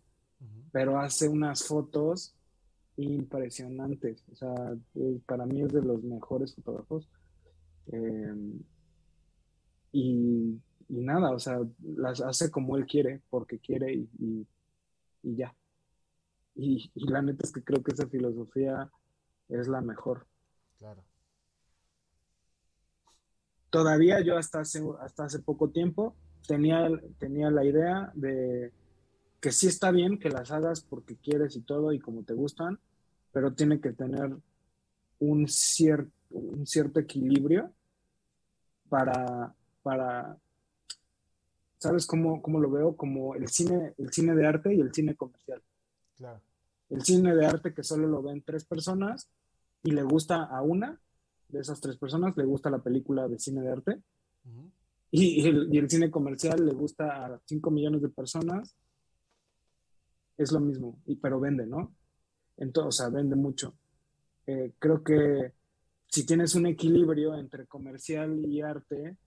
[0.71, 2.35] pero hace unas fotos
[2.97, 4.23] impresionantes.
[4.31, 4.53] O sea,
[5.25, 7.09] para mí es de los mejores fotógrafos.
[7.87, 8.59] Em,
[9.91, 10.59] y,
[10.89, 11.59] nada, o sea,
[11.95, 14.47] las hace como él quiere, porque quiere y,
[15.23, 15.55] ya.
[16.55, 18.89] Y, la neta es que creo que esa filosofía
[19.49, 20.25] es la mejor.
[20.77, 21.03] Claro.
[23.69, 26.15] Todavía yo hasta hace, hasta hace poco tiempo
[26.47, 28.71] tenía, tenía la idea de
[29.41, 32.79] que sí está bien que las hagas porque quieres y todo y como te gustan,
[33.31, 34.35] pero tiene que tener
[35.19, 37.71] un, cierto un cierto equilibrio
[38.89, 39.53] para,
[39.83, 40.37] para
[41.77, 42.95] ¿sabes cómo, cómo, lo veo?
[42.95, 45.61] Como el cine, el cine de arte y el cine comercial.
[46.17, 46.41] Claro.
[46.89, 49.29] El cine de arte que solo lo ven tres personas
[49.83, 50.99] y le gusta a una
[51.49, 54.01] de esas tres personas, le gusta la película de cine de arte.
[55.11, 58.75] y, el, y, el, cine comercial le gusta a cinco millones de personas.
[60.37, 61.95] Es lo mismo, y, pero vende, ¿no?
[62.57, 63.75] Entonces, o sea, vende mucho.
[64.47, 65.53] Eh, creo que
[66.07, 69.17] si tienes un equilibrio entre comercial y arte,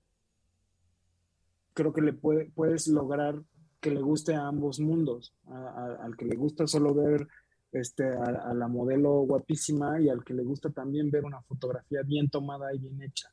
[1.75, 3.43] creo que le puedes lograr
[3.81, 7.27] que le guste a ambos mundos, al que le gusta solo ver
[7.73, 12.29] este, a, la modelo guapísima y al que le gusta también ver una fotografía bien
[12.29, 13.31] tomada y bien hecha.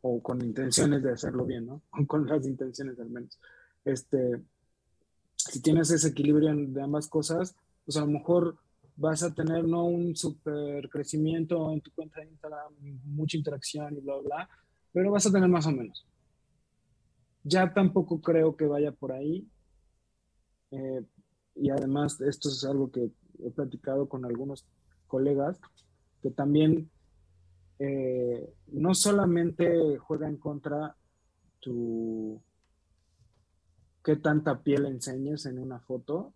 [0.00, 1.82] O con intenciones de hacerlo bien, ¿no?
[2.06, 3.38] con las intenciones al menos.
[3.84, 4.42] Este,
[5.36, 7.54] si tienes ese equilibrio de ambas cosas,
[7.84, 8.56] pues a lo mejor
[8.96, 14.00] vas a tener no un super crecimiento en tu cuenta de Instagram, mucha interacción y
[14.00, 14.48] bla, bla,
[14.92, 16.04] pero vas a tener más o menos.
[17.44, 19.48] Ya tampoco creo que vaya por ahí.
[20.70, 21.04] Eh,
[21.54, 23.10] y además, esto es algo que
[23.42, 24.66] he platicado con algunos
[25.06, 25.58] colegas,
[26.22, 26.90] que también
[27.78, 30.96] eh, no solamente juega en contra
[31.60, 32.40] tu
[34.04, 36.32] qué tanta piel enseñes en una foto,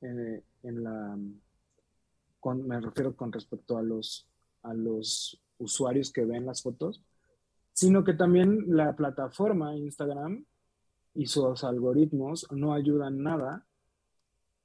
[0.00, 1.16] eh, en la
[2.44, 4.26] me refiero con respecto a los,
[4.62, 7.02] a los usuarios que ven las fotos,
[7.80, 10.44] sino que también la plataforma Instagram
[11.14, 13.66] y sus algoritmos no ayudan nada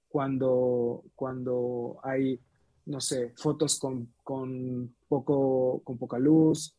[0.10, 2.42] cuando, cuando hay,
[2.88, 6.76] no sé, fotos con, poco, con poca luz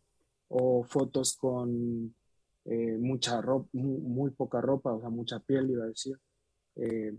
[0.48, 2.14] o fotos con
[2.66, 6.20] eh, mucha ropa, muy, poca ropa, o sea, mucha piel, iba a decir,
[6.74, 7.16] eh,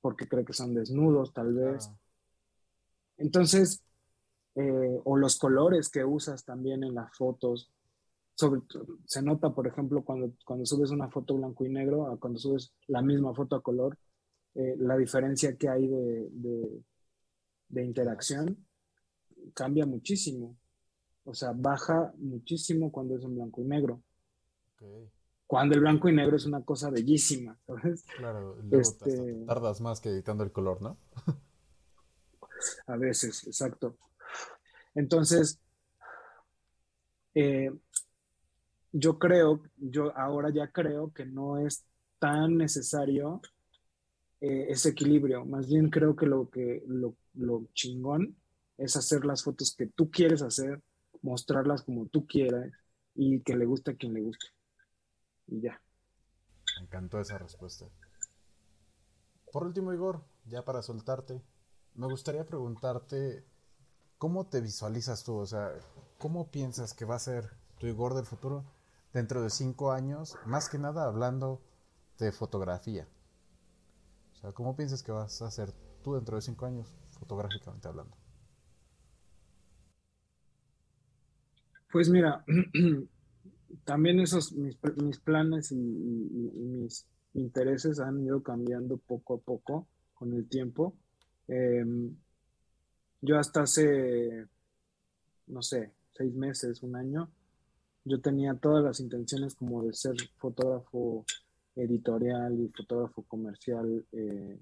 [0.00, 1.90] porque cree que son desnudos tal vez.
[3.16, 3.82] Entonces,
[4.54, 7.72] eh, o los colores que usas también en las fotos.
[8.36, 8.60] Sobre,
[9.06, 12.74] se nota, por ejemplo, cuando, cuando subes una foto blanco y negro a cuando subes
[12.86, 13.96] la misma foto a color,
[14.54, 16.82] eh, la diferencia que hay de,
[17.68, 18.66] de, interacción
[19.54, 20.54] cambia muchísimo.
[21.24, 24.02] O sea, baja muchísimo cuando es en blanco y negro.
[25.46, 28.04] Cuando el blanco y negro es una cosa bellísima, ¿sabes?
[28.18, 30.98] Claro, luego este tardas más que editando el color, ¿no?
[32.86, 33.96] a veces, exacto.
[34.94, 35.60] Entonces,
[37.34, 37.70] eh,
[38.98, 41.84] yo creo, yo ahora ya creo que no es
[42.18, 43.42] tan necesario
[44.40, 45.44] eh, ese equilibrio.
[45.44, 48.36] Más bien creo que lo que lo, lo, chingón
[48.78, 50.82] es hacer las fotos que tú quieres hacer,
[51.20, 52.72] mostrarlas como tú quieras
[53.14, 54.46] y que le guste a quien le guste.
[55.46, 55.80] Y ya.
[56.78, 57.86] Me encantó esa respuesta.
[59.52, 61.42] Por último, Igor, ya para soltarte,
[61.94, 63.44] me gustaría preguntarte,
[64.16, 65.36] ¿cómo te visualizas tú?
[65.36, 65.70] O sea,
[66.18, 68.64] ¿cómo piensas que va a ser tu Igor del futuro
[69.16, 70.36] dentro de cinco años?
[70.44, 71.62] Más que nada hablando
[72.18, 73.08] de fotografía.
[74.32, 75.72] O sea, ¿cómo piensas que vas a ser
[76.02, 78.14] tú dentro de cinco años, fotográficamente hablando?
[81.90, 82.44] Pues mira,
[83.84, 84.76] también esos mis,
[85.20, 90.94] planes y, mis intereses han ido cambiando poco a poco con el tiempo.
[91.48, 92.14] Em,
[93.22, 94.46] yo hasta hace,
[95.46, 97.30] no sé, seis meses, un año,
[98.06, 101.24] yo tenía todas las intenciones como de ser fotógrafo
[101.74, 104.60] editorial y fotógrafo comercial eh,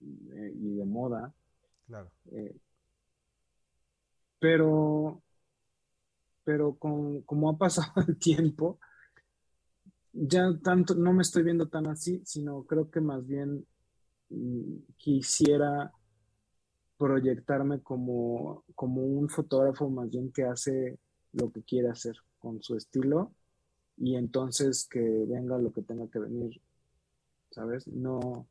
[0.00, 1.32] y de moda.
[1.86, 2.10] Claro.
[2.30, 2.56] Eh,
[4.38, 5.22] pero,
[6.42, 8.80] pero con, como ha pasado el tiempo,
[10.12, 13.66] ya tanto no me estoy viendo tan así, sino creo que más bien
[14.96, 15.92] quisiera
[16.96, 20.98] proyectarme como, como un fotógrafo más bien que hace
[21.32, 23.32] lo que quiere hacer con su estilo
[23.96, 26.60] y entonces que venga lo que tenga que venir,
[27.50, 27.86] ¿sabes?
[27.88, 28.46] No,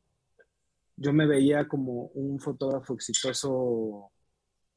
[0.95, 4.11] yo me veía como un fotógrafo exitoso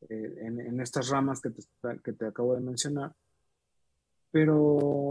[0.09, 1.63] eh, en, estas ramas que te,
[2.03, 3.15] que te acabo de mencionar,
[4.31, 5.09] pero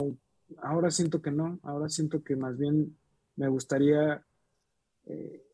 [0.57, 2.97] ahora siento que no, ahora siento que más bien
[3.35, 4.23] me gustaría
[5.05, 5.45] eh,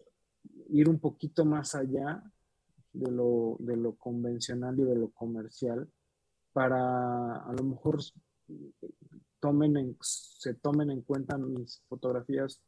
[0.69, 2.23] ir un poquito más allá
[2.93, 5.87] de lo, de lo convencional y de lo comercial
[6.53, 7.99] para a lo mejor
[9.39, 12.61] tomen se tomen en cuenta mis fotografías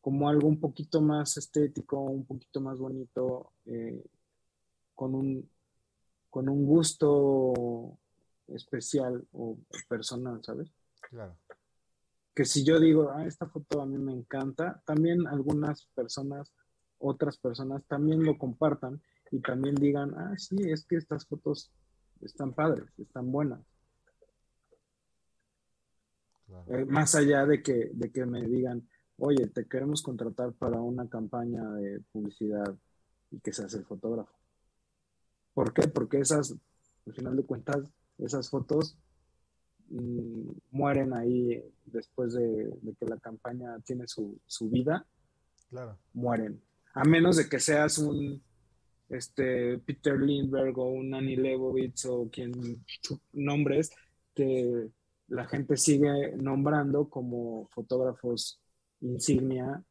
[0.00, 4.04] como algo un poquito más estético, un poquito más bonito, eh,
[4.94, 5.50] con, un,
[6.30, 7.98] con un gusto
[8.46, 10.70] especial o personal, ¿sabes?
[11.00, 11.36] Claro.
[12.32, 16.52] Que si yo digo, ah, esta foto a mí me encanta, también algunas personas
[16.98, 21.72] otras personas también lo compartan y también digan, ah, sí, es que estas fotos
[22.20, 23.60] están padres, están buenas.
[26.68, 28.88] Eh, más allá de que, de que me digan,
[29.18, 32.74] oye, te queremos contratar para una campaña de publicidad
[33.30, 34.32] y que seas el fotógrafo.
[35.54, 35.88] ¿Por qué?
[35.88, 36.54] Porque esas,
[37.06, 38.98] al final de cuentas, esas fotos
[39.88, 45.06] mm, mueren ahí después de, que la campaña tiene su, su vida.
[45.70, 45.98] Claro.
[46.12, 46.62] Mueren.
[46.94, 48.42] A menos de que seas un
[49.08, 52.84] este, Peter Lindbergh o un Annie Leibovitz o quien
[53.32, 53.90] nombres
[54.34, 54.90] que
[55.28, 58.60] la gente sigue nombrando como fotógrafos
[59.00, 59.82] insignia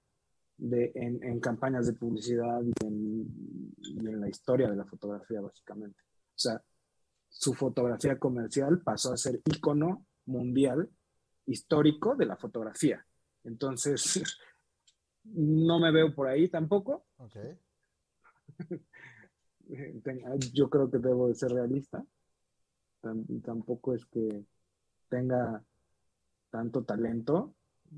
[0.57, 6.01] de, en, campañas de publicidad y en, la historia de la fotografía, básicamente.
[6.29, 6.61] O sea,
[7.27, 10.89] su fotografía comercial pasó a ser ícono mundial
[11.45, 13.05] histórico de la fotografía.
[13.43, 14.23] Entonces,
[15.23, 17.05] no me veo por ahí tampoco.
[17.17, 17.57] Okay.
[20.53, 22.03] Yo creo que debo de ser realista.
[23.43, 24.45] Tampoco es que
[25.09, 25.63] tenga
[26.49, 27.53] tanto talento.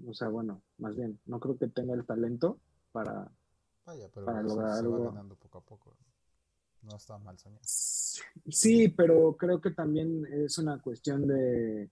[0.06, 2.60] O sea, bueno, más bien, no creo que tenga el talento
[2.92, 3.32] para,
[3.86, 5.14] para lograr algo.
[5.40, 5.96] poco a poco.
[6.84, 7.62] No está mal soñar.
[7.64, 11.90] Sí, pero creo que también es una cuestión de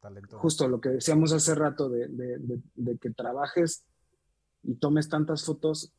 [0.00, 0.38] talento.
[0.38, 3.84] Justo lo que decíamos hace rato, de, de que trabajes
[4.62, 5.92] y tomes tantas fotos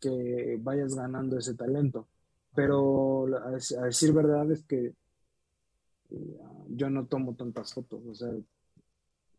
[0.00, 2.08] que vayas ganando ese talento.
[2.54, 4.94] Pero a, decir verdad es que
[6.10, 8.04] eh, yo no tomo tantas fotos.
[8.06, 8.32] O sea,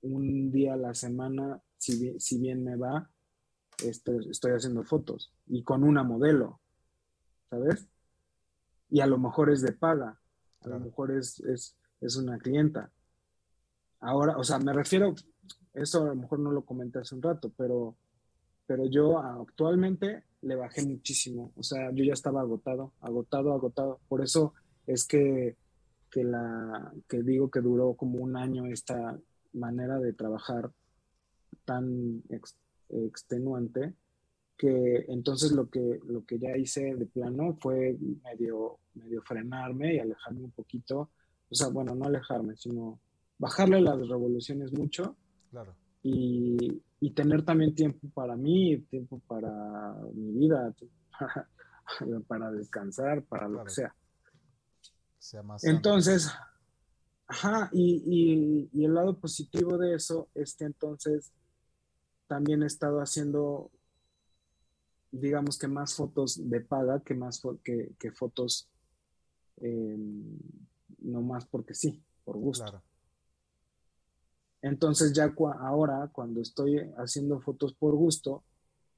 [0.01, 3.09] un día a la semana, si bien, si bien me va,
[3.83, 6.59] estoy, estoy haciendo fotos y con una modelo,
[7.49, 7.87] ¿sabes?
[8.89, 10.19] Y a lo mejor es de paga,
[10.61, 12.91] a lo mejor es, es, es una clienta.
[13.99, 15.13] Ahora, o sea, me refiero,
[15.73, 17.95] eso a lo mejor no lo comenté hace un rato, pero,
[18.65, 21.51] pero yo actualmente le bajé muchísimo.
[21.55, 23.99] O sea, yo ya estaba agotado, agotado, agotado.
[24.07, 24.53] Por eso
[24.87, 25.55] es que,
[26.09, 29.19] que, la, que digo que duró como un año esta
[29.53, 30.71] manera de trabajar
[31.65, 32.23] tan
[32.89, 33.93] extenuante
[34.57, 39.99] que entonces lo que, lo que ya hice de plano fue medio, medio frenarme y
[39.99, 41.09] alejarme un poquito.
[41.49, 42.99] O sea, bueno, no alejarme, sino
[43.39, 45.17] bajarle las revoluciones mucho.
[45.49, 45.75] Claro.
[46.03, 50.73] Y, y tener también tiempo para mí, tiempo para mi vida,
[52.27, 53.95] para, descansar, para lo que sea.
[55.63, 56.31] entonces,
[57.27, 61.31] ajá, y, y, el lado positivo de eso es que entonces
[62.27, 63.71] también he estado haciendo,
[65.11, 68.69] digamos que más fotos de paga que más que, que fotos
[69.57, 70.39] em,
[70.99, 72.81] no más porque sí, por gusto.
[74.61, 78.43] Entonces ya ahora cuando estoy haciendo fotos por gusto,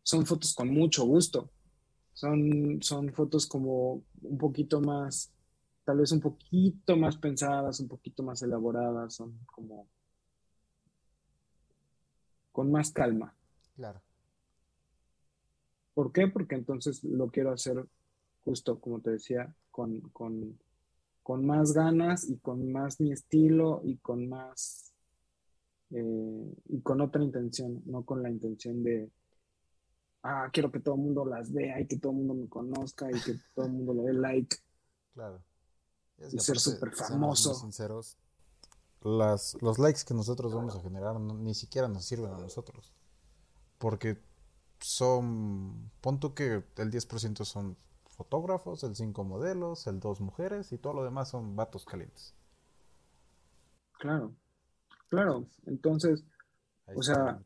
[0.03, 1.49] son fotos con mucho gusto.
[2.13, 5.31] Son, son fotos como un poquito más,
[5.83, 9.87] tal vez un poquito más pensadas, un poquito más elaboradas, son como
[12.51, 13.35] con más calma.
[13.75, 14.01] Claro.
[15.95, 16.27] ¿Por qué?
[16.27, 17.87] Porque entonces lo quiero hacer
[18.43, 20.59] justo, como te decía, con, con,
[21.23, 24.92] con más ganas y con más mi estilo y con más
[25.95, 29.11] eh, y con otra intención, no con la intención de,
[30.23, 33.09] ah, quiero que todo el mundo las vea y que todo el mundo me conozca
[33.11, 34.57] y que todo el mundo le dé like.
[35.13, 35.43] Claro.
[36.31, 37.53] y ser súper famoso.
[37.53, 38.17] sinceros,
[39.01, 42.91] las, los likes que nosotros vamos a generar ni siquiera nos sirven a nosotros.
[43.77, 44.17] Porque
[44.79, 50.93] son, pon que el 10% son fotógrafos, el 5 modelos, el 2 mujeres y todo
[50.93, 52.33] lo demás son vatos calientes.
[53.99, 54.33] Claro.
[55.13, 56.25] Claro, entonces,
[56.95, 57.39] o sea,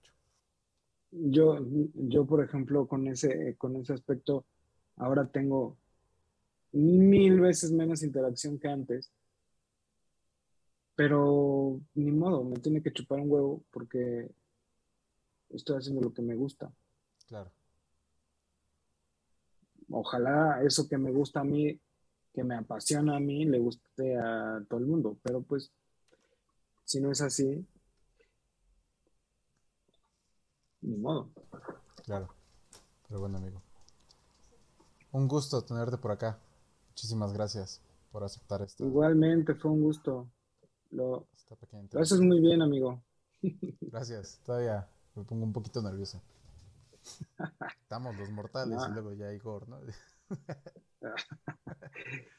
[1.11, 1.59] yo,
[1.95, 4.45] yo, por ejemplo, con ese, con ese aspecto,
[4.95, 5.75] ahora tengo
[6.71, 9.11] mil veces menos interacción que antes,
[10.95, 14.31] pero ni modo, me tiene que chupar un huevo porque
[15.49, 16.71] estoy haciendo lo que me gusta.
[17.27, 17.51] Claro.
[19.89, 21.77] Ojalá eso que me gusta a mí,
[22.33, 25.73] que me apasiona a mí, le guste a todo el mundo, pero pues
[26.87, 27.67] si no es así,
[30.81, 31.29] ni modo.
[32.05, 32.29] Claro.
[33.07, 33.61] Pero bueno, amigo.
[35.11, 36.39] Un gusto tenerte por acá.
[36.89, 38.85] Muchísimas gracias por aceptar esto.
[38.85, 40.31] Igualmente, fue un gusto.
[40.91, 41.27] Lo,
[41.91, 43.03] lo haces muy bien, amigo.
[43.81, 44.39] Gracias.
[44.45, 46.21] Todavía me pongo un poquito nervioso.
[47.81, 49.81] Estamos los mortales y luego ya Igor, ¿no?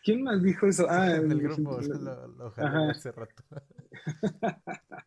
[0.02, 0.86] ¿Quién más dijo eso?
[0.90, 3.44] Ah, en el grupo lo, lo hace rato.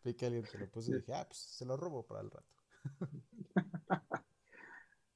[0.04, 2.30] Vi que alguien se lo puso y dije, ah, pues se lo robo para el
[2.30, 2.46] rato.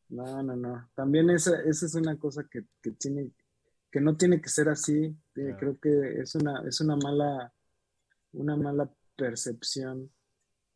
[0.09, 0.89] No, no, no.
[0.95, 2.63] También esa, esa es una cosa que,
[2.93, 3.33] tiene,
[3.91, 5.17] que no tiene que ser así.
[5.33, 7.53] Creo que es una, es una mala,
[8.33, 10.11] una mala percepción.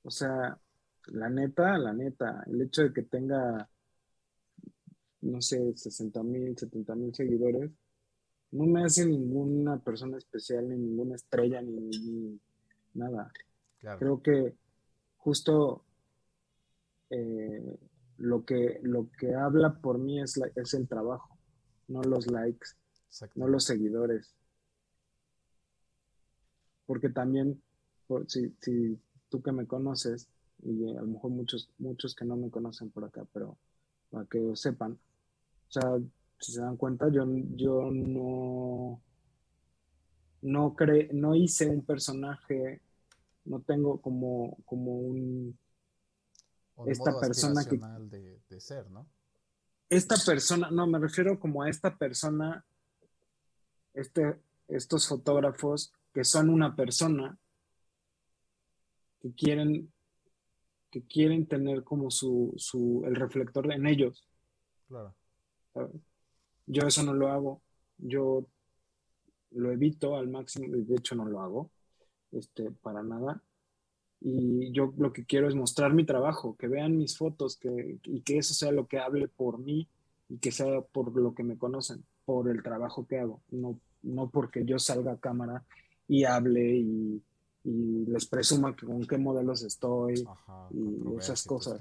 [0.02, 0.58] O sea,
[1.06, 3.68] la neta, la neta, el hecho de que tenga,
[5.20, 7.70] no sé, 60 mil, 70 mil seguidores,
[8.52, 12.40] no me hace ninguna persona especial, ni ninguna estrella, ni,
[12.94, 13.32] nada.
[13.98, 14.54] Creo que
[15.16, 15.84] justo
[17.10, 17.78] eh,
[18.18, 21.38] lo, que, lo que habla por mí es, es el trabajo,
[21.88, 22.68] no los likes,
[23.34, 24.34] no los seguidores.
[26.86, 27.62] Porque también,
[28.26, 28.98] si, si
[29.28, 30.28] tú que me conoces,
[30.62, 33.56] y a lo mejor muchos, muchos que no me conocen por acá, pero
[34.10, 35.98] para que lo sepan, o sea,
[36.38, 39.00] si se dan cuenta, yo, yo no,
[40.42, 42.80] no, cre no hice un personaje,
[43.44, 45.58] no tengo como, como un...
[46.86, 47.78] esta persona que...
[48.48, 49.06] De, ser, ¿no?
[49.88, 52.64] Esta persona, no, me refiero como a esta persona,
[53.92, 57.36] este, estos fotógrafos que son una persona
[59.20, 59.92] que quieren
[60.90, 64.26] que quieren tener como su, su el reflector en ellos.
[64.88, 65.14] Claro.
[66.66, 67.62] Yo eso no lo hago.
[67.98, 68.46] Yo
[69.52, 71.70] lo evito al máximo, de hecho no lo hago,
[72.32, 73.42] este, para nada.
[74.20, 78.20] Y yo lo que quiero es mostrar mi trabajo, que vean mis fotos, que, y
[78.20, 79.88] que eso sea lo que hable por mí
[80.28, 84.28] y que sea por lo que me conocen, por el trabajo que hago, no, no
[84.28, 85.64] porque yo salga a cámara
[86.06, 87.22] y hable y,
[87.64, 90.26] y les presuma que con qué modelos estoy
[90.70, 91.80] y esas cosas.